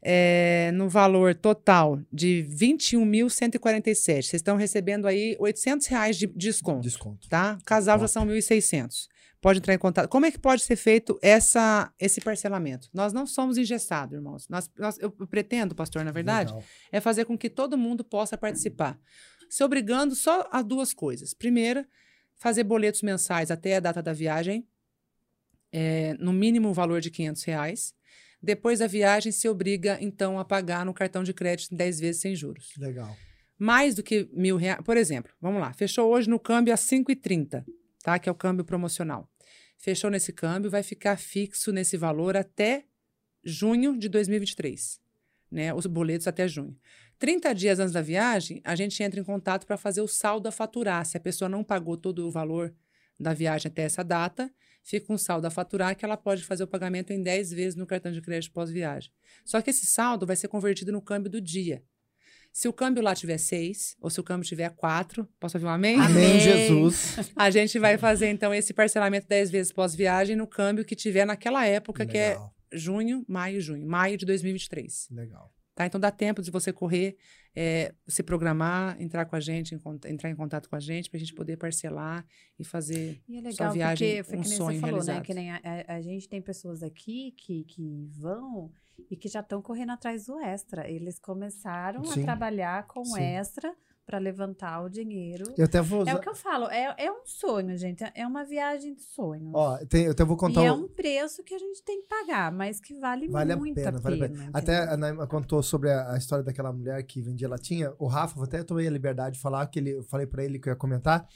[0.00, 3.94] É, no valor total de R$ 21.147.
[4.22, 7.28] Vocês estão recebendo aí 800 reais de desconto, Desconto.
[7.28, 7.58] tá?
[7.64, 8.12] Casal já Top.
[8.12, 9.08] são 1.600.
[9.40, 10.08] Pode entrar em contato.
[10.08, 12.88] Como é que pode ser feito essa, esse parcelamento?
[12.92, 14.48] Nós não somos engessados, irmãos.
[14.48, 16.64] Nós, nós- eu pretendo, pastor, na verdade, Legal.
[16.90, 18.98] é fazer com que todo mundo possa participar.
[19.48, 21.32] Se obrigando só a duas coisas.
[21.34, 21.86] Primeira,
[22.36, 24.66] fazer boletos mensais até a data da viagem,
[25.72, 27.94] é, no mínimo um valor de 500 reais.
[28.42, 32.20] Depois da viagem, se obriga, então, a pagar no cartão de crédito em 10 vezes
[32.20, 32.72] sem juros.
[32.76, 33.16] Legal.
[33.58, 34.80] Mais do que mil reais.
[34.84, 37.64] Por exemplo, vamos lá, fechou hoje no câmbio a 5,30,
[38.02, 38.18] tá?
[38.18, 39.30] Que é o câmbio promocional.
[39.76, 42.84] Fechou nesse câmbio, vai ficar fixo nesse valor até
[43.44, 45.00] junho de 2023,
[45.50, 45.72] né?
[45.72, 46.76] Os boletos até junho.
[47.18, 50.52] 30 dias antes da viagem, a gente entra em contato para fazer o saldo a
[50.52, 51.04] faturar.
[51.04, 52.74] Se a pessoa não pagou todo o valor
[53.18, 54.52] da viagem até essa data,
[54.82, 57.86] fica um saldo a faturar que ela pode fazer o pagamento em 10 vezes no
[57.86, 59.10] cartão de crédito pós-viagem.
[59.44, 61.82] Só que esse saldo vai ser convertido no câmbio do dia.
[62.58, 65.70] Se o câmbio lá tiver 6, ou se o câmbio tiver 4, posso ouvir um
[65.70, 65.94] amém?
[65.94, 66.40] Amém.
[66.40, 67.16] Jesus.
[67.36, 71.64] A gente vai fazer, então, esse parcelamento 10 vezes pós-viagem no câmbio que tiver naquela
[71.64, 72.52] época, que é Legal.
[72.72, 73.86] junho, maio, junho.
[73.86, 75.06] Maio de 2023.
[75.12, 75.54] Legal.
[75.72, 75.86] Tá?
[75.86, 77.16] Então dá tempo de você correr,
[77.54, 81.20] é, se programar, entrar com a gente, entrar em contato com a gente, para a
[81.20, 82.26] gente poder parcelar
[82.58, 83.22] e fazer.
[83.28, 85.14] E é Sua legal viagem, porque foi um que nem sonho você falou, realizado.
[85.18, 85.24] né?
[85.24, 88.72] Que nem a, a- a gente tem pessoas aqui que, que vão
[89.10, 90.88] e que já estão correndo atrás do extra.
[90.90, 92.20] Eles começaram Sim.
[92.22, 93.20] a trabalhar com Sim.
[93.22, 93.74] extra
[94.06, 95.44] para levantar o dinheiro.
[95.56, 96.14] Eu até vou É usar.
[96.16, 98.02] o que eu falo, é, é um sonho, gente.
[98.14, 99.50] É uma viagem de sonhos.
[99.54, 102.00] Ó, tem- eu até vou contar e é o- um preço que a gente tem
[102.00, 104.50] que pagar, mas que vale, Vale a muito pena, vale a pena.
[104.54, 107.92] Até a Naima contou sobre a, a história daquela mulher que vendia latinha.
[107.98, 110.70] O Rafa, até tomei a liberdade de falar que ele, eu falei pra ele que
[110.70, 111.28] eu ia comentar.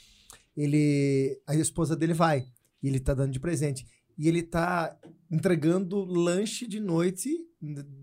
[0.57, 2.45] Ele, a esposa dele vai
[2.81, 3.85] e ele tá dando de presente.
[4.17, 4.95] E ele tá
[5.31, 7.29] entregando lanche de noite,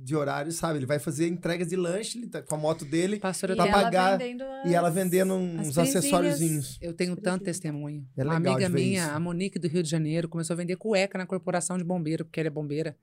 [0.02, 0.78] de horário, sabe?
[0.78, 3.66] Ele vai fazer entregas de lanche, ele tá com a moto dele Pastora, eu, pra
[3.68, 6.78] e pagar- vendendo e ela as- vendendo as uns acessóriozinhos.
[6.80, 8.06] eu tenho tanto testemunho.
[8.16, 9.10] É Uma amiga minha, isso.
[9.12, 12.40] a Monique do Rio de Janeiro, começou a vender cueca na corporação de bombeiro, porque
[12.40, 12.96] ela é bombeira.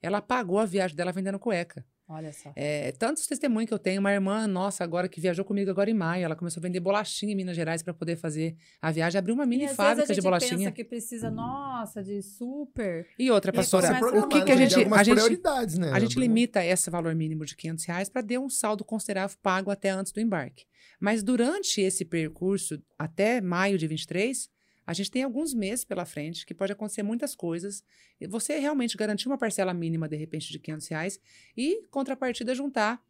[0.00, 1.84] Ela pagou a viagem dela vendendo cueca.
[2.08, 2.52] Olha só.
[2.54, 4.00] É, tantos testemunhos que eu tenho.
[4.00, 7.32] Uma irmã nossa agora que viajou comigo agora em maio, ela começou a vender bolachinha
[7.32, 9.18] em Minas Gerais para poder fazer a viagem.
[9.18, 10.58] Abriu uma E mini às fábrica vezes de a gente bolachinha.
[10.58, 13.06] pensa que precisa, nossa, de super.
[13.18, 14.74] E outra, E pastora, o que, que a gente.
[14.76, 15.90] A gente, prioridades, né?
[15.92, 19.70] a gente limita esse valor mínimo de 500 reais para ter um saldo considerável pago
[19.70, 20.64] até antes do embarque.
[21.00, 24.48] Mas durante esse percurso, até maio de 23,
[24.86, 27.82] a gente tem alguns meses pela frente que pode acontecer muitas coisas.
[28.28, 31.20] Você realmente garantir uma parcela mínima, de repente, de 500 reais
[31.56, 33.02] e, contrapartida, juntar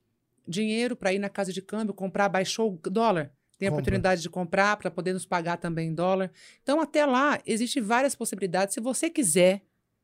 [0.49, 3.33] dinheiro para ir na casa de câmbio, comprar, baixou o dólar.
[3.59, 3.83] Tem a Compra.
[3.83, 6.31] oportunidade de comprar para poder nos pagar também em dólar.
[6.63, 8.75] Então, até lá, existem várias possibilidades.
[8.75, 9.63] Se você quiser,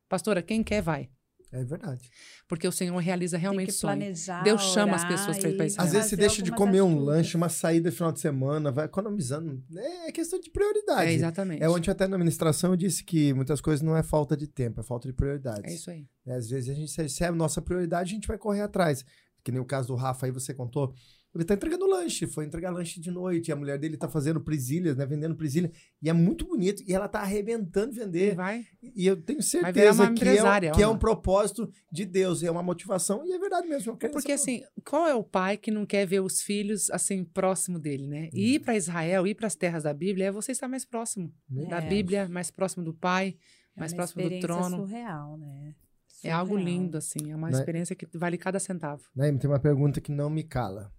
[0.08, 1.08] pastora, quem quer, vai.
[1.52, 2.08] É verdade.
[2.48, 3.98] Porque o Senhor realiza Tem realmente que sonhos.
[3.98, 4.42] planejar.
[4.42, 7.36] Deus chama as pessoas pra ir esse Às vezes você deixa de comer um lanche,
[7.36, 9.62] uma saída no final de semana, vai economizando.
[9.76, 11.10] É questão de prioridade.
[11.10, 11.62] É, exatamente.
[11.62, 14.80] É onde até na administração eu disse que muitas coisas não é falta de tempo,
[14.80, 15.70] é falta de prioridades.
[15.70, 16.06] É isso aí.
[16.24, 16.36] né?
[16.36, 19.04] Às vezes a gente, se se é a nossa prioridade, a gente vai correr atrás.
[19.44, 20.94] Que nem o caso do Rafa aí, você contou.
[21.34, 23.48] Ele tá entregando lanche, foi entregar lanche de noite.
[23.48, 25.06] E a mulher dele tá fazendo presilhas, né?
[25.06, 25.70] Vendendo presilha.
[26.02, 26.82] E é muito bonito.
[26.86, 28.34] E ela tá arrebentando E vender.
[28.34, 28.66] vai.
[28.94, 32.62] E eu tenho certeza que, é, um- que é um propósito de Deus, é uma
[32.62, 33.24] motivação.
[33.24, 33.96] E é verdade mesmo.
[34.00, 37.78] É porque, assim, qual é o pai que não quer ver os filhos, assim, próximo
[37.78, 38.28] dele, né?
[38.32, 41.32] E ir para Israel, ir para as terras da Bíblia, é você estar mais próximo
[41.48, 41.88] Meu da É.
[41.88, 43.36] Bíblia, mais próximo do pai,
[43.74, 44.76] É mais uma próximo do experiência trono.
[44.76, 45.74] surreal, né?
[46.22, 46.68] É algo Surreal.
[46.68, 47.32] lindo, assim.
[47.32, 47.58] É uma Né?
[47.58, 49.02] experiência que vale cada centavo.
[49.16, 50.92] Naime, tem uma pergunta que não me cala,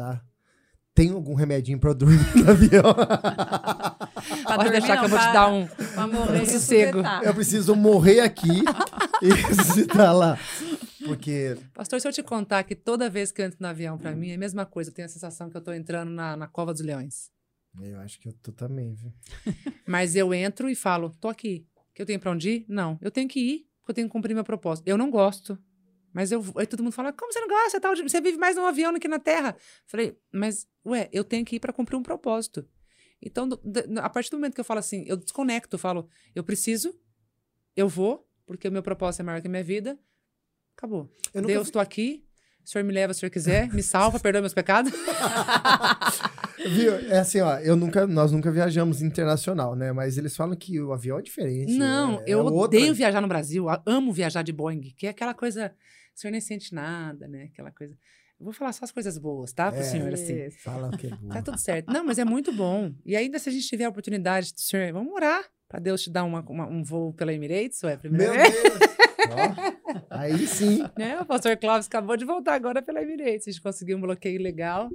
[0.00, 0.22] tá?
[0.94, 2.82] Tem algum remedinho pra eu dormir no avião?
[4.44, 5.66] Pra Pode deixar que não, eu vou te pra- dar um.
[5.66, 6.98] pra morrer um sossego.
[7.22, 8.48] eu preciso morrer aqui
[9.22, 10.38] e ressuscitar lá.
[11.06, 14.12] Porque Pastor, se eu te contar que toda vez que eu entro no avião, para
[14.14, 14.90] mim, é a mesma coisa.
[14.90, 17.30] Eu tenho a sensação que eu tô entrando na, na cova dos leões.
[17.80, 19.12] eu acho que eu tô também, viu?
[19.86, 21.66] Mas eu entro e falo, tô aqui.
[21.94, 22.64] Que eu tenho pra onde ir?
[22.68, 22.98] Não.
[23.00, 24.86] Eu tenho que ir, porque eu tenho que cumprir meu propósito.
[24.88, 25.58] Eu não gosto.
[26.12, 27.70] Mas eu, aí todo mundo fala, como você não gosta?
[27.70, 29.56] Você, tá, você vive mais no avião do que na terra.
[29.86, 32.66] Falei, mas, ué, eu tenho que ir pra cumprir um propósito.
[33.22, 36.08] Então, do- da- a partir do momento que eu falo assim, eu desconecto, eu falo,
[36.34, 36.98] eu preciso,
[37.76, 39.98] eu vou, porque o meu propósito é maior que a minha vida.
[40.76, 41.08] Acabou.
[41.34, 42.24] Eu Deus, vi- tô aqui.
[42.64, 44.92] O Senhor me leva se o Senhor quiser, me salva, perdoa meus pecados.
[46.58, 46.94] Viu?
[47.10, 49.92] É assim, ó, eu nunca, nós nunca viajamos internacional, né?
[49.92, 51.72] Mas eles falam que o avião é diferente.
[51.76, 53.66] Não, é- eu é outra- odeio viajar no Brasil.
[53.86, 55.74] Amo viajar de Boeing, que é aquela coisa.
[56.16, 57.44] O senhor nem sente nada, né?
[57.52, 57.94] Aquela coisa.
[58.38, 59.70] Eu vou falar só as coisas boas, tá?
[59.70, 59.84] Pro É.
[59.84, 60.46] senhor, assim.
[60.46, 60.58] Isso.
[60.60, 61.28] Fala o que é bom.
[61.28, 61.92] Tá tudo certo.
[61.92, 62.92] Não, mas é muito bom.
[63.04, 66.24] E ainda se a gente tiver a oportunidade, senhor, vamos orar pra Deus te dar
[66.24, 68.52] uma- uma- um voo pela Emirates, ué, primeira Meu vez.
[68.62, 68.78] Deus!
[69.30, 70.82] Ó, aí sim.
[70.98, 71.20] Né?
[71.20, 73.46] O pastor Clóvis acabou de voltar agora pela Emirates.
[73.46, 74.88] A gente conseguiu um bloqueio legal.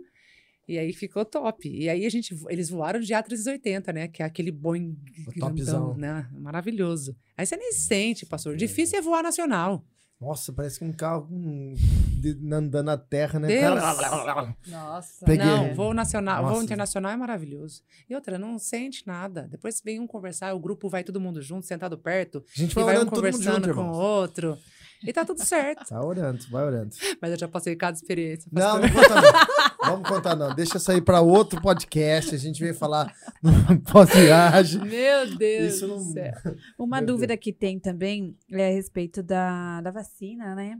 [0.68, 1.70] E aí ficou top.
[1.70, 4.08] E aí a gente, eles voaram de A380, né?
[4.08, 4.98] Que é aquele Boeing
[5.28, 5.96] O grandão, topzão.
[5.96, 6.28] né?
[6.34, 7.16] Maravilhoso.
[7.38, 8.56] Aí você nem sente, pastor.
[8.58, 9.86] Difícil é voar nacional.
[10.20, 13.48] Nossa, parece que um carro de- andando na terra, né?
[13.48, 13.76] Deus.
[14.68, 15.26] Nossa.
[15.26, 15.46] Peguei.
[15.46, 16.64] Não, voo nacional, voo Nossa.
[16.64, 17.82] internacional é maravilhoso.
[18.10, 19.48] E outra, não sente nada.
[19.50, 22.76] Depois vem um conversar, o grupo vai todo mundo junto, sentado perto, A gente e
[22.76, 24.58] vai vai um orando todo mundo conversando junto, com o outro.
[25.06, 25.88] E tá tudo certo.
[25.88, 26.96] Tá orando, vai orando.
[27.22, 28.50] Mas eu já passei cada experiência.
[28.52, 28.90] Não, pastor.
[28.90, 29.66] não conta não.
[29.86, 30.56] Vamos contar não.
[30.56, 32.34] Deixa sair pra outro podcast.
[32.34, 34.82] A gente veio falar no pós-viagem.
[34.82, 36.34] Meu Deus Isso do não- céu.
[36.78, 40.80] Uma Meu dúvida que tem também é a respeito da, da vacina, né?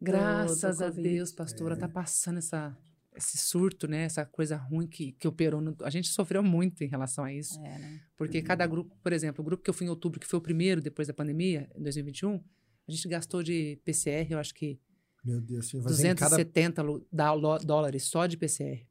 [0.00, 0.90] Graças do a.
[0.90, 2.76] Deus, pastora, tá passando essa,
[3.14, 4.04] esse surto, né?
[4.04, 5.60] Essa coisa ruim que, que operou.
[5.60, 5.76] No...
[5.82, 7.58] A gente sofreu muito em relação a isso.
[7.60, 8.00] É, né?
[8.16, 10.42] Porque cada grupo, por exemplo, o grupo que eu fui em outubro, que foi o
[10.42, 12.42] primeiro depois da pandemia, em 2021,
[12.88, 14.78] a gente gastou de PCR, eu acho que
[15.24, 16.36] Meu Deus, você vai fazer em cada...
[16.36, 18.86] 270 lu- da- lo- dólares só de PCR.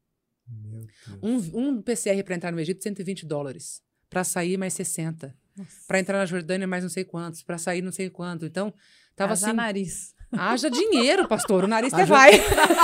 [0.48, 1.50] Meu Deus.
[1.54, 3.82] Um, um PCR para entrar no Egito, 120 dólares.
[4.10, 5.34] Para sair, mais 60.
[5.56, 5.70] Nossa.
[5.88, 7.42] Para entrar na Jordânia, mais não sei quantos.
[7.44, 8.46] Para sair, não sei quanto.
[8.46, 8.74] Então,
[9.16, 9.56] tava Haja assim.
[9.56, 10.14] nariz.
[10.34, 11.64] Haja dinheiro, pastor.
[11.64, 12.32] O nariz até Haja- vai.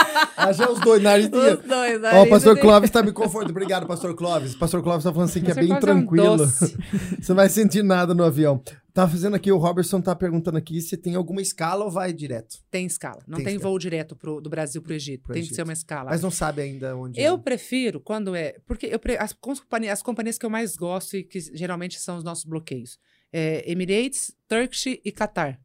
[0.54, 1.26] Já os dois, nariz.
[1.28, 3.52] Os dois, Ó, nariz o pastor Clóvis tá me confortando.
[3.52, 4.56] Obrigado, pastor Clóvis.
[4.56, 6.46] Pastor Clóvis tá falando assim que é bem Clóvis é um tranquilo.
[6.48, 8.62] Você não vai sentir nada no avião.
[8.94, 12.58] Tá fazendo aqui, o Robertson tá perguntando aqui se tem alguma escala ou vai direto.
[12.72, 13.22] Tem escala.
[13.28, 13.70] Não Tem tem, escala.
[13.70, 15.22] voo direto pro, do Brasil pro Egito.
[15.24, 15.52] Pro tem Egito.
[15.52, 16.10] que ser uma escala.
[16.10, 17.38] Mas não sabe ainda onde Eu é.
[17.38, 18.56] prefiro quando é.
[18.66, 22.24] Porque eu as, companhias, as companhias que eu mais gosto e que geralmente são os
[22.24, 22.98] nossos bloqueios:
[23.32, 25.60] é Emirates, Turkish e Qatar.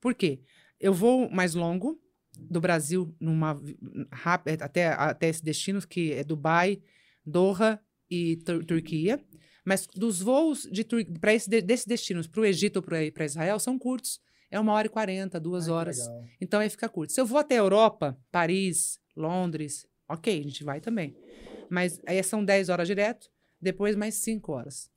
[0.00, 0.38] Por quê?
[0.80, 1.98] Eu vou mais longo
[2.38, 3.60] do Brasil numa
[4.60, 6.80] até, até esse destino, que é Dubai,
[7.24, 7.80] Doha
[8.10, 9.18] e Tur- Turquia.
[9.64, 10.84] Mas dos voos de
[11.20, 14.20] pra esse, de- desses destinos para o Egito ou para Israel são curtos.
[14.50, 15.98] É uma hora e quarenta, duas Ai, que horas.
[16.40, 17.12] Então aí fica curto.
[17.12, 21.16] Se eu vou até a Europa, Paris, Londres, ok, a gente vai também.
[21.68, 23.28] Mas aí são 10 horas direto,
[23.60, 24.88] depois mais 5 horas.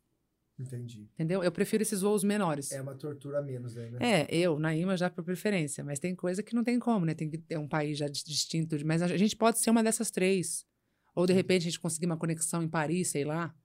[0.59, 1.07] Entendi.
[1.13, 1.41] Entendeu?
[1.41, 2.71] Eu prefiro esses voos menores.
[2.73, 3.97] É uma tortura a menos aí, né?
[4.01, 5.83] É, eu, Naíma, já por preferência.
[5.85, 7.13] Mas tem coisa que não tem como, né?
[7.13, 8.75] Tem que ter um país já di- distinto.
[8.85, 10.65] Mas a gente pode ser uma dessas três.
[11.15, 13.55] Ou, de repente, a gente conseguir uma conexão em Paris, sei lá.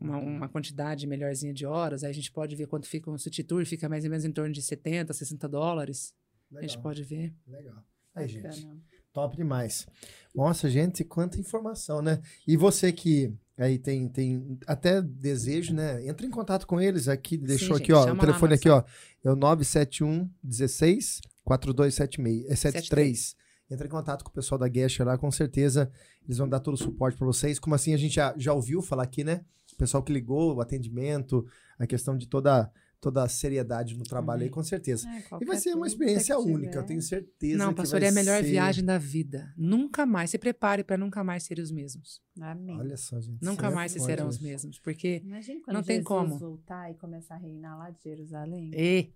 [0.00, 2.02] Uma, uma quantidade melhorzinha de horas.
[2.02, 3.66] Aí a gente pode ver quanto fica um city tour.
[3.66, 6.14] Fica mais ou menos em torno de 70, 60 dólares.
[6.56, 6.82] A gente Legal.
[6.82, 7.34] pode ver.
[7.46, 7.84] Legal.
[8.14, 8.66] Aí, gente.
[9.12, 9.86] Top demais.
[10.34, 12.22] Nossa, gente, quanta informação, né?
[12.46, 16.06] E você que aí tem, tem até desejo, né?
[16.06, 18.82] Entra em contato com eles aqui, deixou gente, aqui, ó, o telefone aqui, ó,
[19.24, 23.36] é o 971 16 4276, é 73.
[23.70, 25.90] Entra em contato com o pessoal da Guest lá, com certeza
[26.24, 27.58] eles vão dar todo o suporte para vocês.
[27.58, 29.44] Como assim a gente já, já ouviu falar aqui, né?
[29.72, 31.46] O pessoal que ligou, o atendimento,
[31.78, 32.70] a questão de toda
[33.00, 34.52] toda a seriedade no trabalho aí, Amém.
[34.54, 35.08] com certeza.
[35.08, 36.82] É, E vai ser uma experiência única, tiver.
[36.82, 39.52] eu tenho certeza não, pastor, é a melhor ser- viagem da vida.
[39.56, 40.30] Nunca mais.
[40.30, 42.20] Se prepare para nunca mais serem os mesmos.
[42.40, 42.78] Amém.
[42.78, 43.42] Olha só, gente.
[43.42, 44.78] Nunca é mais se serão os mesmos.
[44.78, 45.22] Porque.
[45.24, 46.38] Imagina quando Não tem Jesus como.
[46.38, 48.70] voltar e começar a reinar lá de Jerusalém.
[48.74, 49.12] E,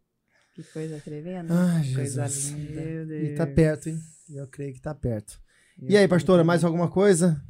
[0.55, 1.53] Que coisa tremenda.
[1.53, 2.51] Ai, coisa Jesus.
[2.53, 2.81] linda.
[2.81, 3.29] Meu Deus.
[3.31, 3.99] E tá perto, hein?
[4.31, 5.39] Eu creio que tá perto.
[5.79, 6.47] Eu E aí, pastora, também.
[6.47, 7.43] mais alguma coisa?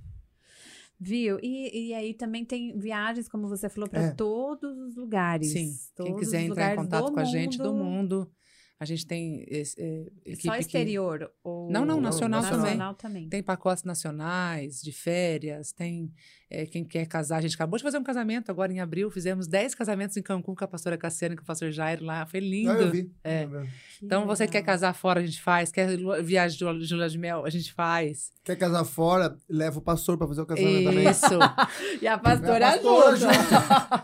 [0.99, 1.39] Viu?
[1.43, 4.11] E, e aí também tem viagens, como você falou, para É.
[4.13, 5.53] todos os lugares.
[5.53, 5.71] Sim.
[5.97, 8.31] Quem quiser os entrar em contato com a gente do mundo.
[8.79, 11.31] A gente tem esse, é, equipe Só que- exterior?
[11.45, 11.71] Ou...
[11.71, 13.29] Não, não, nacional nacional também.
[13.29, 16.13] Tem pacotes nacionais, de férias, tem
[16.55, 17.39] é, quem quer casar.
[17.39, 20.55] A gente acabou de fazer um casamento agora em abril, fizemos 10 casamentos em Cancún
[20.55, 22.25] com a pastora Cassiana e com o pastor Jairo lá.
[22.27, 22.71] Foi lindo.
[22.71, 23.11] Ah, eu vi.
[23.25, 23.45] É.
[23.45, 23.67] Eu vi.
[23.99, 25.73] Que Então, você quer casar fora, a gente faz.
[25.73, 28.33] Quer viagem de lua de mel, a gente faz.
[28.45, 31.09] Quer casar fora, leva o pastor pra fazer o casamento também.
[31.09, 31.25] Isso.
[32.01, 33.33] E a pastora, A pastora ajuda.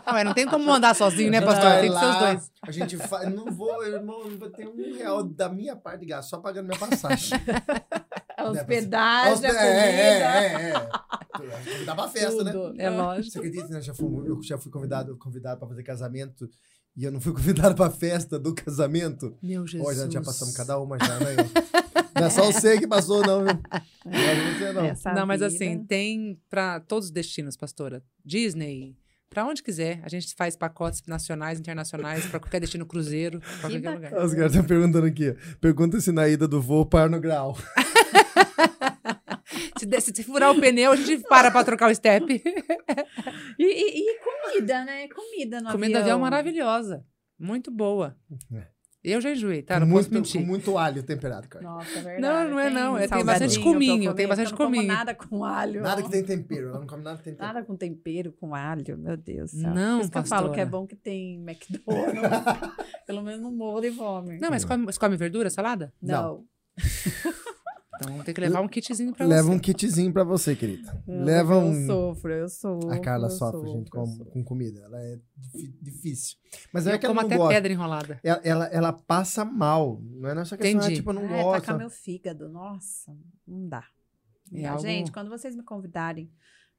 [0.05, 1.79] Não, mas não tem como mandar sozinho, né, pastor?
[1.79, 2.51] Tem que ser os dois.
[2.63, 3.33] A gente faz.
[3.33, 6.67] Não vou, irmão, não vai ter um real da minha parte de gasto, só pagando
[6.67, 7.39] minha passagem.
[8.41, 10.01] A hospedagem, a é, comida.
[10.01, 11.71] é, é, é.
[11.73, 12.51] Convidar pra festa, né?
[12.51, 12.81] tudo.
[12.81, 13.31] É lógico.
[13.31, 13.81] Você acredita, né?
[13.81, 16.49] Já fui, eu já fui convidado, convidado pra fazer casamento
[16.95, 19.35] e eu não fui convidado pra festa do casamento.
[19.41, 19.89] Meu Jesus.
[19.89, 21.35] Ó, já, já passamos cada uma já, né?
[22.15, 23.53] Não é só você que passou, não, viu?
[24.05, 24.85] Não é você, não.
[24.85, 25.47] Essa Não, mas vida.
[25.55, 28.03] assim, tem para todos os destinos, pastora.
[28.23, 28.95] Disney,
[29.29, 30.01] para onde quiser.
[30.03, 34.09] A gente faz pacotes nacionais, internacionais, para qualquer destino cruzeiro, para qualquer bacana.
[34.09, 34.25] lugar.
[34.25, 35.33] Os caras estão perguntando aqui.
[35.61, 37.57] Pergunta se na ida do voo par no grau.
[39.99, 42.25] Se, se furar o pneu, a gente para para trocar o step.
[43.59, 45.07] E, e- e comida, né?
[45.07, 46.19] Comida no Comida avião avião.
[46.19, 47.05] maravilhosa.
[47.39, 48.15] Muito boa.
[48.53, 48.67] É.
[49.03, 49.73] Eu já enjoei, tá?
[49.75, 50.41] com, Não muito, posso mentir.
[50.41, 51.65] com muito alho temperado, cara.
[51.65, 52.21] Nossa, é verdade.
[52.21, 54.93] Não, não é não, é- tem bastante pra cominho, tem bastante eu não como cominho.
[54.93, 55.81] nada com alho.
[55.81, 56.67] Nada que tem tempero.
[56.67, 57.53] Eu não como nada que tem tempero.
[57.53, 59.53] Nada com tempero, com alho, meu Deus.
[59.53, 62.21] Não, Por isso que eu falo que é bom que tem McDonald's.
[63.07, 64.37] Pelo menos não morro de fome.
[64.39, 65.91] Não, mas come, você come verdura, salada?
[65.99, 66.45] Não.
[68.03, 69.53] Então tem que levar um kitzinho para Leva você.
[69.53, 71.01] um kitzinho pra você, querida.
[71.07, 71.85] Não, Leva eu um.
[71.87, 72.89] sofro, eu sofro.
[72.91, 74.79] A Carla eu sofre, sofro, gente, eu com, com comida.
[74.81, 76.37] Ela é difí- difícil.
[76.73, 77.53] Mas é Eu que ela como não até gosta.
[77.53, 78.19] pedra enrolada.
[78.23, 80.01] Ela, ela, ela passa mal.
[80.03, 80.95] Não é nossa questão, é, Entendi.
[80.97, 81.61] tipo, eu não É, gosto.
[81.61, 82.49] tacar meu fígado.
[82.49, 83.15] Nossa,
[83.47, 83.83] não dá.
[84.51, 86.29] Não É algo- Gente, quando vocês me convidarem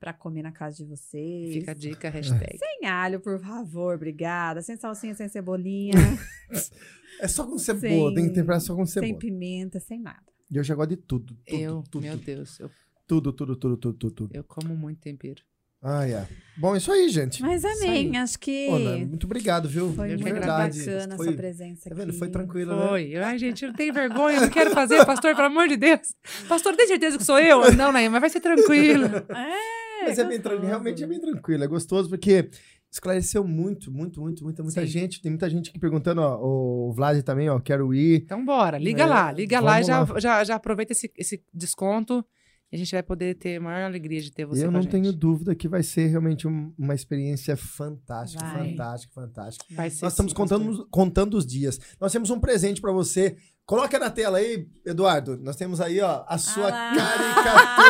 [0.01, 1.53] pra comer na casa de vocês.
[1.55, 2.59] Fica a dica, hashtag.
[2.59, 4.61] Sem alho, por favor, obrigada.
[4.61, 5.93] Sem salsinha, sem cebolinha,
[7.21, 9.19] É só com cebola, Sem- tem que temperar só com sem cebola.
[9.21, 10.32] pimenta, sem nada.
[10.53, 11.35] E eu já gosto de tudo.
[11.47, 12.71] Tudo, eu, tudo, meu tudo, Deus, eu,
[13.07, 14.37] tudo, tudo, tudo, tudo, tudo, tudo.
[14.37, 15.43] eu como muito tempero.
[15.85, 16.29] Ah, é.
[16.57, 17.43] Bom, isso aí, gente.
[17.43, 18.69] Mas amém, acho que
[19.09, 19.93] muito obrigado, viu?
[19.95, 20.91] foi De agradeço.
[20.91, 22.13] bacana Foi, essa presença tá vendo?
[22.13, 22.87] Foi tranquilo, né?
[22.87, 23.17] Foi.
[23.17, 26.15] Ai, gente, não tenho vergonha, eu não quero fazer, pastor, pelo amor de Deus.
[26.49, 27.75] Pastor, tem certeza que sou eu?
[27.75, 29.07] Não, Naima, mas vai ser tranquilo.
[29.07, 30.43] É, Mas é bem gostoso.
[30.43, 32.51] tranquilo, realmente é bem tranquilo, é gostoso, porque
[32.93, 34.87] esclareceu muito, muito, muito, muita, muita Sim.
[34.87, 35.23] gente.
[35.23, 38.23] Tem muita gente aqui perguntando, ó, o Vlad também, ó, quero ir.
[38.25, 42.23] Então, bora, liga É, lá, liga lá e já, já, já aproveita esse, esse desconto
[42.71, 44.81] e a gente vai poder ter a maior alegria de ter você eu com não
[44.81, 44.91] a gente.
[44.93, 48.71] tenho dúvida que vai ser realmente um- uma experiência fantástica, Vai.
[48.71, 49.65] fantástica, fantástica.
[49.75, 51.79] Vai ser Nós estamos sim, contando, contando os dias.
[52.01, 53.37] Nós temos um presente pra você.
[53.67, 55.37] Coloca na tela aí, Eduardo.
[55.39, 56.93] Nós temos aí, ó, a sua Ah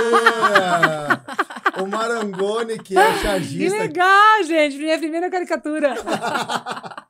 [0.02, 1.24] caricatura.
[1.82, 3.78] o Marangoni, que é o Que chargista.
[3.78, 5.94] legal, gente, minha primeira caricatura.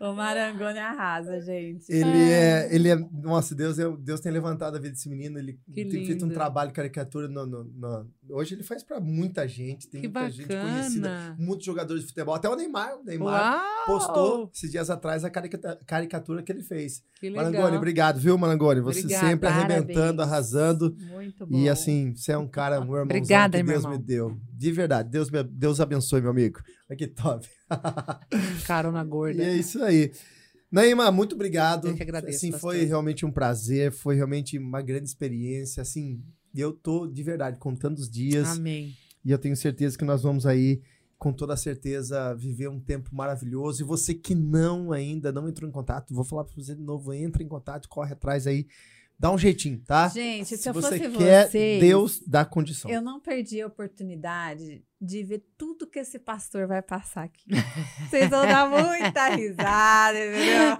[0.00, 1.90] O Marangoni arrasa, gente.
[1.90, 5.38] Ele é, ele é, nossa, Deus, é- Deus tem levantado a vida desse menino.
[5.38, 6.34] Ele Que tem feito um lindo.
[6.34, 7.26] trabalho de caricatura.
[7.26, 9.88] No, no- no- hoje ele faz pra muita gente.
[9.88, 11.36] Tem Que muita gente conhecida, bacana.
[11.38, 12.34] muitos jogadores de futebol.
[12.34, 13.86] Até o Neymar, o Neymar Uau!
[13.86, 17.02] postou esses dias atrás a carica- caricatura que ele fez.
[17.20, 17.46] Que legal.
[17.52, 18.80] Marangoni, obrigado, viu, Marangoni?
[18.80, 20.20] Você Obrigada, sempre arrebentando, parabéns.
[20.20, 20.96] arrasando.
[21.10, 21.56] Muito bom.
[21.58, 23.92] E assim, você é um cara, meu irmãozão Obrigada, que Deus irmão.
[23.98, 24.36] me deu.
[24.52, 26.60] De verdade, Deus, me, Deus abençoe, meu amigo.
[26.88, 27.48] Olha que top.
[28.66, 29.42] Carona E gorda.
[29.42, 30.12] é isso aí.
[30.70, 31.88] Naima, muito obrigado.
[31.88, 35.80] Eu que agradeço, Assim, foi realmente um prazer, foi realmente uma grande experiência.
[35.80, 36.20] Assim,
[36.60, 38.94] eu tô de verdade contando os dias Amém.
[39.24, 40.80] e eu tenho certeza que nós vamos aí
[41.18, 43.82] com toda certeza viver um tempo maravilhoso.
[43.82, 47.12] E você que não ainda não entrou em contato, vou falar para você de novo,
[47.14, 48.66] entra em contato, corre atrás aí,
[49.18, 50.08] dá um jeitinho, tá?
[50.08, 52.90] Gente, se, Se eu você fosse quer, vocês, Deus dá condição.
[52.90, 57.44] eu não perdi a oportunidade de ver tudo que esse pastor vai passar aqui.
[58.08, 60.78] Vocês vão dar muita risada, entendeu?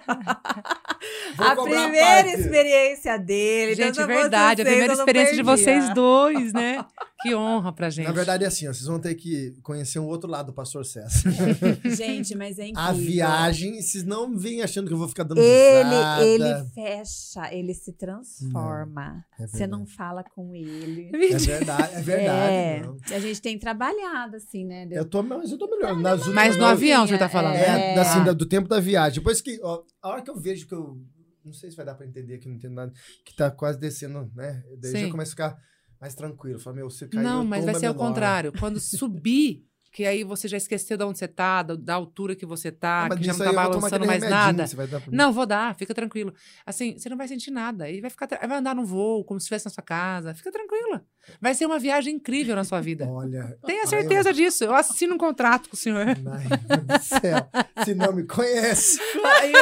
[1.37, 2.41] Vou a primeira parte.
[2.41, 3.75] experiência dele.
[3.75, 4.63] Gente, então, é verdade.
[4.63, 6.85] A vocês, primeira eu não experiência de vocês dois, né?
[7.21, 8.07] Que honra pra gente.
[8.07, 10.85] Na verdade é assim, ó, vocês vão ter que conhecer um outro lado do pastor
[10.85, 11.31] César.
[11.97, 12.83] Gente, mas é incrível.
[12.91, 16.27] A viagem, vocês não vêm achando que eu vou ficar dando Ele, risada.
[16.27, 19.25] ele fecha, ele se transforma.
[19.41, 21.11] É Você não fala com ele.
[21.15, 22.53] É verdade, é verdade.
[22.53, 22.97] É, não.
[23.11, 24.89] a gente tem trabalhado assim, né?
[24.91, 25.97] Eu tô, mas eu tô melhor.
[25.99, 28.01] Nas últimas- Mas no avião você tá É, falando, É, né?
[28.01, 28.25] assim, Ah.
[28.25, 29.19] da- do tempo da viagem.
[29.19, 30.97] Depois que, ó, a hora que eu vejo que eu.
[31.45, 32.93] Não sei se vai dar pra entender que não entendo nada.
[33.25, 34.63] Que tá quase descendo, né?
[34.79, 35.01] Daí Sim.
[35.07, 35.59] já começa a ficar
[36.01, 36.59] mais tranquilo.
[36.59, 37.23] Fala, meu, você caiu.
[37.23, 38.07] Não, mas vai é ser o menor.
[38.09, 38.53] contrário.
[38.59, 39.63] Quando subir,
[39.93, 43.05] que aí você já esqueceu de onde você tá, da, da altura que você tá,
[43.05, 44.67] Ah, mas que já não tá balançando mais nada.
[44.67, 45.17] você vai dar pra mim.
[45.17, 46.33] Não, vou dar, fica tranquilo.
[46.65, 47.91] Assim, você não vai sentir nada.
[47.91, 50.35] E vai ficar, vai andar no voo, como se estivesse na sua casa.
[50.35, 51.05] Fica tranquila.
[51.41, 53.07] Vai ser uma viagem incrível na sua vida.
[53.09, 53.57] Olha.
[53.67, 54.65] Tenha certeza disso.
[54.65, 56.07] Eu assino um contrato com o senhor.
[56.07, 57.49] Ai, meu Deus do céu.
[57.85, 58.99] Se não me conhece.
[59.25, 59.53] Aí,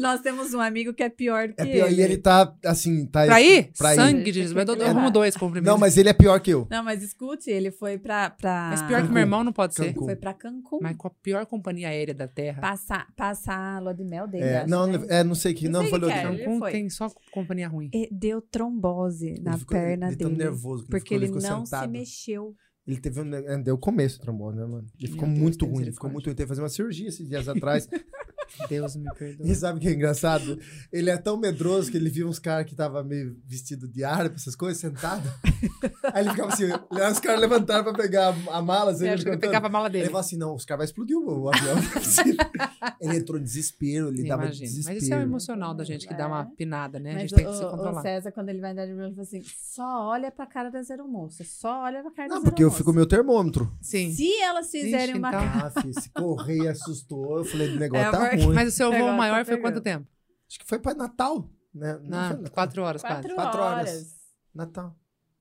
[0.00, 1.86] Nós temos um amigo que é pior que É pior.
[1.88, 2.00] ele.
[2.00, 3.24] E ele tá, assim, tá.
[3.26, 3.70] Pra ir?
[3.76, 3.96] Pra ir.
[3.96, 4.52] Sangue de Jesus.
[4.52, 5.72] Mas eu eu arrumo dois cumprimentos.
[5.72, 6.66] Não, mas ele é pior que eu.
[6.70, 8.30] Não, mas escute, ele foi pra.
[8.30, 8.68] pra...
[8.70, 9.12] Mas pior que Cancún.
[9.14, 9.92] meu irmão não pode ser.
[9.92, 10.04] Cancún.
[10.06, 10.78] Foi pra Cancún.
[10.82, 12.60] Mas com a pior companhia aérea da Terra.
[12.60, 14.44] Passar, passar a lua de mel dele.
[14.44, 15.04] É, acho, não, né?
[15.08, 15.66] é, não sei que.
[15.68, 16.28] Não Não, sei falou que de era.
[16.30, 16.50] Cancún.
[16.50, 16.72] ele foi.
[16.72, 17.90] tem só companhia ruim.
[17.92, 20.36] E deu trombose na Ele ficou- perna ele tá dele.
[20.38, 21.82] nervoso, que ele porque ele ele, não sentado.
[21.84, 22.54] se mexeu.
[22.86, 23.24] Ele teve um.
[23.24, 24.86] ne- é, Deu começo o trombose, né, mano?
[24.98, 25.82] Ele ficou Deus, muito tem ruim.
[25.82, 26.34] Ele ficou muito ruim.
[26.36, 27.88] Teve que fazer uma cirurgia esses dias atrás.
[28.68, 29.50] Deus me perdoe.
[29.50, 30.58] E sabe o que é engraçado?
[30.92, 34.36] Ele é tão medroso que ele viu uns caras que estavam meio vestido de árabe,
[34.36, 35.28] essas coisas, sentado.
[36.12, 36.64] Aí ele ficava assim,
[37.12, 38.90] os caras levantaram pra pegar a mala.
[38.92, 39.40] Assim, ele contando.
[39.40, 40.04] pegava a mala Ele dele.
[40.06, 41.74] falou assim: não, os caras vão explodir o, avião.
[41.74, 44.66] não é ele entrou em desespero, ele dava Imagina.
[44.66, 44.94] desespero.
[44.94, 46.56] Mas isso é o emocional da gente que dá uma É.
[46.56, 47.10] pinada, né?
[47.10, 48.02] a Mas gente tem o, que se o- o controlar.
[48.02, 50.90] César, quando ele vai andar de avião, ele fala assim: só olha pra cara das
[50.90, 51.48] aeromoças.
[51.48, 52.78] Só olha pra cara Não, das porque eu aeromoças.
[52.78, 53.72] fico meu termômetro.
[53.80, 54.12] Sim.
[54.12, 55.72] Se elas fizerem Ixi, uma então- cara.
[55.74, 58.54] Ah, filho, se correr assustou, eu falei, o negócio É, tá ruim.
[58.54, 60.06] Mas o seu voo tô maior foi quanto tempo?
[60.48, 61.98] Acho que foi pra Natal, né?
[62.04, 62.52] Não Ah, foi Natal.
[62.52, 63.14] quatro horas, quase.
[63.22, 63.88] Quatro, Quatro horas.
[63.90, 64.16] horas.
[64.54, 64.94] Natal.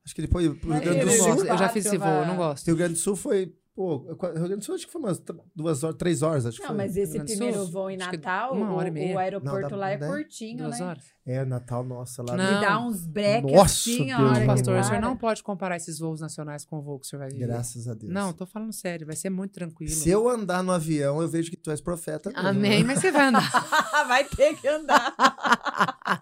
[0.06, 1.28] Acho que ele foi pro Rio Mas Grande do não Sul.
[1.36, 2.66] gosto, eu já fiz esse voo, eu não gosto.
[2.68, 5.22] Rio Grande do Sul foi, pô, Rio Grande do Sul acho que foi umas
[5.56, 6.78] duas horas, três horas, acho que Não, foi.
[6.78, 7.72] mas esse primeiro Sul?
[7.72, 9.16] voo em que Natal, uma hora e o, meia.
[9.16, 10.86] o aeroporto Não, dá- lá é dá- curtinho, Duas né?
[10.86, 11.04] horas.
[11.28, 12.38] É, Natal, nossa, lá.
[12.38, 12.44] Não.
[12.58, 15.42] E dá uns breaks Nossa, assim, a Deus, hora que Pastor, o senhor não pode
[15.42, 17.48] comparar esses voos nacionais com o voo que o senhor vai viver.
[17.48, 18.14] Graças a Deus.
[18.14, 19.92] Não, tô falando sério, vai ser muito tranquilo.
[19.92, 22.30] Se eu andar no avião, eu vejo que tu és profeta.
[22.30, 22.86] mesmo, Amém, né?
[22.86, 23.42] mas você vai andar.
[24.08, 25.16] vai ter que andar.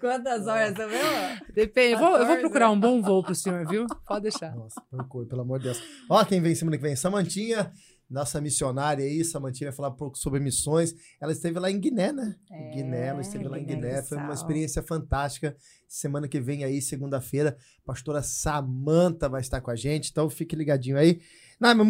[0.00, 1.54] Quantas horas, viu?
[1.54, 1.92] Depende.
[1.92, 2.40] Eu vou, eu vou 14.
[2.40, 3.86] procurar um bom voo pro senhor, viu?
[4.06, 4.54] Pode deixar.
[4.54, 5.82] Nossa, procure, pelo amor de Deus.
[6.08, 6.96] Ó, quem vem semana que vem?
[6.96, 7.72] Samantinha,
[8.08, 9.24] nossa missionária aí.
[9.24, 10.94] Samantinha vai falar um pouco sobre missões.
[11.20, 12.36] Ela esteve lá em Guiné, né?
[12.50, 14.02] É, Guiné, ela esteve lá em Guiné.
[14.02, 15.56] Foi uma experiência fantástica.
[15.88, 20.10] Semana que vem aí, segunda-feira, a pastora Samanta vai estar com a gente.
[20.10, 21.20] Então fique ligadinho aí.
[21.60, 21.86] Não, mas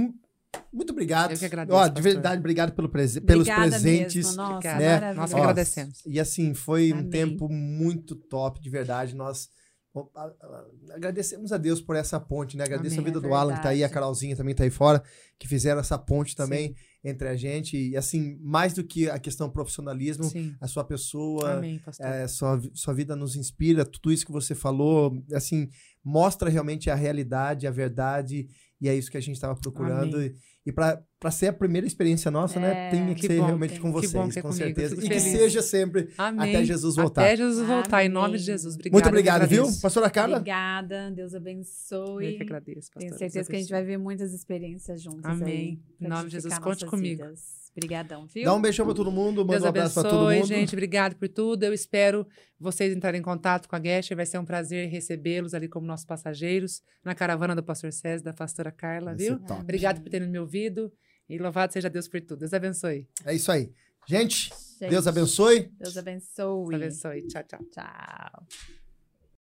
[0.72, 1.32] muito obrigado.
[1.32, 4.27] Eu que agradeço, Ó, de verdade, obrigado pelo prese- pelos presentes.
[4.28, 4.36] Mesmo.
[4.43, 5.12] Nossa, né?
[5.14, 6.02] Nós agradecemos.
[6.06, 7.10] E assim, foi um Amém.
[7.10, 9.14] tempo muito top, de verdade.
[9.14, 9.48] Nós
[10.94, 12.64] agradecemos a Deus por essa ponte, né?
[12.64, 13.06] Agradeço Amém.
[13.06, 13.89] a vida É do Alan, que tá aí, a.
[13.89, 15.02] Carolzinha também tá aí fora,
[15.39, 17.77] que fizeram essa ponte também entre a gente.
[17.77, 20.55] E assim, mais do que a questão profissionalismo, Sim.
[20.60, 25.20] a sua pessoa, Amém, é, sua, sua vida nos inspira, tudo isso que você falou,
[25.32, 25.68] assim,
[26.05, 28.48] mostra realmente a realidade, a verdade,
[28.81, 30.16] e é isso que a gente estava procurando.
[30.16, 30.35] Amém.
[30.66, 33.47] E, e para ser a primeira experiência nossa, né, É, tem que, que ser bom,
[33.47, 34.94] realmente tem- com vocês, é com comigo, certeza.
[34.94, 36.55] E que seja sempre Amém.
[36.55, 37.23] até Jesus voltar.
[37.23, 38.39] Até Jesus voltar, em nome Amém.
[38.39, 38.74] de Jesus.
[38.74, 39.66] Obrigada, Muito eu obrigado, viu?
[39.82, 40.36] Pastora Carla?
[40.39, 42.36] Obrigada, Deus Eu abençoe.
[42.36, 43.01] que agradeço, pastor.
[43.01, 45.81] Tenho certeza que a gente vai ver muitas experiências juntas Amém.
[46.01, 46.07] aí.
[46.07, 47.23] Em nome de Jesus, conte comigo.
[47.24, 47.60] vidas.
[47.76, 48.44] Obrigadão, viu?
[48.44, 50.47] Dá um beijão pra todo mundo, manda Deus um abraço pra todo abençoe, mundo.
[50.48, 50.74] gente.
[50.74, 51.62] Obrigado por tudo.
[51.64, 52.26] Eu espero
[52.59, 54.12] vocês entrarem em contato com a Guest.
[54.14, 58.32] Vai ser um prazer recebê-los ali como nossos passageiros na caravana do pastor César, da
[58.32, 59.38] pastora Carla, Vai viu?
[59.40, 59.60] top.
[59.62, 60.92] Obrigado por terem me ouvido.
[61.28, 62.40] E louvado seja Deus por tudo.
[62.40, 63.06] Deus abençoe.
[63.24, 63.72] É isso aí.
[64.09, 64.48] Gente,
[64.80, 65.70] Gente, Deus abençoe.
[65.78, 66.70] Deus abençoe.
[66.70, 67.26] Deus abençoe.
[67.28, 67.60] Tchau, tchau.
[67.70, 68.80] Tchau.